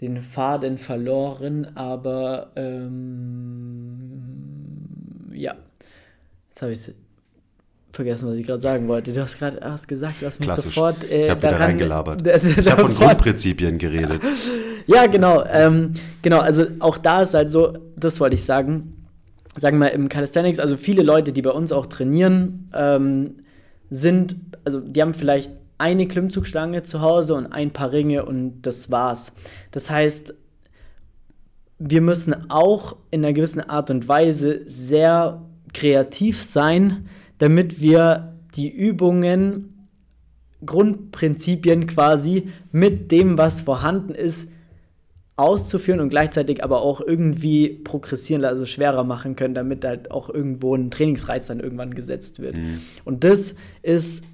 den 0.00 0.22
Faden 0.22 0.78
verloren, 0.78 1.76
aber 1.76 2.52
ähm, 2.56 4.20
ja, 5.32 5.54
jetzt 6.48 6.62
habe 6.62 6.72
ich 6.72 6.78
es 6.78 6.94
vergessen, 7.92 8.28
was 8.28 8.36
ich 8.36 8.46
gerade 8.46 8.60
sagen 8.60 8.88
wollte. 8.88 9.12
Du 9.12 9.20
hast 9.20 9.38
gerade 9.38 9.60
gesagt, 9.86 10.22
du 10.22 10.26
hast 10.26 10.40
mich 10.40 10.48
Klassisch. 10.48 10.74
sofort. 10.74 11.04
Äh, 11.04 11.24
ich 11.24 11.30
habe 11.30 11.42
wieder 11.42 11.60
reingelabert. 11.60 12.26
ich 12.44 12.70
habe 12.70 12.82
von 12.82 12.94
Grundprinzipien 12.94 13.78
geredet. 13.78 14.22
ja, 14.86 15.06
genau. 15.06 15.44
Ähm, 15.44 15.92
genau, 16.22 16.40
also 16.40 16.66
auch 16.78 16.96
da 16.98 17.22
ist 17.22 17.34
halt 17.34 17.50
so, 17.50 17.76
das 17.96 18.20
wollte 18.20 18.34
ich 18.34 18.44
sagen. 18.44 18.96
Sagen 19.56 19.78
wir 19.78 19.86
mal 19.86 19.88
im 19.88 20.08
Calisthenics, 20.08 20.60
also 20.60 20.76
viele 20.76 21.02
Leute, 21.02 21.32
die 21.32 21.42
bei 21.42 21.50
uns 21.50 21.72
auch 21.72 21.86
trainieren, 21.86 22.70
ähm, 22.72 23.38
sind, 23.90 24.36
also 24.64 24.78
die 24.78 25.02
haben 25.02 25.12
vielleicht 25.12 25.50
eine 25.80 26.06
Klimmzugstange 26.06 26.82
zu 26.82 27.00
Hause 27.00 27.34
und 27.34 27.46
ein 27.46 27.72
paar 27.72 27.92
Ringe 27.92 28.24
und 28.24 28.62
das 28.62 28.90
war's. 28.90 29.34
Das 29.70 29.90
heißt, 29.90 30.34
wir 31.78 32.00
müssen 32.02 32.50
auch 32.50 32.96
in 33.10 33.24
einer 33.24 33.32
gewissen 33.32 33.68
Art 33.68 33.90
und 33.90 34.06
Weise 34.06 34.62
sehr 34.66 35.42
kreativ 35.72 36.42
sein, 36.42 37.08
damit 37.38 37.80
wir 37.80 38.34
die 38.54 38.68
Übungen, 38.68 39.88
Grundprinzipien 40.64 41.86
quasi 41.86 42.50
mit 42.70 43.10
dem, 43.10 43.38
was 43.38 43.62
vorhanden 43.62 44.14
ist, 44.14 44.52
auszuführen 45.36 46.00
und 46.00 46.10
gleichzeitig 46.10 46.62
aber 46.62 46.82
auch 46.82 47.00
irgendwie 47.00 47.70
progressieren, 47.70 48.44
also 48.44 48.66
schwerer 48.66 49.04
machen 49.04 49.36
können, 49.36 49.54
damit 49.54 49.86
halt 49.86 50.10
auch 50.10 50.28
irgendwo 50.28 50.74
ein 50.74 50.90
Trainingsreiz 50.90 51.46
dann 51.46 51.60
irgendwann 51.60 51.94
gesetzt 51.94 52.40
wird. 52.40 52.58
Mhm. 52.58 52.80
Und 53.06 53.24
das 53.24 53.56
ist 53.80 54.26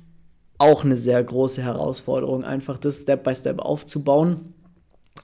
auch 0.58 0.84
eine 0.84 0.96
sehr 0.96 1.22
große 1.22 1.62
Herausforderung, 1.62 2.44
einfach 2.44 2.78
das 2.78 3.02
Step 3.02 3.24
by 3.24 3.34
Step 3.34 3.60
aufzubauen. 3.60 4.54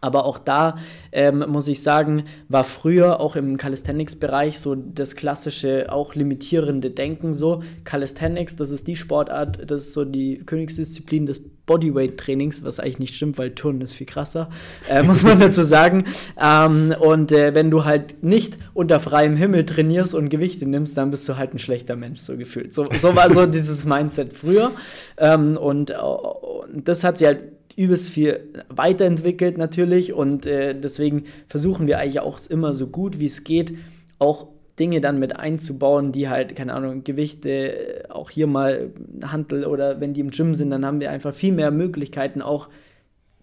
Aber 0.01 0.25
auch 0.25 0.39
da 0.39 0.77
ähm, 1.13 1.45
muss 1.49 1.69
ich 1.69 1.83
sagen, 1.83 2.25
war 2.49 2.65
früher 2.65 3.21
auch 3.21 3.37
im 3.37 3.57
Calisthenics-Bereich 3.57 4.59
so 4.59 4.75
das 4.75 5.17
klassische, 5.17 5.93
auch 5.93 6.15
limitierende 6.15 6.91
Denken 6.91 7.35
so. 7.35 7.63
Calisthenics, 7.85 8.57
das 8.57 8.71
ist 8.71 8.89
die 8.89 8.97
Sportart, 8.97 9.71
das 9.71 9.89
ist 9.89 9.93
so 9.93 10.05
die 10.05 10.39
Königsdisziplin 10.39 11.27
des 11.27 11.41
Bodyweight-Trainings, 11.67 12.65
was 12.65 12.81
eigentlich 12.81 12.99
nicht 12.99 13.15
stimmt, 13.15 13.39
weil 13.39 13.55
Turnen 13.55 13.81
ist 13.83 13.93
viel 13.93 14.07
krasser, 14.07 14.51
äh, 14.91 15.03
muss 15.03 15.23
man 15.23 15.39
dazu 15.41 15.63
sagen. 15.63 16.05
Ähm, 16.41 16.95
und 16.99 17.31
äh, 17.31 17.55
wenn 17.55 17.71
du 17.71 17.85
halt 17.85 18.23
nicht 18.23 18.59
unter 18.75 18.99
freiem 19.01 19.37
Himmel 19.37 19.65
trainierst 19.65 20.15
und 20.15 20.29
Gewichte 20.29 20.67
nimmst, 20.67 20.97
dann 20.97 21.11
bist 21.11 21.29
du 21.29 21.37
halt 21.37 21.55
ein 21.55 21.59
schlechter 21.59 21.97
Mensch, 21.97 22.21
so 22.21 22.37
gefühlt. 22.37 22.75
So, 22.75 22.85
so 22.85 23.15
war 23.15 23.31
so 23.31 23.47
dieses 23.53 23.85
Mindset 23.85 24.33
früher. 24.33 24.73
Ähm, 25.19 25.57
und, 25.57 25.91
äh, 25.91 25.95
und 25.97 26.89
das 26.89 27.05
hat 27.05 27.19
sich 27.19 27.29
halt 27.29 27.62
übelst 27.77 28.09
viel 28.09 28.41
weiterentwickelt 28.69 29.59
natürlich 29.59 30.13
und 30.13 30.47
äh, 30.47 30.79
deswegen 30.79 31.25
versuchen 31.49 31.87
wir 31.87 31.99
eigentlich 31.99 32.21
auch 32.21 32.39
immer 32.49 32.75
so 32.75 32.87
gut 32.87 33.19
wie 33.19 33.27
es 33.27 33.45
geht, 33.45 33.75
auch 34.19 34.49
Dinge 34.79 35.01
dann 35.01 35.19
mit 35.19 35.37
einzubauen, 35.37 36.13
die 36.13 36.29
halt, 36.29 36.57
keine 36.57 36.73
Ahnung, 36.75 37.05
Gewichte, 37.05 37.51
äh, 37.51 38.09
auch 38.09 38.31
hier 38.31 38.47
mal 38.47 38.91
Handel 39.25 39.67
oder 39.67 40.01
wenn 40.01 40.15
die 40.15 40.21
im 40.21 40.31
Gym 40.31 40.55
sind, 40.55 40.71
dann 40.71 40.87
haben 40.87 41.01
wir 41.01 41.11
einfach 41.11 41.35
viel 41.35 41.53
mehr 41.53 41.71
Möglichkeiten, 41.71 42.43
auch 42.43 42.69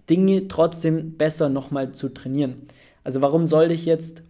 Dinge 0.09 0.47
trotzdem 0.47 1.17
besser 1.17 1.49
nochmal 1.49 1.91
zu 1.91 2.09
trainieren. 2.09 2.63
Also 3.03 3.21
warum 3.21 3.45
soll 3.45 3.71
ich 3.71 3.85
jetzt, 3.85 4.23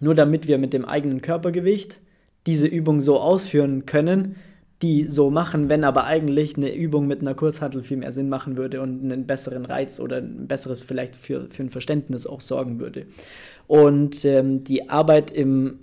nur 0.00 0.14
damit 0.14 0.48
wir 0.48 0.58
mit 0.58 0.72
dem 0.72 0.84
eigenen 0.84 1.20
Körpergewicht 1.20 2.00
diese 2.46 2.66
Übung 2.66 3.00
so 3.00 3.20
ausführen 3.20 3.86
können, 3.86 4.36
die 4.82 5.04
so 5.04 5.30
machen, 5.30 5.70
wenn 5.70 5.84
aber 5.84 6.04
eigentlich 6.04 6.56
eine 6.56 6.74
Übung 6.74 7.06
mit 7.06 7.20
einer 7.20 7.34
Kurzhantel 7.34 7.82
viel 7.82 7.96
mehr 7.96 8.12
Sinn 8.12 8.28
machen 8.28 8.56
würde 8.56 8.82
und 8.82 9.02
einen 9.02 9.26
besseren 9.26 9.64
Reiz 9.64 10.00
oder 10.00 10.18
ein 10.18 10.46
besseres 10.46 10.82
vielleicht 10.82 11.16
für, 11.16 11.48
für 11.48 11.62
ein 11.62 11.70
Verständnis 11.70 12.26
auch 12.26 12.42
sorgen 12.42 12.78
würde. 12.78 13.06
Und 13.66 14.24
ähm, 14.26 14.64
die 14.64 14.90
Arbeit 14.90 15.30
im, 15.30 15.78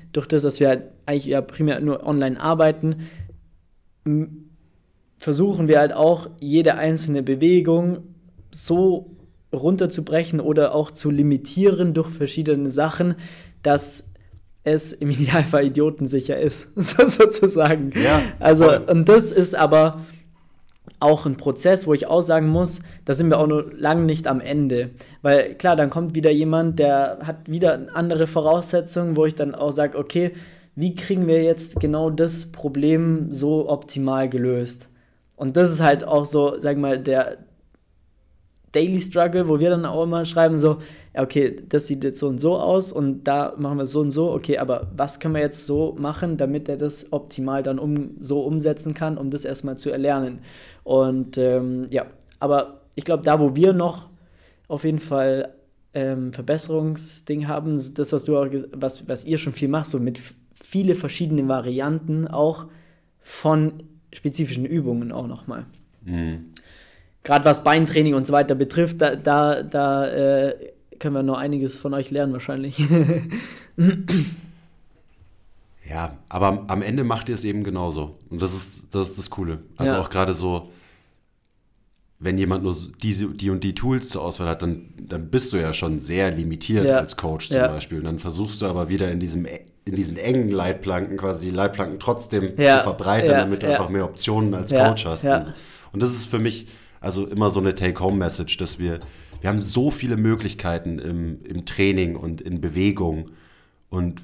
durch 0.12 0.26
das, 0.26 0.42
dass 0.42 0.60
wir 0.60 0.68
halt 0.68 0.84
eigentlich 1.04 1.26
ja 1.26 1.42
primär 1.42 1.80
nur 1.80 2.06
online 2.06 2.40
arbeiten, 2.40 2.96
versuchen 5.18 5.68
wir 5.68 5.78
halt 5.78 5.92
auch 5.92 6.30
jede 6.40 6.76
einzelne 6.76 7.22
Bewegung 7.22 7.98
so 8.50 9.16
runterzubrechen 9.52 10.40
oder 10.40 10.74
auch 10.74 10.90
zu 10.90 11.10
limitieren 11.10 11.92
durch 11.94 12.08
verschiedene 12.08 12.70
Sachen, 12.70 13.14
dass 13.62 14.14
es 14.66 14.92
im 14.92 15.10
Idealfall 15.10 15.64
idiotensicher 15.66 16.38
ist, 16.38 16.68
sozusagen. 16.76 17.92
Ja, 17.94 18.20
also, 18.38 18.64
voll. 18.64 18.84
und 18.88 19.08
das 19.08 19.32
ist 19.32 19.54
aber 19.54 20.00
auch 20.98 21.26
ein 21.26 21.36
Prozess, 21.36 21.86
wo 21.86 21.94
ich 21.94 22.06
auch 22.06 22.22
sagen 22.22 22.48
muss, 22.48 22.80
da 23.04 23.12
sind 23.14 23.28
wir 23.28 23.38
auch 23.38 23.46
noch 23.46 23.64
lange 23.76 24.02
nicht 24.02 24.26
am 24.26 24.40
Ende. 24.40 24.90
Weil 25.22 25.54
klar, 25.54 25.76
dann 25.76 25.90
kommt 25.90 26.14
wieder 26.14 26.30
jemand, 26.30 26.78
der 26.78 27.18
hat 27.22 27.50
wieder 27.50 27.86
andere 27.94 28.26
Voraussetzungen, 28.26 29.16
wo 29.16 29.26
ich 29.26 29.34
dann 29.34 29.54
auch 29.54 29.72
sage, 29.72 29.98
okay, 29.98 30.32
wie 30.74 30.94
kriegen 30.94 31.26
wir 31.26 31.42
jetzt 31.42 31.80
genau 31.80 32.10
das 32.10 32.50
Problem 32.50 33.30
so 33.30 33.68
optimal 33.68 34.28
gelöst? 34.28 34.88
Und 35.36 35.56
das 35.56 35.70
ist 35.70 35.82
halt 35.82 36.04
auch 36.04 36.24
so, 36.24 36.56
sag 36.60 36.78
mal, 36.78 36.98
der, 36.98 37.38
Daily 38.76 39.00
Struggle, 39.00 39.48
wo 39.48 39.58
wir 39.58 39.70
dann 39.70 39.86
auch 39.86 40.04
immer 40.04 40.26
schreiben, 40.26 40.58
so, 40.58 40.82
okay, 41.14 41.56
das 41.66 41.86
sieht 41.86 42.04
jetzt 42.04 42.18
so 42.18 42.28
und 42.28 42.38
so 42.38 42.58
aus 42.58 42.92
und 42.92 43.24
da 43.24 43.54
machen 43.56 43.78
wir 43.78 43.86
so 43.86 44.00
und 44.00 44.10
so, 44.10 44.30
okay, 44.32 44.58
aber 44.58 44.88
was 44.94 45.18
können 45.18 45.32
wir 45.32 45.40
jetzt 45.40 45.64
so 45.64 45.96
machen, 45.98 46.36
damit 46.36 46.68
er 46.68 46.76
das 46.76 47.10
optimal 47.10 47.62
dann 47.62 47.78
um, 47.78 48.18
so 48.20 48.42
umsetzen 48.42 48.92
kann, 48.92 49.16
um 49.16 49.30
das 49.30 49.46
erstmal 49.46 49.78
zu 49.78 49.90
erlernen. 49.90 50.40
Und 50.84 51.38
ähm, 51.38 51.86
ja, 51.88 52.04
aber 52.38 52.82
ich 52.96 53.06
glaube, 53.06 53.22
da, 53.24 53.40
wo 53.40 53.56
wir 53.56 53.72
noch 53.72 54.10
auf 54.68 54.84
jeden 54.84 54.98
Fall 54.98 55.54
ähm, 55.94 56.34
Verbesserungsding 56.34 57.48
haben, 57.48 57.80
das, 57.94 58.12
was 58.12 58.24
du 58.24 58.36
auch, 58.36 58.48
was, 58.72 59.08
was 59.08 59.24
ihr 59.24 59.38
schon 59.38 59.54
viel 59.54 59.68
macht, 59.68 59.86
so 59.86 59.98
mit 59.98 60.20
viele 60.52 60.94
verschiedene 60.94 61.48
Varianten 61.48 62.28
auch 62.28 62.66
von 63.20 63.72
spezifischen 64.12 64.66
Übungen 64.66 65.12
auch 65.12 65.26
nochmal. 65.26 65.64
Mhm 66.04 66.52
gerade 67.26 67.44
was 67.44 67.64
Beintraining 67.64 68.14
und 68.14 68.24
so 68.24 68.32
weiter 68.32 68.54
betrifft, 68.54 69.00
da, 69.00 69.16
da, 69.16 69.64
da 69.64 70.06
äh, 70.06 70.54
können 71.00 71.16
wir 71.16 71.24
noch 71.24 71.36
einiges 71.36 71.74
von 71.74 71.92
euch 71.92 72.12
lernen 72.12 72.32
wahrscheinlich. 72.32 72.78
ja, 75.90 76.16
aber 76.28 76.64
am 76.68 76.82
Ende 76.82 77.02
macht 77.02 77.28
ihr 77.28 77.34
es 77.34 77.42
eben 77.42 77.64
genauso. 77.64 78.16
Und 78.30 78.40
das 78.40 78.54
ist 78.54 78.94
das, 78.94 79.08
ist 79.08 79.18
das 79.18 79.28
Coole. 79.30 79.58
Also 79.76 79.94
ja. 79.94 80.00
auch 80.00 80.08
gerade 80.08 80.34
so, 80.34 80.70
wenn 82.20 82.38
jemand 82.38 82.62
nur 82.62 82.76
diese, 83.02 83.26
die 83.26 83.50
und 83.50 83.64
die 83.64 83.74
Tools 83.74 84.08
zur 84.08 84.22
Auswahl 84.22 84.46
hat, 84.46 84.62
dann, 84.62 84.94
dann 84.96 85.28
bist 85.28 85.52
du 85.52 85.56
ja 85.56 85.72
schon 85.72 85.98
sehr 85.98 86.30
limitiert 86.30 86.86
ja. 86.86 86.98
als 86.98 87.16
Coach 87.16 87.48
zum 87.48 87.58
ja. 87.58 87.66
Beispiel. 87.66 87.98
Und 87.98 88.04
dann 88.04 88.20
versuchst 88.20 88.62
du 88.62 88.66
aber 88.66 88.88
wieder 88.88 89.10
in 89.10 89.18
diesem 89.18 89.46
in 89.84 89.94
diesen 89.94 90.16
engen 90.16 90.50
Leitplanken 90.50 91.16
quasi 91.16 91.50
die 91.50 91.54
Leitplanken 91.54 92.00
trotzdem 92.00 92.48
zu 92.48 92.54
verbreitern, 92.56 93.38
damit 93.38 93.62
du 93.62 93.68
einfach 93.68 93.88
mehr 93.88 94.04
Optionen 94.04 94.54
als 94.54 94.72
Coach 94.72 95.06
hast. 95.06 95.24
Und, 95.24 95.52
und 95.92 96.02
das 96.02 96.10
ist 96.10 96.26
für 96.26 96.40
mich 96.40 96.66
also 97.06 97.26
immer 97.26 97.48
so 97.50 97.60
eine 97.60 97.74
Take-Home-Message, 97.74 98.56
dass 98.58 98.78
wir, 98.78 99.00
wir 99.40 99.48
haben 99.50 99.62
so 99.62 99.90
viele 99.90 100.16
Möglichkeiten 100.16 100.98
im, 100.98 101.38
im 101.44 101.64
Training 101.64 102.16
und 102.16 102.40
in 102.40 102.60
Bewegung 102.60 103.30
und 103.88 104.20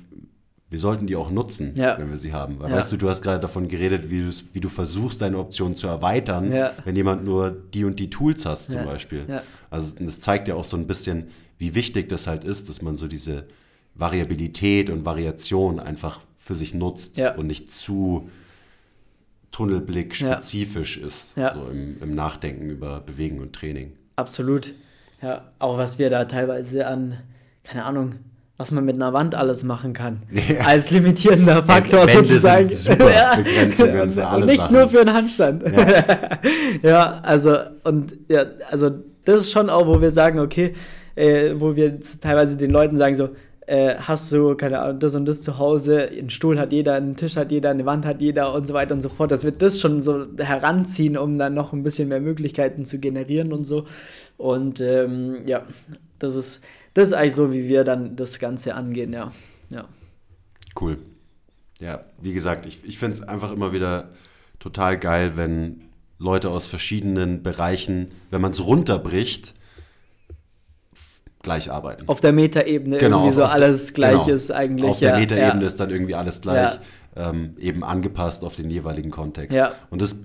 wir 0.69 0.79
sollten 0.79 1.07
die 1.07 1.17
auch 1.17 1.31
nutzen, 1.31 1.75
Ja. 1.77 1.99
wenn 1.99 2.09
wir 2.11 2.17
sie 2.17 2.33
haben. 2.33 2.59
Weil 2.59 2.71
Ja. 2.71 2.77
weißt 2.77 2.93
du, 2.93 2.97
du 2.97 3.09
hast 3.09 3.21
gerade 3.23 3.41
davon 3.41 3.69
geredet, 3.69 4.11
wie, 4.11 4.25
wie 4.55 4.61
du 4.61 4.69
versuchst, 4.71 5.21
deine 5.21 5.39
Optionen 5.39 5.75
zu 5.77 5.87
erweitern, 5.87 6.51
Ja. 6.53 6.73
wenn 6.85 6.97
jemand 6.97 7.25
nur 7.25 7.51
die 7.51 7.85
und 7.85 8.01
die 8.01 8.09
Tools 8.11 8.47
hast 8.47 8.71
zum. 8.71 8.85
Beispiel. 8.85 9.43
Also 9.71 9.95
das 10.01 10.19
zeigt 10.21 10.49
ja 10.49 10.55
auch 10.55 10.65
so 10.65 10.77
ein 10.79 10.87
bisschen, 10.87 11.29
wie 11.59 11.75
wichtig 11.75 12.09
das 12.09 12.27
halt 12.27 12.43
ist, 12.45 12.69
dass 12.71 12.81
man 12.83 12.97
so 12.97 13.07
diese 13.07 13.45
Variabilität 13.95 14.89
und 14.91 15.05
Variation 15.05 15.79
einfach 15.79 16.21
für 16.39 16.55
sich 16.55 16.75
nutzt 16.75 17.21
und 17.37 17.47
nicht 17.47 17.71
zu 17.71 18.29
Tunnelblick 19.53 20.19
Ja. 20.21 20.33
spezifisch 20.35 20.97
ist, 20.99 21.37
Ja. 21.37 21.55
so 21.55 21.69
im, 21.71 21.97
im 22.03 22.15
Nachdenken 22.15 22.69
über 22.71 23.01
Bewegen 23.01 23.41
und 23.41 23.53
Training. 23.55 23.93
Absolut. 24.17 24.73
Ja, 25.23 25.43
auch 25.61 25.79
was 25.79 25.99
wir 25.99 26.11
da 26.11 26.25
teilweise 26.25 26.87
an, 26.87 27.19
keine 27.63 27.85
Ahnung, 27.85 28.15
was 28.57 28.71
man 28.73 28.85
mit 28.85 28.97
einer 28.97 29.13
Wand 29.13 29.35
alles 29.35 29.63
machen 29.65 29.93
kann. 29.93 30.23
Ja. 30.49 30.67
Als 30.67 30.91
limitierender 30.91 31.63
Faktor 31.63 32.07
Wände 32.09 32.29
sozusagen. 32.29 32.69
super 32.69 33.37
Begrenzungen 33.37 34.11
für 34.11 34.27
alle 34.27 34.47
Nicht 34.47 34.61
Sachen. 34.63 34.75
nur 34.75 34.89
für 34.89 35.01
einen 35.01 35.13
Handstand. 35.13 35.63
Ja, 36.83 37.21
also, 37.23 37.57
und 37.85 38.15
ja, 38.29 38.45
also 38.71 38.91
das 39.25 39.43
ist 39.43 39.53
schon 39.53 39.71
auch, 39.71 39.87
wo 39.87 40.01
wir 40.01 40.11
sagen, 40.11 40.39
okay, 40.41 40.75
äh, 41.15 41.53
wo 41.57 41.77
wir 41.77 42.01
teilweise 42.01 42.57
den 42.57 42.71
Leuten 42.71 42.97
sagen, 42.97 43.15
so, 43.15 43.31
äh, 43.67 43.97
hast 43.97 44.33
du, 44.33 44.55
keine 44.57 44.81
Ahnung, 44.81 45.01
das 45.01 45.15
und 45.15 45.27
das 45.27 45.43
zu 45.43 45.59
Hause, 45.59 46.09
einen 46.09 46.31
Stuhl 46.31 46.59
hat 46.59 46.73
jeder, 46.73 46.95
einen 46.95 47.17
Tisch 47.17 47.37
hat 47.37 47.53
jeder, 47.53 47.71
eine 47.71 47.87
Wand 47.87 48.05
hat 48.05 48.21
jeder 48.21 48.55
und 48.55 48.67
so 48.67 48.75
weiter 48.75 48.95
und 48.95 49.01
so 49.01 49.09
fort, 49.09 49.31
dass 49.31 49.45
wir 49.45 49.53
das 49.53 49.81
schon 49.81 50.03
so 50.03 50.27
heranziehen, 50.39 51.17
um 51.17 51.39
dann 51.39 51.55
noch 51.55 51.73
ein 51.73 51.83
bisschen 51.83 52.09
mehr 52.09 52.21
Möglichkeiten 52.21 52.85
zu 52.85 52.99
generieren 52.99 53.53
und 53.53 53.65
so. 53.65 53.87
Und 54.37 54.81
ähm, 54.81 55.43
ja, 55.47 55.67
das 56.19 56.37
ist, 56.37 56.65
das 56.95 57.09
ist 57.09 57.15
eigentlich 57.15 57.35
so, 57.35 57.53
wie 57.53 57.69
wir 57.69 57.85
dann 57.85 58.17
das 58.17 58.39
Ganze 58.39 58.75
angehen, 58.75 59.13
ja. 59.13 59.33
Ja, 59.71 59.89
Cool. 60.79 60.99
Ja, 61.81 62.05
wie 62.21 62.33
gesagt, 62.33 62.67
ich, 62.67 62.85
ich 62.85 62.99
finde 62.99 63.17
es 63.17 63.23
einfach 63.23 63.53
immer 63.53 63.73
wieder 63.73 64.11
total 64.59 64.99
geil, 64.99 65.33
wenn 65.37 65.83
Leute 66.19 66.51
aus 66.51 66.67
verschiedenen 66.67 67.43
Bereichen, 67.43 68.09
wenn 68.31 68.41
man 68.41 68.53
es 68.53 68.65
runterbricht, 68.65 69.55
gleich 71.43 71.71
arbeiten. 71.71 72.09
auf 72.09 72.21
der 72.21 72.33
Metaebene 72.33 72.99
Genau, 72.99 73.19
irgendwie 73.19 73.35
so 73.35 73.45
alles 73.45 73.93
gleich 73.93 74.25
genau. 74.25 74.35
ist 74.35 74.51
eigentlich. 74.51 74.91
Auf 74.91 74.99
der 74.99 75.15
ja, 75.15 75.19
Metaebene 75.19 75.61
ja. 75.63 75.67
ist 75.67 75.81
dann 75.81 75.91
irgendwie 75.91 76.15
alles 76.15 76.41
gleich, 76.41 76.79
ähm, 77.17 77.57
eben 77.59 77.85
angepasst 77.85 78.45
auf 78.45 78.57
den 78.57 78.71
jeweiligen 78.71 79.11
Kontext. 79.11 79.59
Und 79.91 80.03
das 80.03 80.17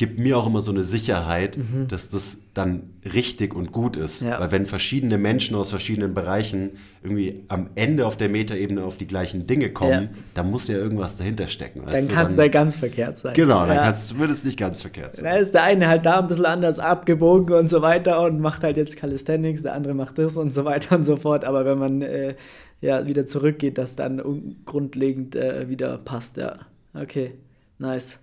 gibt 0.00 0.18
mir 0.18 0.38
auch 0.38 0.46
immer 0.46 0.62
so 0.62 0.70
eine 0.72 0.82
Sicherheit, 0.82 1.58
dass 1.88 2.08
das 2.08 2.38
dann 2.54 2.84
richtig 3.12 3.54
und 3.54 3.70
gut 3.70 3.98
ist. 3.98 4.22
Mhm. 4.22 4.28
Ja. 4.28 4.40
Weil 4.40 4.50
wenn 4.50 4.64
verschiedene 4.64 5.18
Menschen 5.18 5.54
aus 5.56 5.68
verschiedenen 5.68 6.14
Bereichen 6.14 6.70
irgendwie 7.02 7.44
am 7.48 7.68
Ende 7.74 8.06
auf 8.06 8.16
der 8.16 8.30
Metaebene 8.30 8.82
auf 8.82 8.96
die 8.96 9.06
gleichen 9.06 9.46
Dinge 9.46 9.68
kommen, 9.68 10.02
Ja. 10.04 10.08
da 10.32 10.42
muss 10.42 10.68
ja 10.68 10.76
irgendwas 10.78 11.18
dahinter 11.18 11.48
stecken. 11.48 11.82
Dann 11.84 12.08
kann 12.08 12.28
es 12.28 12.34
da 12.36 12.48
ganz 12.48 12.76
verkehrt 12.76 13.18
sein. 13.18 13.34
Genau, 13.34 13.66
dann 13.66 13.76
ja. 13.76 13.94
würde 14.18 14.32
es 14.32 14.42
nicht 14.42 14.58
ganz 14.58 14.80
verkehrt 14.80 15.16
sein. 15.16 15.26
Da 15.26 15.36
ist 15.36 15.52
der 15.52 15.64
eine 15.64 15.86
halt 15.88 16.06
da 16.06 16.20
ein 16.20 16.28
bisschen 16.28 16.46
anders 16.46 16.78
abgebogen 16.78 17.54
und 17.54 17.68
so 17.68 17.82
weiter 17.82 18.22
und 18.22 18.40
macht 18.40 18.62
halt 18.62 18.78
jetzt 18.78 18.96
Calisthenics, 18.96 19.64
der 19.64 19.74
andere 19.74 19.92
macht 19.92 20.16
das 20.16 20.38
und 20.38 20.54
so 20.54 20.64
weiter 20.64 20.96
und 20.96 21.04
so 21.04 21.18
fort. 21.18 21.44
Aber 21.44 21.66
wenn 21.66 21.76
man 21.78 22.00
äh, 22.00 22.36
ja 22.80 23.06
wieder 23.06 23.26
zurückgeht, 23.26 23.76
dass 23.76 23.96
dann 23.96 24.18
un- 24.18 24.56
grundlegend 24.64 25.36
äh, 25.36 25.68
wieder 25.68 25.98
passt, 25.98 26.38
ja. 26.38 26.54
Okay, 26.94 27.32
nice. 27.78 28.18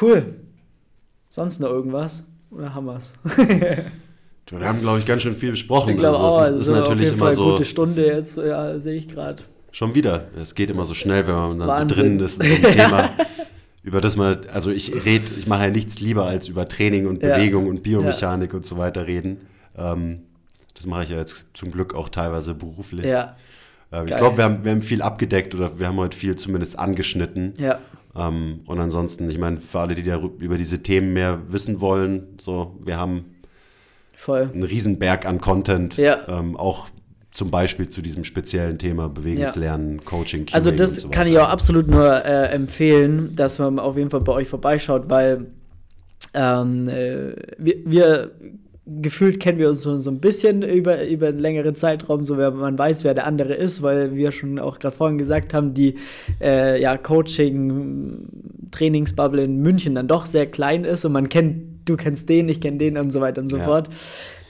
Cool. 0.00 0.36
Sonst 1.36 1.60
noch 1.60 1.68
irgendwas? 1.68 2.24
Oder 2.50 2.74
haben 2.74 2.86
wir's? 2.86 3.12
Du, 4.48 4.58
Wir 4.60 4.68
haben, 4.68 4.80
glaube 4.80 5.00
ich, 5.00 5.04
ganz 5.06 5.22
schön 5.22 5.34
viel 5.34 5.50
besprochen. 5.50 5.90
Ich 5.90 5.96
glaube 5.96 6.16
Also, 6.16 6.26
auch, 6.28 6.40
es 6.42 6.46
ist, 6.46 6.52
also 6.52 6.60
ist 6.60 6.78
auf 6.78 6.88
natürlich 6.88 7.08
immer 7.08 7.18
Fall 7.18 7.32
so. 7.34 7.50
gute 7.50 7.64
Stunde 7.64 8.06
jetzt, 8.06 8.38
ja, 8.38 8.78
sehe 8.80 8.94
ich 8.96 9.08
gerade. 9.08 9.42
Schon 9.72 9.94
wieder. 9.96 10.28
Es 10.40 10.54
geht 10.54 10.70
immer 10.70 10.84
so 10.84 10.94
schnell, 10.94 11.26
wenn 11.26 11.34
man 11.34 11.58
dann 11.58 11.68
Wahnsinn. 11.68 11.88
so 11.88 12.02
drin 12.02 12.20
ist 12.20 12.40
in 12.42 12.48
so 12.62 12.68
einem 12.68 12.76
Thema, 12.76 13.10
über 13.82 14.00
das 14.00 14.16
man, 14.16 14.38
also 14.52 14.70
ich 14.70 15.04
rede, 15.04 15.24
ich 15.36 15.46
mache 15.48 15.64
ja 15.64 15.70
nichts 15.70 15.98
lieber 16.00 16.24
als 16.26 16.46
über 16.48 16.66
Training 16.68 17.06
und 17.08 17.22
Ja. 17.24 17.36
Bewegung 17.36 17.66
und 17.66 17.82
Biomechanik 17.82 18.54
und 18.54 18.64
so 18.64 18.78
weiter 18.78 19.06
reden. 19.08 19.38
Ähm, 19.76 20.20
das 20.74 20.86
mache 20.86 21.02
ich 21.02 21.10
ja 21.10 21.16
jetzt 21.16 21.46
zum 21.54 21.72
Glück 21.72 21.94
auch 21.96 22.08
teilweise 22.08 22.54
beruflich. 22.54 23.04
Ja, 23.04 23.34
Ähm, 23.90 24.06
ich 24.08 24.14
glaube, 24.16 24.36
wir 24.36 24.44
haben, 24.44 24.62
wir 24.64 24.70
haben 24.70 24.80
viel 24.80 25.02
abgedeckt 25.02 25.56
oder 25.56 25.76
wir 25.78 25.88
haben 25.88 25.96
heute 25.96 26.16
viel 26.16 26.36
zumindest 26.36 26.78
angeschnitten. 26.78 27.52
ja, 27.58 27.80
Ähm, 28.18 28.60
und 28.66 28.78
ansonsten, 28.78 29.28
ich 29.30 29.38
meine, 29.38 29.58
für 29.58 29.80
alle, 29.80 29.94
die 29.94 30.02
da 30.02 30.20
über 30.38 30.56
diese 30.56 30.82
Themen 30.82 31.12
mehr 31.12 31.40
wissen 31.48 31.80
wollen, 31.80 32.34
so, 32.38 32.76
wir 32.84 32.96
haben 32.96 33.36
voll. 34.14 34.50
einen 34.52 34.62
Riesenberg 34.62 35.26
an 35.26 35.40
Content, 35.40 35.96
Ja. 35.96 36.26
ähm, 36.28 36.56
auch 36.56 36.88
zum 37.32 37.50
Beispiel 37.50 37.88
zu 37.88 38.00
diesem 38.00 38.24
speziellen 38.24 38.78
Thema 38.78 39.08
Bewegungslernen, 39.10 40.00
Coaching, 40.04 40.46
Also 40.52 40.70
QA 40.70 40.76
das 40.76 40.94
und 40.94 41.00
so 41.00 41.08
kann 41.10 41.26
ich 41.26 41.38
auch 41.38 41.50
absolut 41.50 41.86
nur 41.86 42.24
äh, 42.24 42.46
empfehlen, 42.48 43.32
dass 43.36 43.58
man 43.58 43.78
auf 43.78 43.96
jeden 43.98 44.08
Fall 44.08 44.22
bei 44.22 44.32
euch 44.32 44.48
vorbeischaut, 44.48 45.10
weil 45.10 45.46
ähm, 46.32 46.88
äh, 46.88 47.34
wir, 47.58 47.74
wir 47.84 48.30
gefühlt 48.86 49.40
kennen 49.40 49.58
wir 49.58 49.68
uns 49.68 49.82
so, 49.82 49.96
so 49.98 50.10
ein 50.10 50.20
bisschen 50.20 50.62
über, 50.62 51.04
über 51.06 51.26
einen 51.28 51.40
längeren 51.40 51.74
Zeitraum, 51.74 52.22
so 52.22 52.38
wer 52.38 52.52
man 52.52 52.78
weiß, 52.78 53.02
wer 53.04 53.14
der 53.14 53.26
andere 53.26 53.54
ist, 53.54 53.82
weil 53.82 54.14
wir 54.14 54.30
schon 54.30 54.58
auch 54.60 54.78
gerade 54.78 54.94
vorhin 54.96 55.18
gesagt 55.18 55.52
haben, 55.54 55.74
die 55.74 55.96
äh, 56.40 56.80
ja, 56.80 56.96
Coaching-Trainingsbubble 56.96 59.42
in 59.44 59.60
München 59.60 59.94
dann 59.94 60.08
doch 60.08 60.26
sehr 60.26 60.46
klein 60.46 60.84
ist 60.84 61.04
und 61.04 61.12
man 61.12 61.28
kennt, 61.28 61.88
du 61.88 61.96
kennst 61.96 62.28
den, 62.28 62.48
ich 62.48 62.60
kenne 62.60 62.78
den 62.78 62.96
und 62.96 63.12
so 63.12 63.20
weiter 63.20 63.40
und 63.42 63.48
so 63.48 63.56
Ja. 63.56 63.64
fort. 63.64 63.88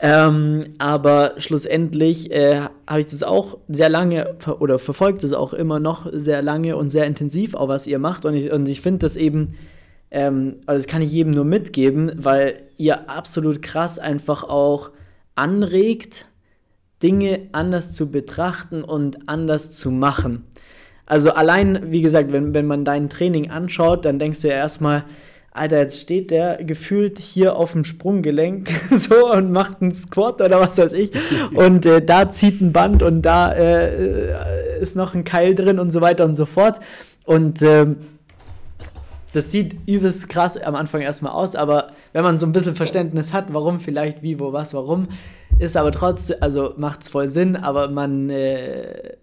Ähm, 0.00 0.74
aber 0.76 1.32
schlussendlich 1.38 2.30
äh, 2.30 2.60
habe 2.86 3.00
ich 3.00 3.06
das 3.06 3.22
auch 3.22 3.56
sehr 3.68 3.88
lange 3.88 4.34
ver 4.38 4.60
oder 4.60 4.78
verfolgt 4.78 5.22
das 5.22 5.32
auch 5.32 5.54
immer 5.54 5.80
noch 5.80 6.06
sehr 6.12 6.42
lange 6.42 6.76
und 6.76 6.90
sehr 6.90 7.06
intensiv, 7.06 7.54
auch 7.54 7.68
was 7.68 7.86
ihr 7.86 7.98
macht. 7.98 8.26
Und 8.26 8.34
ich, 8.34 8.52
und 8.52 8.68
ich 8.68 8.82
finde 8.82 8.98
das 8.98 9.16
eben, 9.16 9.54
ähm, 10.10 10.56
also 10.66 10.78
das 10.78 10.86
kann 10.86 11.02
ich 11.02 11.12
jedem 11.12 11.32
nur 11.32 11.44
mitgeben, 11.44 12.12
weil 12.16 12.60
ihr 12.76 13.10
absolut 13.10 13.62
krass 13.62 13.98
einfach 13.98 14.44
auch 14.44 14.90
anregt, 15.34 16.26
Dinge 17.02 17.48
anders 17.52 17.92
zu 17.92 18.10
betrachten 18.10 18.82
und 18.82 19.28
anders 19.28 19.70
zu 19.70 19.90
machen. 19.90 20.44
Also 21.04 21.30
allein, 21.32 21.92
wie 21.92 22.02
gesagt, 22.02 22.32
wenn, 22.32 22.54
wenn 22.54 22.66
man 22.66 22.84
dein 22.84 23.08
Training 23.08 23.50
anschaut, 23.50 24.04
dann 24.04 24.18
denkst 24.18 24.42
du 24.42 24.48
ja 24.48 24.54
erstmal, 24.54 25.04
Alter, 25.52 25.78
jetzt 25.78 26.00
steht 26.00 26.30
der 26.30 26.62
gefühlt 26.64 27.18
hier 27.18 27.56
auf 27.56 27.72
dem 27.72 27.84
Sprunggelenk 27.84 28.68
so 28.90 29.32
und 29.32 29.52
macht 29.52 29.80
einen 29.80 29.92
Squat 29.92 30.40
oder 30.40 30.60
was 30.60 30.76
weiß 30.76 30.92
ich. 30.92 31.12
Und 31.54 31.86
äh, 31.86 32.04
da 32.04 32.28
zieht 32.28 32.60
ein 32.60 32.72
Band 32.72 33.02
und 33.02 33.22
da 33.22 33.52
äh, 33.52 33.86
äh, 33.86 34.82
ist 34.82 34.96
noch 34.96 35.14
ein 35.14 35.24
Keil 35.24 35.54
drin 35.54 35.78
und 35.78 35.90
so 35.90 36.02
weiter 36.02 36.26
und 36.26 36.34
so 36.34 36.44
fort. 36.44 36.80
Und 37.24 37.62
ähm, 37.62 37.96
das 39.32 39.50
sieht 39.50 39.76
übelst 39.86 40.28
krass 40.28 40.56
am 40.56 40.74
Anfang 40.74 41.00
erstmal 41.00 41.32
aus, 41.32 41.54
aber 41.54 41.90
wenn 42.12 42.22
man 42.22 42.36
so 42.36 42.46
ein 42.46 42.52
bisschen 42.52 42.76
Verständnis 42.76 43.32
hat, 43.32 43.52
warum 43.52 43.80
vielleicht, 43.80 44.22
wie, 44.22 44.40
wo, 44.40 44.52
was, 44.52 44.74
warum, 44.74 45.08
ist 45.58 45.76
aber 45.76 45.92
trotzdem, 45.92 46.36
also 46.40 46.74
macht 46.76 47.02
es 47.02 47.08
voll 47.08 47.28
Sinn, 47.28 47.56
aber 47.56 47.88
man 47.88 48.30
äh, 48.30 49.16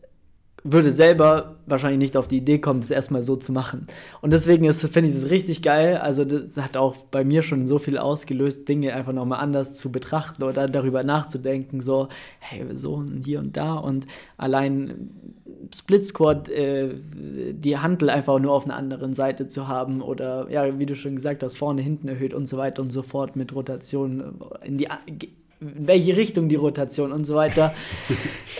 würde 0.63 0.91
selber 0.91 1.57
wahrscheinlich 1.65 1.99
nicht 1.99 2.17
auf 2.17 2.27
die 2.27 2.37
Idee 2.37 2.59
kommen, 2.59 2.79
das 2.79 2.89
erstmal 2.89 3.21
so 3.21 3.35
zu 3.35 3.51
machen. 3.51 3.87
Und 4.21 4.31
deswegen 4.31 4.71
finde 4.73 5.09
ich 5.09 5.15
das 5.15 5.29
richtig 5.29 5.61
geil. 5.61 5.97
Also 5.97 6.23
das 6.23 6.55
hat 6.57 6.77
auch 6.77 6.95
bei 7.11 7.23
mir 7.23 7.41
schon 7.41 7.67
so 7.67 7.79
viel 7.79 7.97
ausgelöst, 7.97 8.67
Dinge 8.67 8.93
einfach 8.93 9.13
nochmal 9.13 9.39
anders 9.39 9.73
zu 9.73 9.91
betrachten 9.91 10.43
oder 10.43 10.69
darüber 10.69 11.03
nachzudenken, 11.03 11.81
so, 11.81 12.07
hey, 12.39 12.65
so 12.73 13.03
hier 13.23 13.39
und 13.39 13.57
da 13.57 13.73
und 13.75 14.07
allein 14.37 15.11
Split 15.73 16.05
Squad, 16.05 16.49
äh, 16.49 16.89
die 17.13 17.77
Hantel 17.77 18.09
einfach 18.09 18.39
nur 18.39 18.53
auf 18.53 18.65
einer 18.65 18.75
anderen 18.75 19.13
Seite 19.13 19.47
zu 19.47 19.67
haben 19.67 20.01
oder, 20.01 20.47
ja, 20.49 20.79
wie 20.79 20.85
du 20.85 20.95
schon 20.95 21.15
gesagt 21.15 21.43
hast, 21.43 21.57
vorne, 21.57 21.81
hinten 21.81 22.07
erhöht 22.07 22.33
und 22.33 22.47
so 22.47 22.57
weiter 22.57 22.81
und 22.81 22.91
so 22.91 23.03
fort 23.03 23.35
mit 23.35 23.53
Rotation 23.55 24.41
in 24.63 24.77
die 24.77 24.87
in 25.61 25.87
welche 25.87 26.17
Richtung 26.17 26.49
die 26.49 26.55
Rotation 26.55 27.11
und 27.11 27.25
so 27.25 27.35
weiter. 27.35 27.73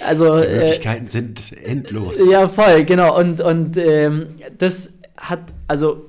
Also 0.06 0.40
Die 0.40 0.48
äh, 0.48 0.56
Möglichkeiten 0.58 1.08
sind 1.08 1.54
endlos. 1.64 2.30
ja, 2.30 2.50
voll, 2.50 2.84
genau. 2.84 3.18
Und, 3.18 3.40
und 3.40 3.78
ähm, 3.78 4.36
das 4.58 4.98
hat 5.16 5.40
also 5.68 6.08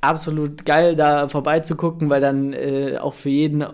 absolut 0.00 0.64
geil, 0.64 0.96
da 0.96 1.28
vorbeizugucken, 1.28 2.08
weil 2.08 2.22
dann 2.22 2.54
äh, 2.54 2.96
auch 2.98 3.12
für 3.12 3.28
jeden, 3.28 3.64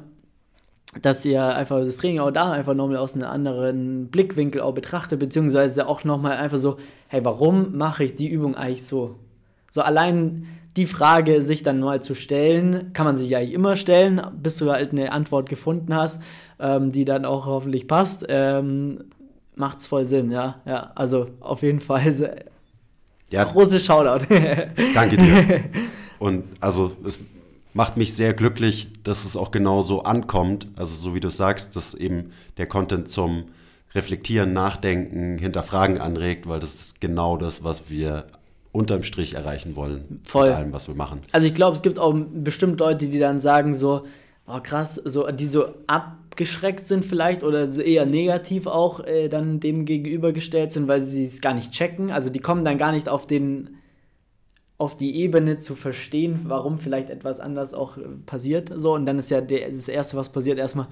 dass 1.02 1.24
ihr 1.24 1.44
einfach 1.44 1.80
das 1.80 1.96
Training 1.96 2.20
auch 2.20 2.30
da 2.30 2.52
einfach 2.52 2.74
nochmal 2.74 2.96
aus 2.98 3.14
einem 3.14 3.24
anderen 3.28 4.08
Blickwinkel 4.08 4.60
auch 4.60 4.74
betrachtet, 4.74 5.18
beziehungsweise 5.18 5.86
auch 5.86 6.04
nochmal 6.04 6.36
einfach 6.36 6.58
so, 6.58 6.76
hey, 7.08 7.24
warum 7.24 7.76
mache 7.76 8.04
ich 8.04 8.14
die 8.14 8.28
Übung 8.28 8.54
eigentlich 8.54 8.84
so? 8.84 9.16
So 9.70 9.82
allein 9.82 10.46
die 10.76 10.86
Frage 10.86 11.42
sich 11.42 11.62
dann 11.62 11.80
mal 11.80 12.02
zu 12.02 12.14
stellen, 12.14 12.92
kann 12.92 13.04
man 13.04 13.16
sich 13.16 13.34
eigentlich 13.36 13.52
immer 13.52 13.76
stellen, 13.76 14.20
bis 14.40 14.56
du 14.58 14.70
halt 14.70 14.92
eine 14.92 15.12
Antwort 15.12 15.48
gefunden 15.48 15.94
hast, 15.94 16.22
ähm, 16.60 16.90
die 16.90 17.04
dann 17.04 17.24
auch 17.24 17.46
hoffentlich 17.46 17.88
passt. 17.88 18.24
Ähm, 18.28 19.04
macht's 19.56 19.86
voll 19.86 20.04
Sinn, 20.04 20.30
ja. 20.30 20.60
Ja, 20.66 20.92
also 20.94 21.26
auf 21.40 21.62
jeden 21.62 21.80
Fall 21.80 22.14
Ja, 23.30 23.44
große 23.44 23.78
Shoutout. 23.78 24.24
danke 24.94 25.16
dir. 25.16 25.60
Und 26.18 26.44
also 26.60 26.92
es 27.04 27.18
macht 27.74 27.96
mich 27.96 28.14
sehr 28.14 28.34
glücklich, 28.34 28.88
dass 29.04 29.24
es 29.24 29.36
auch 29.36 29.50
genau 29.50 29.82
so 29.82 30.02
ankommt. 30.02 30.68
Also 30.76 30.94
so 30.94 31.14
wie 31.14 31.20
du 31.20 31.30
sagst, 31.30 31.76
dass 31.76 31.94
eben 31.94 32.32
der 32.56 32.66
Content 32.66 33.08
zum, 33.08 33.44
reflektieren, 33.94 34.52
nachdenken, 34.52 35.38
hinterfragen 35.38 35.98
anregt, 35.98 36.48
weil 36.48 36.60
das 36.60 36.74
ist 36.74 37.00
genau 37.00 37.36
das, 37.36 37.64
was 37.64 37.90
wir 37.90 38.26
unterm 38.72 39.02
Strich 39.02 39.34
erreichen 39.34 39.76
wollen 39.76 40.20
Voll. 40.24 40.48
mit 40.48 40.56
allem, 40.56 40.72
was 40.72 40.88
wir 40.88 40.94
machen. 40.94 41.20
Also 41.32 41.46
ich 41.46 41.54
glaube, 41.54 41.74
es 41.74 41.82
gibt 41.82 41.98
auch 41.98 42.14
bestimmt 42.14 42.80
Leute, 42.80 43.08
die 43.08 43.18
dann 43.18 43.40
sagen 43.40 43.74
so, 43.74 44.04
oh 44.46 44.60
krass, 44.62 44.96
so, 44.96 45.30
die 45.30 45.46
so 45.46 45.74
abgeschreckt 45.86 46.86
sind 46.86 47.04
vielleicht 47.04 47.44
oder 47.44 47.68
eher 47.78 48.04
negativ 48.04 48.66
auch 48.66 49.00
äh, 49.00 49.28
dann 49.28 49.58
dem 49.60 49.84
gegenübergestellt 49.84 50.72
sind, 50.72 50.86
weil 50.86 51.00
sie 51.00 51.24
es 51.24 51.40
gar 51.40 51.54
nicht 51.54 51.72
checken. 51.72 52.10
Also 52.10 52.30
die 52.30 52.40
kommen 52.40 52.64
dann 52.64 52.78
gar 52.78 52.92
nicht 52.92 53.08
auf 53.08 53.26
den 53.26 53.78
auf 54.78 54.96
die 54.96 55.16
Ebene 55.16 55.58
zu 55.58 55.74
verstehen, 55.74 56.42
warum 56.44 56.78
vielleicht 56.78 57.10
etwas 57.10 57.40
anders 57.40 57.74
auch 57.74 57.98
äh, 57.98 58.02
passiert. 58.24 58.72
So, 58.76 58.94
und 58.94 59.06
dann 59.06 59.18
ist 59.18 59.30
ja 59.30 59.40
der, 59.40 59.70
das 59.70 59.88
Erste, 59.88 60.16
was 60.16 60.30
passiert, 60.30 60.58
erstmal, 60.58 60.86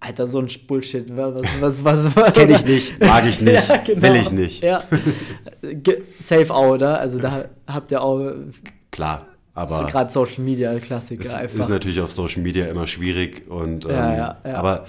Alter, 0.00 0.28
so 0.28 0.38
ein 0.40 0.48
Bullshit. 0.66 1.16
Was, 1.16 1.42
was, 1.60 1.84
was, 1.84 2.16
was 2.16 2.32
Kenne 2.34 2.52
ich 2.52 2.64
nicht, 2.64 3.00
mag 3.00 3.24
ich 3.26 3.40
nicht, 3.40 3.68
ja, 3.68 3.76
genau. 3.78 4.02
will 4.02 4.16
ich 4.16 4.32
nicht. 4.32 4.62
Ja. 4.62 4.84
Safe 6.18 6.52
auch, 6.52 6.72
oder? 6.72 6.98
Also 6.98 7.18
da 7.18 7.46
habt 7.66 7.90
ihr 7.92 8.02
auch. 8.02 8.34
Klar. 8.90 9.26
Aber 9.54 9.86
gerade 9.86 10.10
Social 10.10 10.42
Media 10.42 10.78
Klassiker 10.78 11.24
es 11.24 11.34
einfach. 11.34 11.58
ist 11.58 11.68
natürlich 11.68 12.00
auf 12.00 12.10
Social 12.10 12.42
Media 12.42 12.66
immer 12.66 12.86
schwierig 12.86 13.50
und 13.50 13.84
ähm, 13.84 13.90
ja, 13.90 14.38
ja. 14.44 14.54
aber 14.54 14.86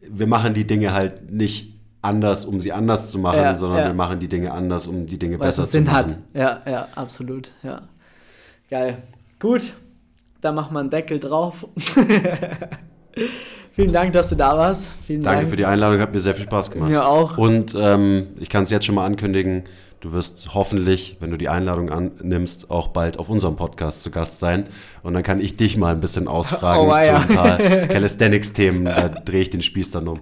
wir 0.00 0.26
machen 0.26 0.52
die 0.52 0.66
Dinge 0.66 0.92
halt 0.92 1.30
nicht 1.30 1.79
anders, 2.02 2.44
um 2.44 2.60
sie 2.60 2.72
anders 2.72 3.10
zu 3.10 3.18
machen, 3.18 3.40
Ja, 3.40 3.54
sondern 3.54 3.78
ja. 3.80 3.86
wir 3.88 3.94
machen 3.94 4.18
die 4.18 4.28
Dinge 4.28 4.52
anders, 4.52 4.86
um 4.86 5.06
die 5.06 5.18
Dinge 5.18 5.38
weil 5.38 5.48
es 5.48 5.56
besser 5.56 5.62
einen 5.62 5.66
zu 5.66 5.72
Sinn 5.72 5.84
machen. 5.84 6.24
hat. 6.34 6.62
Ja, 6.66 6.72
ja, 6.72 6.88
absolut. 6.94 7.50
Ja. 7.62 7.82
Geil. 8.70 9.02
Gut, 9.38 9.72
dann 10.40 10.54
machen 10.54 10.74
wir 10.74 10.80
einen 10.80 10.90
Deckel 10.90 11.18
drauf. 11.18 11.66
Vielen 13.72 13.92
Dank, 13.92 14.12
dass 14.12 14.28
du 14.28 14.34
da 14.36 14.56
warst. 14.56 14.90
Vielen 15.06 15.22
Danke 15.22 15.40
Dank. 15.40 15.50
für 15.50 15.56
die 15.56 15.64
Einladung, 15.64 16.00
hat 16.00 16.12
mir 16.12 16.20
sehr 16.20 16.34
viel 16.34 16.44
Spaß 16.44 16.70
gemacht. 16.70 16.90
Mir 16.90 17.06
auch. 17.06 17.38
Und 17.38 17.74
ähm, 17.78 18.28
ich 18.38 18.48
kann 18.48 18.64
es 18.64 18.70
jetzt 18.70 18.84
schon 18.84 18.94
mal 18.94 19.06
ankündigen, 19.06 19.64
du 20.00 20.12
wirst 20.12 20.54
hoffentlich, 20.54 21.16
wenn 21.20 21.30
du 21.30 21.36
die 21.36 21.48
Einladung 21.48 21.90
annimmst, 21.90 22.70
auch 22.70 22.88
bald 22.88 23.18
auf 23.18 23.28
unserem 23.28 23.56
Podcast 23.56 24.02
zu 24.02 24.10
Gast 24.10 24.38
sein. 24.38 24.64
Und 25.02 25.14
dann 25.14 25.22
kann 25.22 25.40
ich 25.40 25.56
dich 25.56 25.76
mal 25.76 25.92
ein 25.94 26.00
bisschen 26.00 26.26
ausfragen 26.28 26.80
Oh, 26.86 26.86
zu 26.86 26.90
weia. 26.90 27.18
ein 27.18 27.28
paar 27.28 27.58
Calisthenics-Themen. 27.88 28.84
Da 28.86 29.08
drehe 29.08 29.42
ich 29.42 29.50
den 29.50 29.62
Spieß 29.62 29.90
dann 29.92 30.08
um. 30.08 30.20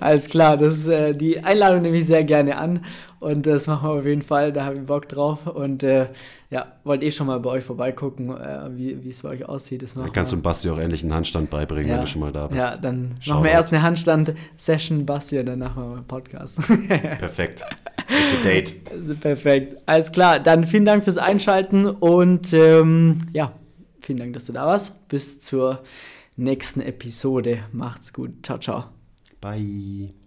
Alles 0.00 0.28
klar, 0.28 0.56
das 0.56 0.86
äh, 0.86 1.14
die 1.14 1.40
Einladung 1.44 1.82
nehme 1.82 1.96
ich 1.98 2.06
sehr 2.06 2.24
gerne 2.24 2.56
an 2.56 2.84
und 3.20 3.46
das 3.46 3.66
machen 3.66 3.88
wir 3.88 3.94
auf 3.94 4.04
jeden 4.04 4.22
Fall, 4.22 4.52
da 4.52 4.64
habe 4.64 4.76
ich 4.76 4.86
Bock 4.86 5.08
drauf 5.08 5.46
und 5.46 5.82
äh, 5.82 6.06
ja, 6.50 6.66
wollte 6.84 7.04
eh 7.04 7.10
schon 7.10 7.26
mal 7.26 7.40
bei 7.40 7.50
euch 7.50 7.64
vorbeigucken, 7.64 8.30
äh, 8.30 8.70
wie 8.76 9.08
es 9.08 9.22
bei 9.22 9.30
euch 9.30 9.48
aussieht. 9.48 9.82
Das 9.82 9.94
Dann 9.94 10.04
machen 10.04 10.12
kannst 10.12 10.32
du 10.32 10.36
wir. 10.36 10.40
dem 10.40 10.44
Basti 10.44 10.70
auch 10.70 10.78
endlich 10.78 11.02
einen 11.02 11.14
Handstand 11.14 11.50
beibringen, 11.50 11.88
ja, 11.88 11.94
wenn 11.94 12.00
du 12.02 12.06
schon 12.06 12.20
mal 12.20 12.32
da 12.32 12.46
bist. 12.46 12.60
Ja, 12.60 12.76
dann 12.76 13.02
machen 13.02 13.22
Shoutout. 13.22 13.44
wir 13.44 13.50
erst 13.50 13.72
eine 13.72 13.82
Handstand-Session, 13.82 15.04
Basti, 15.04 15.38
und 15.38 15.46
danach 15.46 15.74
machen 15.74 15.90
wir 15.90 15.96
einen 15.96 16.06
Podcast. 16.06 16.58
Perfekt. 16.88 17.62
It's 18.08 18.34
a 18.34 18.42
date. 18.42 19.20
Perfekt, 19.20 19.82
alles 19.86 20.10
klar. 20.12 20.40
Dann 20.40 20.64
vielen 20.64 20.84
Dank 20.84 21.04
fürs 21.04 21.18
Einschalten 21.18 21.86
und 21.86 22.52
ähm, 22.52 23.18
ja, 23.32 23.52
vielen 24.00 24.18
Dank, 24.18 24.32
dass 24.32 24.46
du 24.46 24.52
da 24.52 24.64
warst. 24.64 25.08
Bis 25.08 25.40
zur 25.40 25.82
nächsten 26.36 26.80
Episode. 26.80 27.58
Macht's 27.72 28.12
gut. 28.12 28.30
Ciao, 28.42 28.58
ciao. 28.58 28.84
Bye. 29.40 30.17